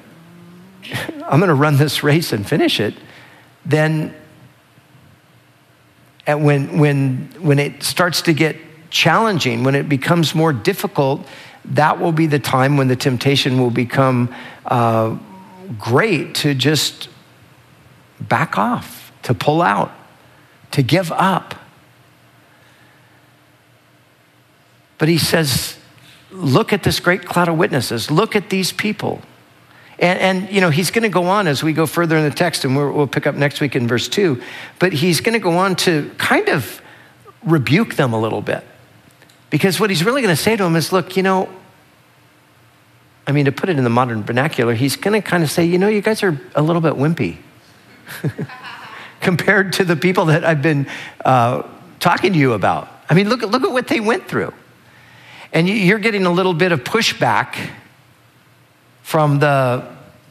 I'm 1.29 1.41
going 1.41 1.49
to 1.49 1.55
run 1.55 1.77
this 1.77 2.03
race 2.03 2.33
and 2.33 2.49
finish 2.49 2.81
it, 2.81 2.95
then 3.67 4.15
and 6.29 6.45
when, 6.45 6.79
when, 6.79 7.31
when 7.41 7.59
it 7.59 7.83
starts 7.83 8.21
to 8.23 8.35
get 8.35 8.55
challenging, 8.91 9.65
when 9.65 9.75
it 9.75 9.89
becomes 9.89 10.35
more 10.35 10.53
difficult, 10.53 11.27
that 11.65 11.99
will 11.99 12.13
be 12.13 12.27
the 12.27 12.39
time 12.39 12.77
when 12.77 12.87
the 12.87 12.97
temptation 12.97 13.59
will 13.59 13.71
become 13.71 14.33
uh, 14.67 15.17
great 15.79 16.35
to 16.35 16.55
just 16.55 17.09
back 18.21 18.59
off, 18.59 19.13
to 19.23 19.35
pull 19.35 19.63
out, 19.63 19.93
to 20.73 20.83
give 20.83 21.13
up. 21.13 21.55
But 24.99 25.09
he 25.09 25.19
says, 25.19 25.79
look 26.31 26.73
at 26.73 26.83
this 26.83 27.01
great 27.01 27.25
cloud 27.25 27.49
of 27.49 27.57
witnesses. 27.57 28.11
Look 28.11 28.35
at 28.35 28.51
these 28.51 28.73
people. 28.73 29.23
And, 29.99 30.19
and, 30.21 30.51
you 30.51 30.61
know, 30.61 30.71
he's 30.71 30.91
going 30.91 31.03
to 31.03 31.09
go 31.09 31.25
on 31.25 31.47
as 31.47 31.63
we 31.63 31.73
go 31.73 31.87
further 31.87 32.17
in 32.17 32.25
the 32.25 32.35
text, 32.35 32.65
and 32.65 32.77
we'll 32.77 33.07
pick 33.07 33.27
up 33.27 33.35
next 33.35 33.61
week 33.61 33.75
in 33.75 33.89
verse 33.89 34.09
2. 34.09 34.41
But 34.79 34.93
he's 34.93 35.21
going 35.21 35.33
to 35.33 35.41
go 35.41 35.57
on 35.59 35.77
to 35.77 36.11
kind 36.19 36.49
of 36.49 36.81
rebuke 37.45 37.95
them 37.95 38.13
a 38.13 38.21
little 38.21 38.43
bit. 38.43 38.65
Because 39.51 39.81
what 39.81 39.91
he's 39.91 40.05
really 40.05 40.21
going 40.21 40.35
to 40.35 40.41
say 40.41 40.57
to 40.57 40.63
them 40.63 40.77
is 40.77 40.93
look, 40.93 41.17
you 41.17 41.23
know, 41.23 41.49
I 43.27 43.33
mean, 43.33 43.45
to 43.45 43.53
put 43.53 43.69
it 43.69 43.77
in 43.77 43.85
the 43.85 43.91
modern 43.91 44.23
vernacular, 44.23 44.75
he's 44.75 44.97
going 44.97 45.21
to 45.21 45.27
kind 45.27 45.43
of 45.43 45.51
say, 45.51 45.65
you 45.65 45.79
know, 45.79 45.89
you 45.89 46.01
guys 46.01 46.23
are 46.23 46.41
a 46.55 46.63
little 46.63 46.81
bit 46.81 46.95
wimpy 46.95 47.39
compared 49.21 49.73
to 49.75 49.85
the 49.85 49.97
people 49.97 50.27
that 50.27 50.45
I've 50.45 50.63
been 50.63 50.87
uh, 51.25 51.63
talking 52.01 52.33
to 52.33 52.39
you 52.39 52.53
about. 52.53 52.89
I 53.09 53.15
mean, 53.15 53.29
look, 53.29 53.43
look 53.43 53.63
at 53.63 53.71
what 53.71 53.89
they 53.89 54.01
went 54.01 54.29
through. 54.29 54.53
And 55.53 55.69
you're 55.69 55.99
getting 55.99 56.27
a 56.27 56.31
little 56.31 56.55
bit 56.55 56.73
of 56.73 56.85
pushback 56.85 57.71
from 59.03 59.39
the, 59.39 59.47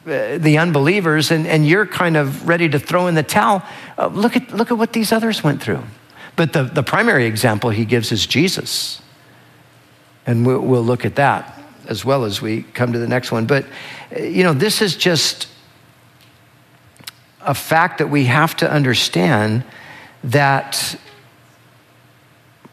uh, 0.06 0.38
the 0.38 0.60
unbelievers, 0.60 1.32
and, 1.32 1.48
and 1.48 1.68
you're 1.68 1.88
kind 1.88 2.16
of 2.16 2.48
ready 2.48 2.70
to 2.70 2.78
throw 2.78 3.08
in 3.08 3.16
the 3.16 3.24
towel. 3.24 3.64
Uh, 3.98 4.08
look, 4.08 4.36
at, 4.36 4.54
look 4.54 4.70
at 4.70 4.78
what 4.78 4.94
these 4.94 5.12
others 5.12 5.44
went 5.44 5.62
through. 5.62 5.84
But 6.36 6.54
the, 6.54 6.64
the 6.64 6.84
primary 6.84 7.26
example 7.26 7.72
he 7.72 7.84
gives 7.84 8.12
is 8.12 8.28
Jesus. 8.28 9.02
And 10.28 10.46
we'll, 10.46 10.62
we'll 10.62 10.84
look 10.84 11.04
at 11.04 11.16
that 11.16 11.60
as 11.88 12.06
well 12.06 12.26
as 12.26 12.42
we 12.42 12.62
come 12.62 12.94
to 12.94 13.00
the 13.00 13.08
next 13.08 13.32
one. 13.32 13.48
But, 13.48 13.66
uh, 14.16 14.22
you 14.22 14.44
know, 14.44 14.54
this 14.54 14.82
is 14.82 14.96
just 14.96 15.48
a 17.42 17.54
fact 17.54 18.00
that 18.00 18.10
we 18.10 18.26
have 18.26 18.56
to 18.58 18.72
understand 18.72 19.64
that 20.24 20.98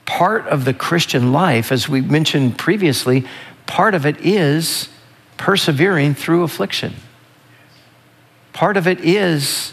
part 0.06 0.46
of 0.46 0.64
the 0.64 0.74
Christian 0.74 1.32
life, 1.32 1.72
as 1.72 1.88
we 1.88 2.00
mentioned 2.00 2.58
previously, 2.58 3.26
part 3.66 3.94
of 3.94 4.06
it 4.06 4.20
is 4.20 4.88
persevering 5.36 6.14
through 6.14 6.42
affliction. 6.42 6.94
Part 8.52 8.76
of 8.76 8.86
it 8.86 9.00
is 9.00 9.72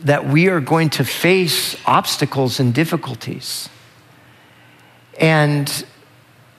that 0.00 0.26
we 0.26 0.48
are 0.48 0.60
going 0.60 0.90
to 0.90 1.04
face 1.04 1.76
obstacles 1.86 2.60
and 2.60 2.72
difficulties. 2.72 3.68
And 5.18 5.84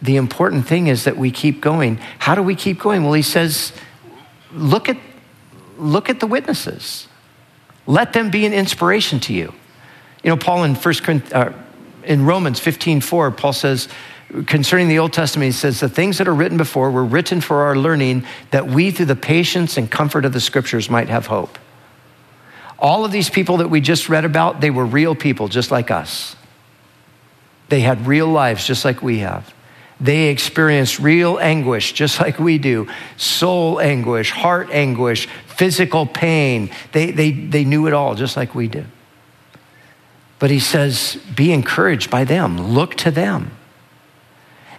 the 0.01 0.18
important 0.18 0.68
thing 0.68 0.88
is 0.88 1.05
that 1.05 1.18
we 1.18 1.32
keep 1.32 1.62
going. 1.62 1.97
How 2.20 2.36
do 2.36 2.43
we 2.43 2.55
keep 2.55 2.80
going? 2.80 3.03
Well, 3.03 3.14
he 3.14 3.22
says, 3.22 3.72
look 4.51 4.89
at, 4.89 4.97
look 5.80 6.10
at 6.10 6.20
the 6.20 6.28
witnesses. 6.28 7.08
Let 7.88 8.14
them 8.14 8.30
be 8.30 8.46
an 8.46 8.54
inspiration 8.54 9.20
to 9.22 9.34
you. 9.34 9.54
You 10.24 10.30
know, 10.30 10.38
Paul 10.38 10.64
in 10.64 10.76
First 10.76 11.08
uh, 11.08 11.54
in 12.04 12.26
Romans 12.26 12.60
15, 12.60 13.02
4, 13.02 13.32
Paul 13.32 13.54
says, 13.54 13.88
concerning 14.46 14.88
the 14.88 15.00
Old 15.00 15.14
Testament, 15.14 15.48
he 15.48 15.52
says, 15.52 15.80
The 15.80 15.90
things 15.90 16.18
that 16.18 16.28
are 16.28 16.34
written 16.34 16.58
before 16.58 16.92
were 16.92 17.06
written 17.06 17.42
for 17.42 17.64
our 17.64 17.76
learning, 17.76 18.26
that 18.52 18.68
we, 18.68 18.92
through 18.92 19.08
the 19.08 19.16
patience 19.16 19.78
and 19.78 19.90
comfort 19.90 20.26
of 20.26 20.34
the 20.34 20.40
scriptures, 20.40 20.90
might 20.90 21.10
have 21.10 21.28
hope. 21.28 21.58
All 22.78 23.04
of 23.04 23.12
these 23.12 23.30
people 23.30 23.58
that 23.58 23.70
we 23.70 23.82
just 23.82 24.08
read 24.08 24.26
about, 24.26 24.62
they 24.62 24.70
were 24.70 24.86
real 24.86 25.16
people 25.16 25.48
just 25.48 25.72
like 25.72 25.92
us. 25.92 26.36
They 27.70 27.82
had 27.82 28.08
real 28.08 28.28
lives 28.28 28.66
just 28.66 28.86
like 28.86 29.02
we 29.02 29.20
have. 29.20 29.54
They 30.00 30.30
experienced 30.30 31.00
real 31.00 31.38
anguish 31.40 31.92
just 31.92 32.22
like 32.22 32.40
we 32.40 32.58
do 32.58 32.88
soul 33.18 33.82
anguish, 33.82 34.32
heart 34.32 34.70
anguish, 34.72 35.28
physical 35.60 36.05
pain. 36.05 36.72
They, 36.93 37.12
they, 37.12 37.32
they 37.32 37.66
knew 37.66 37.86
it 37.86 37.93
all 37.93 38.16
just 38.16 38.38
like 38.38 38.55
we 38.55 38.70
do. 38.70 38.86
But 40.39 40.51
he 40.51 40.60
says, 40.60 41.20
be 41.36 41.51
encouraged 41.51 42.10
by 42.10 42.24
them, 42.24 42.72
look 42.74 42.95
to 42.95 43.12
them. 43.12 43.51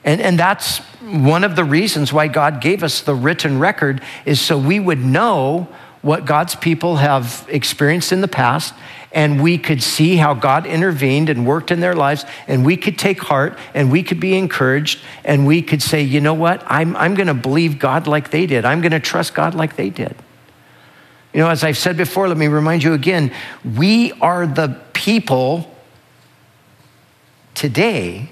And, 0.05 0.23
and 0.23 0.39
that's 0.39 0.79
one 1.03 1.45
of 1.45 1.55
the 1.55 1.65
reasons 1.65 2.15
why 2.15 2.29
God 2.29 2.63
gave 2.63 2.83
us 2.83 3.03
the 3.03 3.15
written 3.15 3.59
record 3.59 4.01
is 4.25 4.41
so 4.41 4.57
we 4.57 4.81
would 4.81 5.01
know 5.05 5.69
what 6.01 6.25
God's 6.25 6.55
people 6.55 6.97
have 6.97 7.47
experienced 7.51 8.11
in 8.11 8.23
the 8.23 8.29
past 8.29 8.73
and 9.13 9.43
we 9.43 9.59
could 9.59 9.83
see 9.83 10.17
how 10.17 10.33
God 10.33 10.65
intervened 10.65 11.29
and 11.29 11.47
worked 11.47 11.71
in 11.71 11.81
their 11.81 11.95
lives 11.95 12.25
and 12.49 12.65
we 12.65 12.79
could 12.79 12.99
take 12.99 13.21
heart 13.21 13.59
and 13.75 13.93
we 13.93 14.03
could 14.03 14.19
be 14.19 14.35
encouraged 14.35 15.01
and 15.27 15.47
we 15.47 15.61
could 15.61 15.83
say, 15.83 16.01
you 16.01 16.23
know 16.23 16.33
what? 16.33 16.63
I'm, 16.67 16.97
I'm 16.97 17.15
going 17.15 17.27
to 17.27 17.35
believe 17.35 17.79
God 17.79 18.07
like 18.07 18.31
they 18.31 18.47
did. 18.47 18.65
I'm 18.65 18.81
going 18.81 18.93
to 18.93 19.01
trust 19.01 19.35
God 19.35 19.55
like 19.55 19.77
they 19.77 19.91
did. 19.91 20.17
You 21.33 21.41
know, 21.41 21.49
as 21.49 21.63
I've 21.63 21.79
said 21.79 21.97
before, 21.97 22.29
let 22.29 22.37
me 22.37 22.49
remind 22.49 22.83
you 22.83 22.93
again 22.93 23.33
we 23.77 24.13
are 24.21 24.47
the 24.47 24.81
people 24.93 25.73
today 27.55 28.31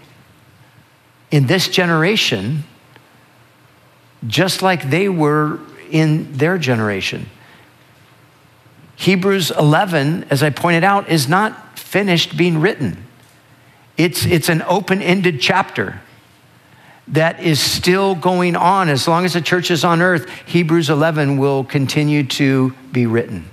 in 1.31 1.47
this 1.47 1.69
generation, 1.69 2.65
just 4.27 4.63
like 4.63 4.91
they 4.91 5.09
were 5.09 5.61
in 5.91 6.33
their 6.33 6.59
generation. 6.59 7.29
Hebrews 8.97 9.53
11, 9.53 10.25
as 10.31 10.43
I 10.43 10.51
pointed 10.51 10.83
out, 10.83 11.09
is 11.09 11.29
not 11.29 11.79
finished 11.79 12.37
being 12.37 12.61
written. 12.61 13.05
It's, 13.97 14.27
it's 14.27 14.49
an 14.49 14.63
open 14.63 15.01
ended 15.03 15.41
chapter 15.41 16.01
that 17.13 17.41
is 17.41 17.61
still 17.61 18.15
going 18.15 18.57
on. 18.57 18.89
As 18.89 19.09
long 19.09 19.25
as 19.25 19.33
the 19.33 19.41
church 19.41 19.71
is 19.71 19.85
on 19.85 20.03
earth, 20.03 20.29
Hebrews 20.47 20.91
11 20.91 21.39
will 21.39 21.65
continue 21.65 22.25
to 22.25 22.73
be 22.93 23.07
written. 23.07 23.49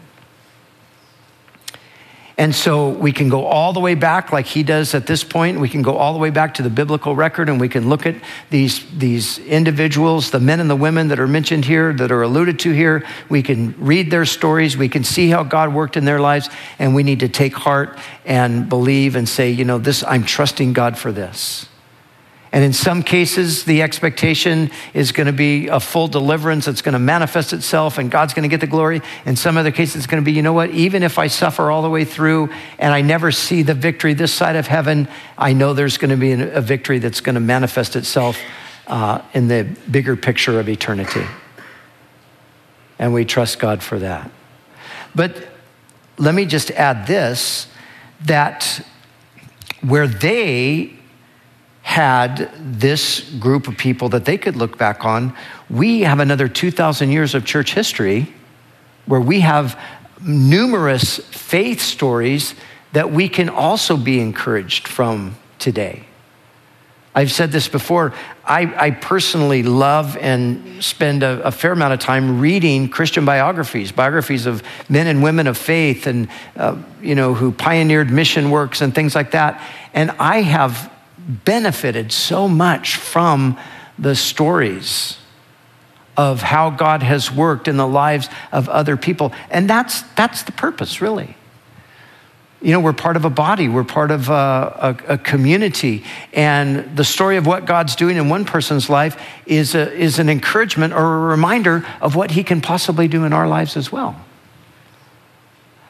And 2.38 2.54
so 2.54 2.90
we 2.90 3.14
can 3.14 3.30
go 3.30 3.46
all 3.46 3.72
the 3.72 3.80
way 3.80 3.96
back, 3.96 4.34
like 4.34 4.46
he 4.46 4.62
does 4.62 4.94
at 4.94 5.08
this 5.08 5.24
point. 5.24 5.62
We 5.62 5.70
can 5.70 5.82
go 5.82 5.96
all 5.96 6.12
the 6.12 6.20
way 6.20 6.32
back 6.32 6.56
to 6.56 6.64
the 6.64 6.70
biblical 6.70 7.16
record 7.16 7.48
and 7.48 7.62
we 7.62 7.70
can 7.70 7.88
look 7.88 8.06
at 8.06 8.16
these, 8.50 8.86
these 8.92 9.40
individuals, 9.40 10.32
the 10.32 10.42
men 10.42 10.60
and 10.60 10.70
the 10.70 10.76
women 10.76 11.08
that 11.08 11.20
are 11.20 11.30
mentioned 11.30 11.64
here, 11.64 11.94
that 11.94 12.12
are 12.12 12.24
alluded 12.24 12.60
to 12.60 12.72
here. 12.72 13.06
We 13.30 13.42
can 13.42 13.74
read 13.78 14.12
their 14.12 14.26
stories. 14.26 14.76
We 14.76 14.90
can 14.90 15.06
see 15.06 15.30
how 15.30 15.44
God 15.44 15.74
worked 15.74 15.96
in 15.96 16.04
their 16.04 16.20
lives. 16.20 16.50
And 16.78 16.94
we 16.94 17.04
need 17.04 17.22
to 17.22 17.30
take 17.30 17.54
heart 17.54 17.98
and 18.26 18.68
believe 18.68 19.16
and 19.16 19.30
say, 19.30 19.52
you 19.52 19.64
know, 19.64 19.78
this, 19.78 20.04
I'm 20.04 20.26
trusting 20.26 20.74
God 20.74 20.98
for 20.98 21.14
this. 21.14 21.68
And 22.56 22.64
in 22.64 22.72
some 22.72 23.04
cases, 23.04 23.66
the 23.66 23.82
expectation 23.82 24.72
is 24.94 25.12
going 25.12 25.28
to 25.28 25.34
be 25.34 25.68
a 25.68 25.82
full 25.82 26.08
deliverance. 26.08 26.64
that's 26.64 26.82
going 26.82 26.94
to 26.94 27.00
manifest 27.00 27.52
itself 27.52 27.98
and 27.98 28.10
God's 28.10 28.34
going 28.34 28.44
to 28.44 28.48
get 28.50 28.62
the 28.62 28.66
glory. 28.66 29.02
In 29.26 29.36
some 29.36 29.58
other 29.58 29.72
cases, 29.72 29.98
it's 29.98 30.08
going 30.08 30.24
to 30.24 30.26
be, 30.26 30.32
you 30.32 30.42
know 30.42 30.54
what? 30.54 30.70
Even 30.70 31.04
if 31.04 31.20
I 31.20 31.28
suffer 31.28 31.70
all 31.70 31.82
the 31.82 31.90
way 31.90 32.06
through 32.06 32.50
and 32.80 32.94
I 32.94 33.02
never 33.02 33.30
see 33.34 33.62
the 33.62 33.74
victory 33.74 34.14
this 34.14 34.34
side 34.34 34.56
of 34.56 34.68
heaven, 34.68 35.10
I 35.38 35.52
know 35.52 35.74
there's 35.74 35.98
going 35.98 36.12
to 36.12 36.16
be 36.16 36.32
a 36.32 36.62
victory 36.62 36.98
that's 37.00 37.20
going 37.20 37.34
to 37.34 37.42
manifest 37.42 37.98
itself 37.98 38.40
uh, 38.88 39.22
in 39.34 39.50
the 39.50 39.68
bigger 39.92 40.16
picture 40.16 40.58
of 40.58 40.70
eternity. 40.70 41.26
And 42.98 43.14
we 43.14 43.26
trust 43.26 43.60
God 43.60 43.84
for 43.84 44.00
that. 44.00 44.32
But 45.14 45.46
let 46.18 46.34
me 46.34 46.46
just 46.46 46.72
add 46.72 47.06
this 47.06 47.68
that 48.22 48.80
where 49.82 50.08
they 50.08 50.95
had 51.86 52.50
this 52.60 53.22
group 53.38 53.68
of 53.68 53.78
people 53.78 54.10
that 54.10 54.26
they 54.26 54.40
could 54.40 54.56
look 54.56 54.76
back 54.76 55.06
on. 55.06 55.32
We 55.70 56.02
have 56.02 56.20
another 56.20 56.48
2,000 56.48 57.12
years 57.12 57.36
of 57.36 57.46
church 57.46 57.76
history 57.76 58.34
where 59.06 59.22
we 59.22 59.42
have 59.42 59.80
numerous 60.20 61.20
faith 61.20 61.80
stories 61.80 62.56
that 62.94 63.12
we 63.12 63.30
can 63.30 63.50
also 63.50 63.98
be 63.98 64.20
encouraged 64.20 64.88
from 64.88 65.36
today. 65.60 66.06
I've 67.14 67.32
said 67.32 67.52
this 67.52 67.68
before. 67.68 68.16
I, 68.44 68.88
I 68.88 68.90
personally 68.90 69.62
love 69.62 70.18
and 70.18 70.84
spend 70.84 71.22
a, 71.22 71.44
a, 71.44 71.52
fair 71.52 71.72
amount 71.72 71.94
of 71.94 72.00
time 72.00 72.42
reading 72.42 72.90
Christian 72.90 73.26
biographies, 73.26 73.92
biographies 73.92 74.48
of 74.48 74.64
men 74.90 75.06
and 75.06 75.22
women 75.22 75.46
of 75.46 75.56
faith, 75.56 76.08
and 76.08 76.30
uh, 76.58 76.82
you 77.00 77.14
know 77.14 77.36
who 77.36 77.52
pioneered 77.52 78.10
mission 78.10 78.50
works 78.50 78.82
and 78.82 78.94
things 78.94 79.14
like 79.14 79.32
that. 79.32 79.62
And 79.94 80.10
I 80.20 80.42
have 80.42 80.92
benefited 81.28 82.12
so 82.12 82.48
much 82.48 82.96
from 82.96 83.58
the 83.98 84.16
stories 84.16 85.18
of 86.18 86.42
how 86.42 86.70
God 86.70 87.04
has 87.04 87.32
worked 87.32 87.68
in 87.68 87.78
the 87.78 87.88
lives 87.88 88.30
of 88.52 88.70
other 88.70 88.96
people, 88.96 89.34
and 89.50 89.70
that's 89.70 90.02
that's 90.16 90.44
the 90.44 90.52
purpose, 90.52 91.02
really 91.02 91.36
you 92.66 92.72
know, 92.72 92.80
we're 92.80 92.94
part 92.94 93.16
of 93.16 93.26
a 93.26 93.30
body, 93.30 93.68
we're 93.68 93.84
part 93.84 94.10
of 94.10 94.28
a, 94.28 94.98
a, 95.08 95.14
a, 95.14 95.18
community. 95.20 96.04
And 96.34 96.98
the 96.98 97.04
story 97.04 97.38
of 97.38 97.46
what 97.46 97.66
God's 97.66 97.96
doing 97.96 98.18
in 98.18 98.28
one 98.28 98.44
person's 98.44 98.90
life 98.90 99.22
is, 99.46 99.76
a, 99.76 99.94
is 99.94 100.18
an 100.18 100.30
encouragement 100.30 100.92
or 100.92 101.04
a 101.04 101.20
reminder 101.20 101.86
of 102.02 102.16
what 102.16 102.32
He 102.32 102.44
can 102.44 102.62
possibly 102.62 103.08
do 103.08 103.24
in 103.24 103.34
our 103.34 103.48
lives 103.48 103.78
as 103.78 103.92
well. 103.92 104.20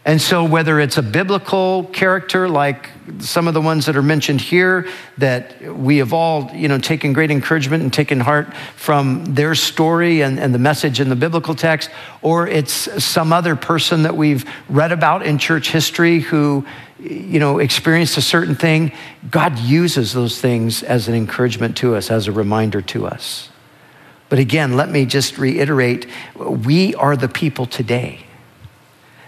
And 0.08 0.22
so, 0.22 0.46
whether 0.46 0.80
it's 0.80 0.98
a 0.98 1.02
biblical 1.02 1.86
character 1.86 2.48
like 2.48 2.92
some 3.18 3.48
of 3.48 3.56
the 3.56 3.62
ones 3.62 3.88
that 3.88 3.96
are 3.96 4.04
mentioned 4.04 4.40
here, 4.40 4.88
that 5.18 5.60
we 5.74 5.98
have 5.98 6.14
all, 6.14 6.52
you 6.54 6.68
know, 6.68 6.78
taken 6.78 7.12
great 7.12 7.32
encouragement 7.32 7.82
and 7.82 7.92
taken 7.92 8.20
heart 8.20 8.54
from 8.76 9.26
their 9.26 9.56
story 9.56 10.22
and, 10.22 10.40
and 10.40 10.54
the 10.54 10.60
message 10.60 11.00
in 11.00 11.10
the 11.10 11.16
biblical 11.16 11.56
text, 11.56 11.90
or 12.22 12.48
it's 12.48 13.04
some 13.04 13.34
other 13.34 13.56
person 13.56 14.04
that 14.04 14.16
we've 14.16 14.46
read 14.70 14.92
about 14.92 15.26
in 15.26 15.40
church 15.40 15.72
history 15.72 16.20
who, 16.20 16.64
you 17.00 17.40
know, 17.40 17.58
experienced 17.58 18.16
a 18.18 18.22
certain 18.22 18.54
thing, 18.54 18.92
God 19.32 19.58
uses 19.58 20.14
those 20.14 20.40
things 20.40 20.84
as 20.84 21.08
an 21.08 21.16
encouragement 21.16 21.78
to 21.78 21.96
us, 21.96 22.12
as 22.12 22.28
a 22.28 22.32
reminder 22.32 22.82
to 22.84 23.08
us. 23.08 23.50
But 24.30 24.38
again, 24.38 24.76
let 24.76 24.90
me 24.90 25.08
just 25.08 25.40
reiterate 25.40 26.06
we 26.36 26.94
are 26.94 27.18
the 27.18 27.28
people 27.28 27.66
today 27.66 28.25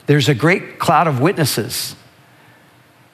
there's 0.08 0.30
a 0.30 0.34
great 0.34 0.80
cloud 0.80 1.08
of 1.08 1.20
witnesses. 1.20 1.95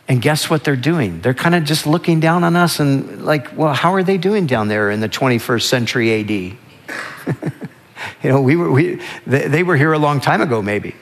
And 0.08 0.22
guess 0.22 0.50
what 0.50 0.64
they're 0.64 0.76
doing? 0.76 1.22
They're 1.22 1.34
kind 1.34 1.56
of 1.56 1.64
just 1.64 1.88
looking 1.88 2.20
down 2.20 2.44
on 2.44 2.56
us 2.56 2.80
and, 2.80 3.26
like, 3.26 3.58
well, 3.58 3.74
how 3.74 3.94
are 3.94 4.04
they 4.04 4.18
doing 4.18 4.48
down 4.48 4.68
there 4.68 4.90
in 4.92 5.00
the 5.00 5.10
21st 5.10 5.64
century 5.64 6.22
AD? 6.22 6.30
you 8.24 8.30
know, 8.30 8.42
we 8.42 8.56
were, 8.56 8.72
we, 8.72 9.02
they, 9.26 9.48
they 9.48 9.64
were 9.64 9.78
here 9.78 9.94
a 9.94 9.98
long 9.98 10.20
time 10.20 10.42
ago, 10.42 10.62
maybe, 10.62 10.96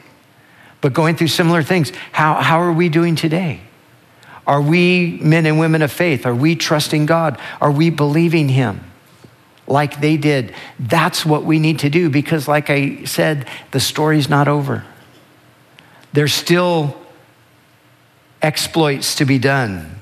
but 0.82 0.94
going 0.94 1.16
through 1.16 1.28
similar 1.28 1.64
things. 1.64 1.92
How, 2.12 2.36
how 2.36 2.62
are 2.62 2.74
we 2.74 2.90
doing 2.90 3.16
today? 3.16 3.62
Are 4.46 4.62
we 4.62 5.20
men 5.22 5.46
and 5.46 5.60
women 5.60 5.82
of 5.82 5.92
faith? 5.92 6.26
Are 6.26 6.36
we 6.36 6.56
trusting 6.56 7.06
God? 7.06 7.40
Are 7.60 7.72
we 7.72 7.90
believing 7.90 8.50
Him 8.50 8.82
like 9.68 10.00
they 10.00 10.18
did? 10.18 10.54
That's 10.80 11.26
what 11.26 11.44
we 11.44 11.60
need 11.60 11.80
to 11.80 11.90
do 11.90 12.10
because, 12.10 12.48
like 12.48 12.70
I 12.70 13.04
said, 13.06 13.48
the 13.72 13.80
story's 13.80 14.30
not 14.30 14.48
over. 14.48 14.86
There's 16.14 16.34
still 16.34 16.98
exploits 18.42 19.16
to 19.16 19.26
be 19.26 19.40
done. 19.40 20.00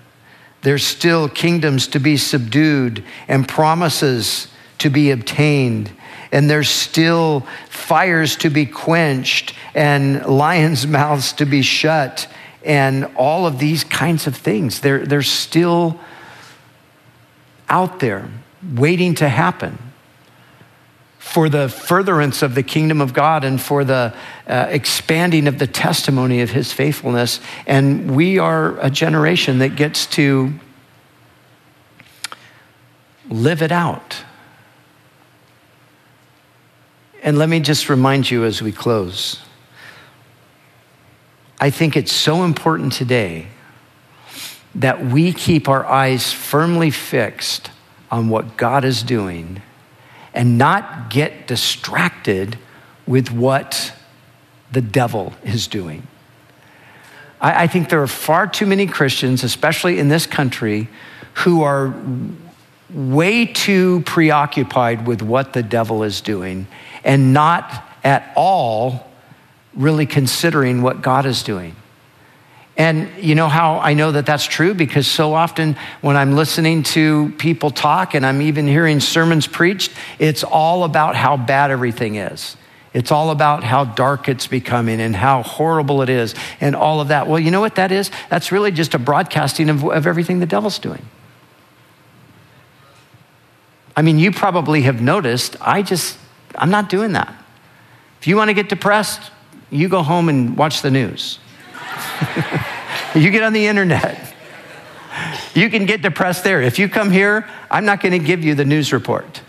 There's 0.61 0.85
still 0.85 1.29
kingdoms 1.29 1.87
to 1.89 1.99
be 1.99 2.17
subdued 2.17 3.03
and 3.27 3.47
promises 3.47 4.47
to 4.79 4.89
be 4.89 5.11
obtained. 5.11 5.91
And 6.31 6.49
there's 6.49 6.69
still 6.69 7.45
fires 7.69 8.35
to 8.37 8.49
be 8.49 8.65
quenched 8.65 9.53
and 9.73 10.25
lions' 10.37 10.85
mouths 10.85 11.33
to 11.33 11.45
be 11.45 11.61
shut 11.61 12.27
and 12.63 13.05
all 13.15 13.47
of 13.47 13.59
these 13.59 13.83
kinds 13.83 14.27
of 14.27 14.35
things. 14.35 14.81
They're, 14.81 15.05
they're 15.05 15.21
still 15.21 15.99
out 17.69 17.99
there 17.99 18.29
waiting 18.75 19.15
to 19.15 19.29
happen 19.29 19.88
for 21.29 21.47
the 21.47 21.69
furtherance 21.69 22.41
of 22.41 22.55
the 22.55 22.63
kingdom 22.63 23.01
of 23.01 23.13
God 23.13 23.43
and 23.43 23.61
for 23.61 23.83
the 23.83 24.15
uh, 24.47 24.65
expanding 24.69 25.47
of 25.47 25.59
the 25.59 25.67
testimony 25.67 26.41
of 26.41 26.49
his 26.49 26.73
faithfulness. 26.73 27.39
And 27.67 28.15
we 28.15 28.39
are 28.39 28.79
a 28.79 28.89
generation 28.89 29.59
that 29.59 29.75
gets 29.75 30.07
to 30.07 30.51
live 33.29 33.61
it 33.61 33.71
out. 33.71 34.23
And 37.21 37.37
let 37.37 37.47
me 37.47 37.59
just 37.59 37.89
remind 37.89 38.31
you 38.31 38.43
as 38.43 38.61
we 38.61 38.71
close 38.71 39.39
I 41.61 41.71
think 41.71 41.97
it's 41.97 42.13
so 42.13 42.45
important 42.45 42.93
today 42.93 43.47
that 44.75 45.05
we 45.05 45.33
keep 45.33 45.67
our 45.67 45.85
eyes 45.85 46.31
firmly 46.31 46.89
fixed 46.89 47.69
on 48.09 48.29
what 48.29 48.55
God 48.55 48.85
is 48.85 49.03
doing 49.03 49.61
and 50.33 50.57
not 50.57 51.09
get 51.09 51.47
distracted 51.47 52.57
with 53.07 53.31
what 53.31 53.93
the 54.71 54.81
devil 54.81 55.33
is 55.43 55.67
doing. 55.67 56.05
I, 57.41 57.63
I, 57.63 57.67
think 57.67 57.89
there 57.89 58.01
are 58.03 58.07
far 58.07 58.47
too 58.47 58.65
many 58.65 58.85
Christians, 58.85 59.43
especially 59.43 59.97
in 59.97 60.09
this 60.09 60.27
country, 60.27 60.87
who 61.33 61.63
are 61.63 61.93
way 62.93 63.45
too 63.45 64.01
preoccupied 64.05 65.07
with 65.07 65.21
what 65.21 65.53
the 65.53 65.63
devil 65.63 66.03
is 66.03 66.21
doing 66.21 66.67
and 67.03 67.33
not 67.33 67.83
at 68.03 68.31
all 68.35 69.09
really 69.73 70.05
considering 70.05 70.81
what 70.81 71.01
God 71.01 71.25
is 71.25 71.43
doing. 71.43 71.75
And 72.79 73.09
you 73.21 73.35
know 73.35 73.49
how 73.49 73.79
I 73.79 73.93
know 73.93 74.13
that 74.13 74.25
that's 74.25 74.45
true? 74.45 74.73
Because 74.73 75.05
so 75.05 75.33
often 75.33 75.75
when 75.99 76.15
I'm 76.15 76.37
listening 76.37 76.83
to 76.83 77.29
people 77.37 77.71
talk 77.71 78.15
and 78.15 78.25
I'm 78.25 78.41
even 78.41 78.67
hearing 78.67 79.01
sermons 79.01 79.47
preached, 79.47 79.91
it's 80.17 80.45
all 80.45 80.85
about 80.85 81.17
how 81.17 81.35
bad 81.35 81.71
everything 81.71 82.15
is. 82.15 82.55
It's 82.93 83.11
all 83.11 83.31
about 83.31 83.65
how 83.65 83.83
dark 83.83 84.29
it's 84.29 84.47
becoming 84.47 85.01
and 85.01 85.13
how 85.13 85.43
horrible 85.43 86.01
it 86.01 86.09
is 86.09 86.33
and 86.61 86.73
all 86.73 87.01
of 87.01 87.09
that. 87.09 87.27
Well, 87.27 87.37
you 87.37 87.51
know 87.51 87.59
what 87.59 87.75
that 87.75 87.91
is? 87.91 88.11
That's 88.29 88.49
really 88.49 88.71
just 88.71 88.93
a 88.93 88.97
broadcasting 88.97 89.69
of, 89.69 89.83
of 89.83 90.07
everything 90.07 90.39
the 90.39 90.45
devil's 90.45 90.79
doing. 90.79 91.05
I 93.93 94.03
mean, 94.03 94.19
you 94.19 94.31
probably 94.31 94.83
have 94.83 95.01
noticed, 95.01 95.57
I 95.59 95.81
just, 95.81 96.17
I'm 96.55 96.69
not 96.69 96.87
doing 96.87 97.11
that. 97.11 97.35
If 98.21 98.27
you 98.27 98.37
want 98.37 98.47
to 98.47 98.53
get 98.53 98.69
depressed, 98.69 99.31
you 99.69 99.89
go 99.89 100.01
home 100.01 100.29
and 100.29 100.55
watch 100.55 100.81
the 100.81 100.89
news. 100.89 101.39
you 103.15 103.31
get 103.31 103.43
on 103.43 103.53
the 103.53 103.67
internet. 103.67 104.33
You 105.53 105.69
can 105.69 105.85
get 105.85 106.01
depressed 106.01 106.43
there. 106.43 106.61
If 106.61 106.79
you 106.79 106.87
come 106.87 107.11
here, 107.11 107.47
I'm 107.69 107.85
not 107.85 108.01
going 108.01 108.11
to 108.11 108.25
give 108.25 108.43
you 108.43 108.55
the 108.55 108.65
news 108.65 108.93
report. 108.93 109.41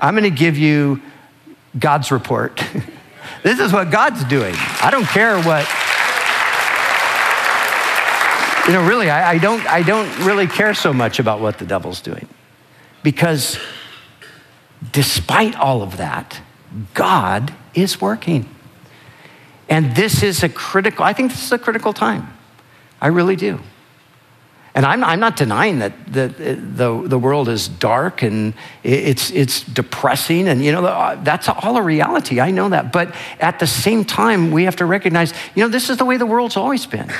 I'm 0.00 0.14
going 0.14 0.24
to 0.24 0.36
give 0.36 0.58
you 0.58 1.00
God's 1.78 2.10
report. 2.10 2.62
this 3.42 3.58
is 3.58 3.72
what 3.72 3.90
God's 3.90 4.24
doing. 4.24 4.54
I 4.56 4.90
don't 4.90 5.06
care 5.06 5.40
what. 5.42 5.66
You 8.66 8.74
know, 8.74 8.86
really, 8.86 9.08
I, 9.08 9.30
I, 9.30 9.38
don't, 9.38 9.66
I 9.66 9.82
don't 9.82 10.26
really 10.26 10.46
care 10.46 10.74
so 10.74 10.92
much 10.92 11.18
about 11.18 11.40
what 11.40 11.58
the 11.58 11.64
devil's 11.64 12.02
doing. 12.02 12.28
Because 13.02 13.58
despite 14.92 15.54
all 15.56 15.82
of 15.82 15.96
that, 15.96 16.40
God 16.92 17.54
is 17.74 18.00
working. 18.00 18.54
And 19.68 19.94
this 19.94 20.22
is 20.22 20.42
a 20.42 20.48
critical, 20.48 21.04
I 21.04 21.12
think 21.12 21.30
this 21.30 21.42
is 21.42 21.52
a 21.52 21.58
critical 21.58 21.92
time. 21.92 22.32
I 23.00 23.08
really 23.08 23.36
do. 23.36 23.60
And 24.74 24.86
I'm, 24.86 25.02
I'm 25.02 25.18
not 25.18 25.36
denying 25.36 25.80
that 25.80 26.12
the, 26.12 26.24
uh, 26.24 26.56
the, 26.76 27.08
the 27.08 27.18
world 27.18 27.48
is 27.48 27.68
dark 27.68 28.22
and 28.22 28.54
it's, 28.84 29.30
it's 29.32 29.62
depressing, 29.62 30.46
and 30.46 30.64
you 30.64 30.70
know, 30.70 30.84
uh, 30.84 31.16
that's 31.16 31.48
all 31.48 31.76
a 31.76 31.82
reality. 31.82 32.38
I 32.38 32.52
know 32.52 32.68
that. 32.68 32.92
But 32.92 33.14
at 33.40 33.58
the 33.58 33.66
same 33.66 34.04
time, 34.04 34.52
we 34.52 34.64
have 34.64 34.76
to 34.76 34.86
recognize, 34.86 35.32
you 35.56 35.64
know, 35.64 35.68
this 35.68 35.90
is 35.90 35.96
the 35.96 36.04
way 36.04 36.16
the 36.16 36.26
world's 36.26 36.56
always 36.56 36.86
been. 36.86 37.12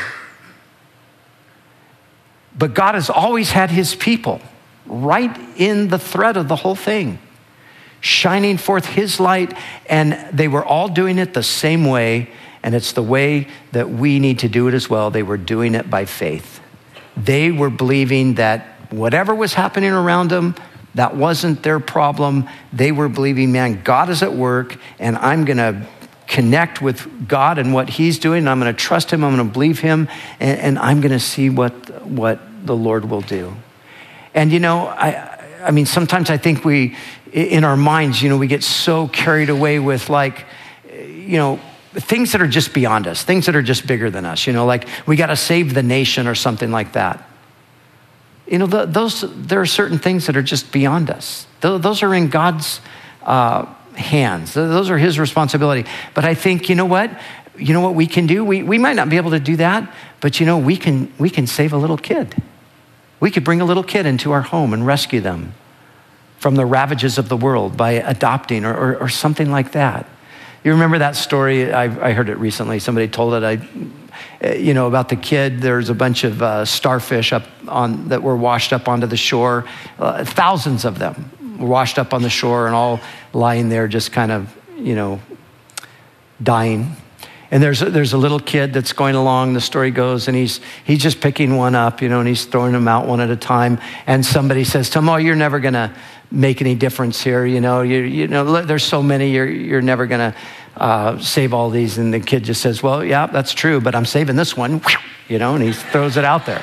But 2.57 2.75
God 2.75 2.95
has 2.95 3.11
always 3.11 3.51
had 3.51 3.71
his 3.71 3.95
people 3.95 4.41
right 4.87 5.37
in 5.57 5.89
the 5.89 5.99
thread 5.99 6.37
of 6.37 6.49
the 6.49 6.57
whole 6.57 6.77
thing, 6.77 7.19
shining 8.01 8.59
forth 8.59 8.87
his 8.87 9.21
light, 9.21 9.57
and 9.87 10.13
they 10.33 10.49
were 10.49 10.65
all 10.65 10.89
doing 10.89 11.19
it 11.19 11.35
the 11.35 11.43
same 11.43 11.85
way 11.85 12.29
and 12.63 12.75
it's 12.75 12.93
the 12.93 13.03
way 13.03 13.47
that 13.73 13.89
we 13.89 14.19
need 14.19 14.41
to 14.41 14.49
do 14.49 14.69
it 14.69 14.75
as 14.75 14.91
well. 14.91 15.11
They 15.11 15.23
were 15.23 15.37
doing 15.37 15.75
it 15.75 15.89
by 15.89 16.05
faith. 16.05 16.61
They 17.17 17.51
were 17.51 17.71
believing 17.71 18.35
that 18.35 18.63
whatever 18.91 19.35
was 19.35 19.55
happening 19.55 19.91
around 19.91 20.31
them, 20.31 20.55
that 20.95 21.17
wasn't 21.17 21.63
their 21.63 21.81
problem. 21.81 22.49
They 22.73 22.93
were 22.93 23.09
believing, 23.09 23.53
man, 23.53 23.83
God 23.83 24.11
is 24.11 24.23
at 24.23 24.33
work, 24.33 24.77
and 24.99 25.17
I'm 25.17 25.45
going 25.45 25.59
to 25.59 25.87
connect 26.27 26.83
with 26.83 27.29
God 27.29 27.59
and 27.59 27.73
what 27.73 27.89
He's 27.89 28.19
doing. 28.19 28.49
I'm 28.49 28.61
going 28.61 28.75
to 28.75 28.79
trust 28.79 29.11
Him. 29.11 29.25
I'm 29.25 29.35
going 29.35 29.47
to 29.47 29.53
believe 29.53 29.79
Him, 29.81 30.09
and, 30.41 30.61
and 30.61 30.79
I'm 30.79 31.01
going 31.01 31.13
to 31.13 31.21
see 31.21 31.51
what, 31.51 32.05
what 32.05 32.41
the 32.67 32.77
Lord 32.77 33.09
will 33.09 33.21
do. 33.21 33.55
And 34.35 34.53
you 34.53 34.61
know, 34.61 34.89
I, 34.89 35.38
I 35.63 35.71
mean, 35.71 35.87
sometimes 35.87 36.31
I 36.31 36.37
think 36.37 36.65
we, 36.65 36.97
in 37.33 37.65
our 37.65 37.77
minds, 37.77 38.23
you 38.23 38.29
know, 38.29 38.37
we 38.37 38.47
get 38.47 38.63
so 38.63 39.09
carried 39.09 39.51
away 39.51 39.79
with 39.79 40.09
like, 40.09 40.47
you 40.93 41.37
know, 41.37 41.61
things 41.93 42.33
that 42.33 42.41
are 42.41 42.49
just 42.49 42.73
beyond 42.73 43.07
us, 43.07 43.25
things 43.25 43.47
that 43.47 43.57
are 43.57 43.63
just 43.63 43.87
bigger 43.87 44.11
than 44.11 44.25
us, 44.25 44.47
you 44.47 44.53
know, 44.53 44.67
like 44.67 44.87
we 45.07 45.17
got 45.17 45.27
to 45.27 45.37
save 45.37 45.75
the 45.75 45.83
nation 45.83 46.27
or 46.27 46.35
something 46.35 46.71
like 46.71 46.93
that. 46.93 47.27
you 48.51 48.59
know, 48.59 48.67
those, 48.67 49.25
there 49.47 49.61
are 49.61 49.67
certain 49.67 49.99
things 49.99 50.27
that 50.27 50.37
are 50.37 50.43
just 50.43 50.73
beyond 50.73 51.11
us. 51.11 51.47
Those 51.61 52.03
are 52.03 52.15
in 52.15 52.29
God's 52.29 52.81
uh, 53.23 53.67
hands. 53.95 54.55
Those 54.55 54.91
are 54.91 54.99
His 54.99 55.19
responsibility. 55.19 55.89
But 56.15 56.25
I 56.25 56.35
think, 56.35 56.69
you 56.69 56.75
know 56.75 56.87
what? 56.87 57.11
You 57.59 57.75
know 57.75 57.81
what 57.81 57.95
we 57.95 58.07
can 58.07 58.27
do? 58.27 58.45
We, 58.45 58.63
we 58.63 58.79
might 58.79 58.97
not 58.97 59.09
be 59.09 59.17
able 59.17 59.33
to 59.33 59.41
do 59.41 59.57
that, 59.57 59.93
but 60.21 60.41
you 60.41 60.47
know, 60.47 60.59
we 60.59 60.77
can, 60.77 61.13
we 61.19 61.29
can 61.29 61.47
save 61.47 61.73
a 61.73 61.77
little 61.77 61.99
kid. 61.99 62.35
We 63.21 63.31
could 63.31 63.45
bring 63.45 63.61
a 63.61 63.65
little 63.65 63.83
kid 63.83 64.07
into 64.07 64.33
our 64.33 64.43
home 64.43 64.73
and 64.73 64.87
rescue 64.87 65.21
them 65.21 65.55
from 66.39 66.55
the 66.55 66.65
ravages 66.65 67.19
of 67.19 67.29
the 67.29 67.37
world 67.37 67.77
by 67.77 67.93
adopting 67.93 68.65
or, 68.65 68.75
or, 68.75 68.97
or 68.97 69.09
something 69.09 69.51
like 69.51 69.73
that. 69.73 70.09
You 70.65 70.73
remember 70.73 70.99
that 70.99 71.17
story? 71.17 71.73
I, 71.73 71.85
I, 72.09 72.13
heard 72.13 72.29
it 72.29 72.37
recently. 72.37 72.79
Somebody 72.79 73.09
told 73.09 73.35
it. 73.35 73.43
I, 73.43 74.55
you 74.55 74.75
know, 74.75 74.87
about 74.87 75.09
the 75.09 75.17
kid. 75.17 75.61
There's 75.61 75.89
a 75.89 75.95
bunch 75.95 76.25
of 76.25 76.43
uh, 76.43 76.65
starfish 76.65 77.33
up 77.33 77.45
on 77.67 78.09
that 78.09 78.23
were 78.23 78.37
washed 78.37 78.73
up 78.73 78.89
onto 78.89 79.07
the 79.07 79.17
shore. 79.17 79.65
Uh, 79.99 80.25
thousands 80.25 80.85
of 80.85 80.99
them 80.99 81.31
were 81.59 81.69
washed 81.69 81.99
up 81.99 82.13
on 82.13 82.23
the 82.23 82.31
shore 82.31 82.67
and 82.67 82.75
all 82.75 83.01
lying 83.33 83.69
there, 83.69 83.89
just 83.89 84.13
kind 84.13 84.33
of, 84.33 84.55
you 84.77 84.95
know, 84.95 85.21
dying. 86.43 86.97
And 87.51 87.63
there's 87.63 87.81
a, 87.81 87.91
there's 87.91 88.13
a 88.13 88.19
little 88.19 88.41
kid 88.41 88.75
that's 88.75 88.93
going 88.93 89.15
along, 89.15 89.55
the 89.55 89.61
story 89.61 89.91
goes, 89.91 90.29
and 90.29 90.37
he's, 90.37 90.61
he's 90.85 91.03
just 91.03 91.21
picking 91.21 91.57
one 91.57 91.75
up, 91.75 92.03
you 92.03 92.09
know, 92.11 92.19
and 92.19 92.29
he's 92.29 92.45
throwing 92.45 92.73
them 92.73 92.87
out 92.87 93.07
one 93.07 93.21
at 93.21 93.31
a 93.31 93.37
time. 93.37 93.79
And 94.07 94.25
somebody 94.25 94.65
says 94.65 94.91
to 94.91 94.99
him, 94.99 95.09
Oh, 95.09 95.17
you're 95.17 95.35
never 95.35 95.59
going 95.59 95.75
to 95.75 95.91
make 96.31 96.61
any 96.61 96.75
difference 96.75 97.23
here. 97.23 97.47
You 97.47 97.61
know, 97.63 97.81
you, 97.81 98.01
you 98.01 98.29
know 98.29 98.63
there's 98.63 98.85
so 98.85 99.03
many, 99.03 99.31
you're, 99.31 99.49
you're 99.49 99.81
never 99.81 100.07
going 100.07 100.33
to 100.33 100.39
uh, 100.77 101.19
save 101.21 101.55
all 101.55 101.71
these. 101.71 101.97
And 101.97 102.13
the 102.13 102.21
kid 102.21 102.45
just 102.45 102.61
says, 102.61 102.83
Well, 102.83 103.03
yeah, 103.03 103.27
that's 103.27 103.55
true, 103.55 103.81
but 103.81 103.95
I'm 103.95 104.07
saving 104.07 104.37
this 104.37 104.55
one, 104.55 104.83
you 105.29 105.39
know, 105.39 105.55
and 105.55 105.65
he 105.65 105.73
throws 105.73 106.19
it 106.19 106.25
out 106.25 106.45
there. 106.45 106.63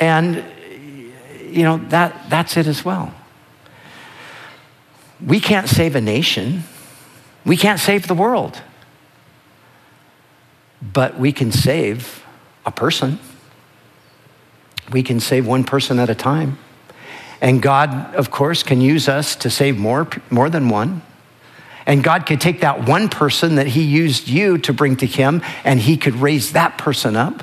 And, 0.00 0.42
you 1.50 1.62
know, 1.62 1.76
that, 1.90 2.28
that's 2.30 2.56
it 2.56 2.66
as 2.66 2.84
well. 2.84 3.14
We 5.24 5.38
can't 5.38 5.68
save 5.68 5.94
a 5.94 6.00
nation. 6.00 6.64
We 7.44 7.56
can't 7.56 7.80
save 7.80 8.06
the 8.06 8.14
world, 8.14 8.60
but 10.80 11.18
we 11.18 11.32
can 11.32 11.50
save 11.52 12.24
a 12.64 12.70
person. 12.70 13.18
We 14.92 15.02
can 15.02 15.20
save 15.20 15.46
one 15.46 15.64
person 15.64 15.98
at 15.98 16.10
a 16.10 16.14
time. 16.14 16.58
And 17.40 17.60
God, 17.60 18.14
of 18.14 18.30
course, 18.30 18.62
can 18.62 18.80
use 18.80 19.08
us 19.08 19.34
to 19.36 19.50
save 19.50 19.76
more, 19.76 20.08
more 20.30 20.48
than 20.48 20.68
one. 20.68 21.02
And 21.86 22.04
God 22.04 22.26
could 22.26 22.40
take 22.40 22.60
that 22.60 22.86
one 22.86 23.08
person 23.08 23.56
that 23.56 23.66
He 23.66 23.82
used 23.82 24.28
you 24.28 24.58
to 24.58 24.72
bring 24.72 24.96
to 24.96 25.06
Him, 25.06 25.42
and 25.64 25.80
He 25.80 25.96
could 25.96 26.14
raise 26.14 26.52
that 26.52 26.78
person 26.78 27.16
up. 27.16 27.42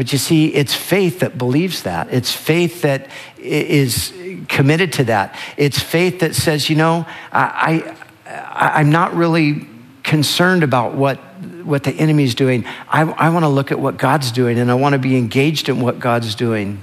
But 0.00 0.12
you 0.12 0.18
see, 0.18 0.46
it's 0.54 0.74
faith 0.74 1.20
that 1.20 1.36
believes 1.36 1.82
that. 1.82 2.10
It's 2.10 2.32
faith 2.32 2.80
that 2.80 3.10
is 3.36 4.14
committed 4.48 4.94
to 4.94 5.04
that. 5.04 5.38
It's 5.58 5.78
faith 5.78 6.20
that 6.20 6.34
says, 6.34 6.70
you 6.70 6.76
know, 6.76 7.04
I, 7.30 7.94
I, 8.24 8.80
am 8.80 8.88
not 8.88 9.12
really 9.12 9.68
concerned 10.02 10.62
about 10.62 10.94
what, 10.94 11.18
what 11.66 11.84
the 11.84 11.92
enemy's 11.92 12.34
doing. 12.34 12.64
I, 12.88 13.02
I 13.02 13.28
want 13.28 13.44
to 13.44 13.50
look 13.50 13.72
at 13.72 13.78
what 13.78 13.98
God's 13.98 14.32
doing, 14.32 14.58
and 14.58 14.70
I 14.70 14.74
want 14.74 14.94
to 14.94 14.98
be 14.98 15.18
engaged 15.18 15.68
in 15.68 15.82
what 15.82 15.98
God's 15.98 16.34
doing. 16.34 16.82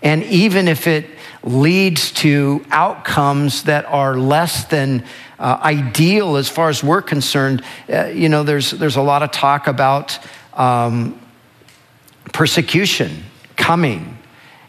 And 0.00 0.22
even 0.22 0.66
if 0.66 0.86
it 0.86 1.04
leads 1.42 2.10
to 2.12 2.64
outcomes 2.70 3.64
that 3.64 3.84
are 3.84 4.16
less 4.16 4.64
than 4.64 5.04
uh, 5.38 5.58
ideal 5.62 6.36
as 6.36 6.48
far 6.48 6.70
as 6.70 6.82
we're 6.82 7.02
concerned, 7.02 7.62
uh, 7.92 8.06
you 8.06 8.30
know, 8.30 8.44
there's, 8.44 8.70
there's 8.70 8.96
a 8.96 9.02
lot 9.02 9.22
of 9.22 9.30
talk 9.30 9.66
about 9.66 10.18
um, 10.54 11.20
persecution 12.34 13.24
coming. 13.56 14.18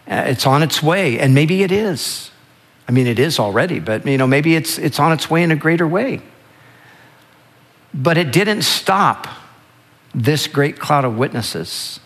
Uh, 0.08 0.24
it's 0.28 0.46
on 0.46 0.64
its 0.64 0.82
way, 0.82 1.20
and 1.20 1.36
maybe 1.36 1.64
it 1.64 1.72
is. 1.72 2.32
I 2.88 2.92
mean, 2.94 3.08
it 3.08 3.20
is 3.20 3.40
already, 3.40 3.80
but 3.80 4.06
you 4.06 4.18
know, 4.18 4.28
maybe 4.28 4.56
it's, 4.56 4.78
it's 4.78 5.00
on 5.00 5.12
its 5.12 5.30
way 5.30 5.44
in 5.44 5.52
a 5.52 5.56
greater 5.56 5.88
way. 5.88 6.22
But 7.94 8.18
it 8.18 8.32
didn't 8.32 8.62
stop 8.62 9.28
this 10.14 10.48
great 10.48 10.80
cloud 10.80 11.04
of 11.06 11.18
witnesses 11.18 12.00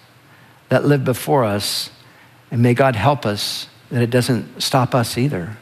that 0.70 0.86
lived 0.86 1.05
before 1.05 1.43
us. 1.43 1.91
And 2.51 2.62
may 2.62 2.74
God 2.74 2.95
help 2.95 3.26
us 3.26 3.68
that 3.89 4.01
it 4.01 4.10
doesn't 4.10 4.62
stop 4.62 4.95
us 4.95 5.18
either. 5.18 5.57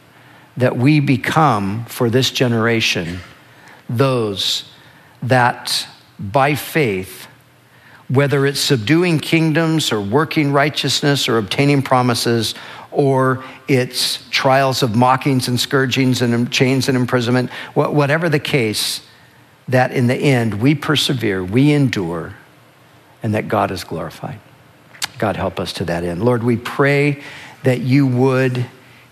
That 0.56 0.76
we 0.76 1.00
become, 1.00 1.84
for 1.86 2.08
this 2.08 2.30
generation, 2.30 3.20
those 3.88 4.70
that 5.22 5.86
by 6.18 6.54
faith 6.54 7.27
whether 8.08 8.46
it's 8.46 8.60
subduing 8.60 9.18
kingdoms 9.18 9.92
or 9.92 10.00
working 10.00 10.52
righteousness 10.52 11.28
or 11.28 11.38
obtaining 11.38 11.82
promises, 11.82 12.54
or 12.90 13.44
it's 13.68 14.26
trials 14.30 14.82
of 14.82 14.96
mockings 14.96 15.46
and 15.48 15.60
scourgings 15.60 16.22
and 16.22 16.50
chains 16.50 16.88
and 16.88 16.96
imprisonment, 16.96 17.50
whatever 17.74 18.28
the 18.28 18.38
case, 18.38 19.02
that 19.68 19.92
in 19.92 20.06
the 20.06 20.16
end 20.16 20.60
we 20.60 20.74
persevere, 20.74 21.44
we 21.44 21.72
endure, 21.72 22.34
and 23.22 23.34
that 23.34 23.48
God 23.48 23.70
is 23.70 23.84
glorified. 23.84 24.40
God 25.18 25.36
help 25.36 25.60
us 25.60 25.74
to 25.74 25.84
that 25.84 26.04
end. 26.04 26.24
Lord, 26.24 26.42
we 26.42 26.56
pray 26.56 27.22
that 27.64 27.80
you 27.80 28.06
would 28.06 28.64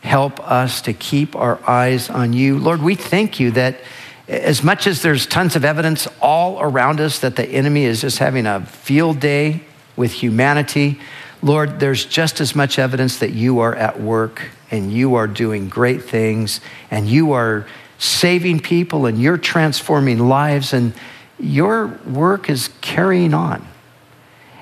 help 0.03 0.40
us 0.49 0.80
to 0.82 0.92
keep 0.92 1.36
our 1.36 1.59
eyes 1.68 2.09
on 2.09 2.32
you. 2.32 2.59
Lord, 2.59 2.80
we 2.80 2.94
thank 2.94 3.40
you 3.40 3.51
that 3.51 3.80
as 4.29 4.62
much 4.62 4.87
as 4.87 5.03
there's 5.03 5.27
tons 5.27 5.55
of 5.55 5.64
evidence 5.64 6.09
all 6.20 6.61
around 6.61 7.01
us 7.01 7.20
that 7.20 7.37
the 7.37 7.47
enemy 7.47 7.85
is 7.85 8.01
just 8.01 8.18
having 8.18 8.47
a 8.47 8.64
field 8.66 9.20
day 9.20 9.62
with 9.95 10.12
humanity, 10.12 10.99
Lord, 11.43 11.79
there's 11.79 12.05
just 12.05 12.41
as 12.41 12.55
much 12.55 12.79
evidence 12.79 13.18
that 13.18 13.31
you 13.31 13.61
are 13.61 13.74
at 13.74 14.01
work 14.01 14.43
and 14.70 14.93
you 14.93 15.14
are 15.14 15.27
doing 15.27 15.68
great 15.68 16.03
things 16.03 16.61
and 16.91 17.09
you 17.09 17.33
are 17.33 17.66
saving 17.99 18.61
people 18.61 19.07
and 19.07 19.20
you're 19.20 19.39
transforming 19.39 20.18
lives 20.18 20.72
and 20.72 20.93
your 21.39 21.87
work 22.07 22.51
is 22.51 22.70
carrying 22.81 23.33
on. 23.33 23.66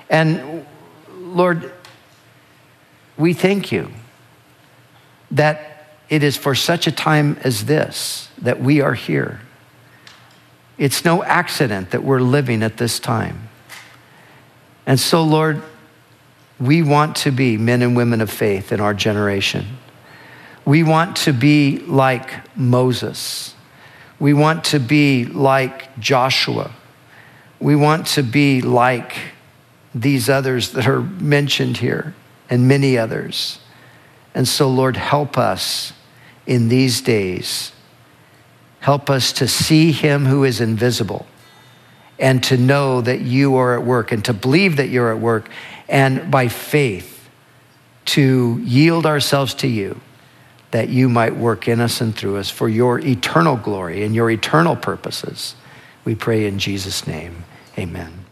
And 0.09 0.65
Lord, 1.17 1.71
we 3.17 3.33
thank 3.33 3.71
you 3.71 3.91
that 5.31 5.87
it 6.09 6.21
is 6.21 6.37
for 6.37 6.53
such 6.53 6.85
a 6.85 6.91
time 6.91 7.37
as 7.43 7.65
this 7.65 8.29
that 8.37 8.61
we 8.61 8.81
are 8.81 8.93
here. 8.93 9.41
It's 10.77 11.05
no 11.05 11.23
accident 11.23 11.91
that 11.91 12.03
we're 12.03 12.21
living 12.21 12.61
at 12.63 12.77
this 12.77 12.99
time. 12.99 13.49
And 14.85 14.99
so, 14.99 15.23
Lord, 15.23 15.61
we 16.59 16.81
want 16.81 17.15
to 17.17 17.31
be 17.31 17.57
men 17.57 17.81
and 17.81 17.95
women 17.95 18.21
of 18.21 18.29
faith 18.29 18.71
in 18.71 18.79
our 18.79 18.93
generation. 18.93 19.77
We 20.63 20.83
want 20.83 21.15
to 21.17 21.33
be 21.33 21.79
like 21.79 22.57
Moses. 22.57 23.55
We 24.19 24.33
want 24.33 24.63
to 24.65 24.79
be 24.79 25.25
like 25.25 25.97
Joshua. 25.99 26.71
We 27.59 27.75
want 27.75 28.07
to 28.07 28.23
be 28.23 28.61
like 28.61 29.15
these 29.93 30.29
others 30.29 30.71
that 30.71 30.87
are 30.87 31.01
mentioned 31.01 31.77
here 31.77 32.13
and 32.49 32.67
many 32.67 32.97
others. 32.97 33.59
And 34.33 34.47
so, 34.47 34.69
Lord, 34.69 34.97
help 34.97 35.37
us 35.37 35.93
in 36.45 36.67
these 36.67 37.01
days 37.01 37.71
Help 38.85 39.09
us 39.09 39.33
to 39.33 39.47
see 39.47 39.91
him 39.91 40.27
who 40.27 40.43
is 40.43 40.61
invisible 40.61 41.25
and 42.19 42.43
to 42.43 42.55
know 42.55 43.01
that 43.01 43.21
you 43.21 43.55
are 43.55 43.73
at 43.73 43.83
work 43.83 44.11
and 44.11 44.23
to 44.23 44.31
believe 44.31 44.75
that 44.75 44.89
you're 44.89 45.11
at 45.11 45.19
work 45.19 45.49
and 45.89 46.29
by 46.29 46.47
faith 46.47 47.27
to 48.05 48.61
yield 48.63 49.07
ourselves 49.07 49.55
to 49.55 49.67
you 49.67 49.99
that 50.69 50.89
you 50.89 51.09
might 51.09 51.35
work 51.35 51.67
in 51.67 51.81
us 51.81 51.99
and 51.99 52.15
through 52.15 52.37
us 52.37 52.51
for 52.51 52.69
your 52.69 52.99
eternal 52.99 53.57
glory 53.57 54.03
and 54.03 54.13
your 54.13 54.29
eternal 54.29 54.75
purposes. 54.75 55.55
We 56.03 56.13
pray 56.13 56.45
in 56.45 56.59
Jesus' 56.59 57.07
name. 57.07 57.43
Amen. 57.79 58.24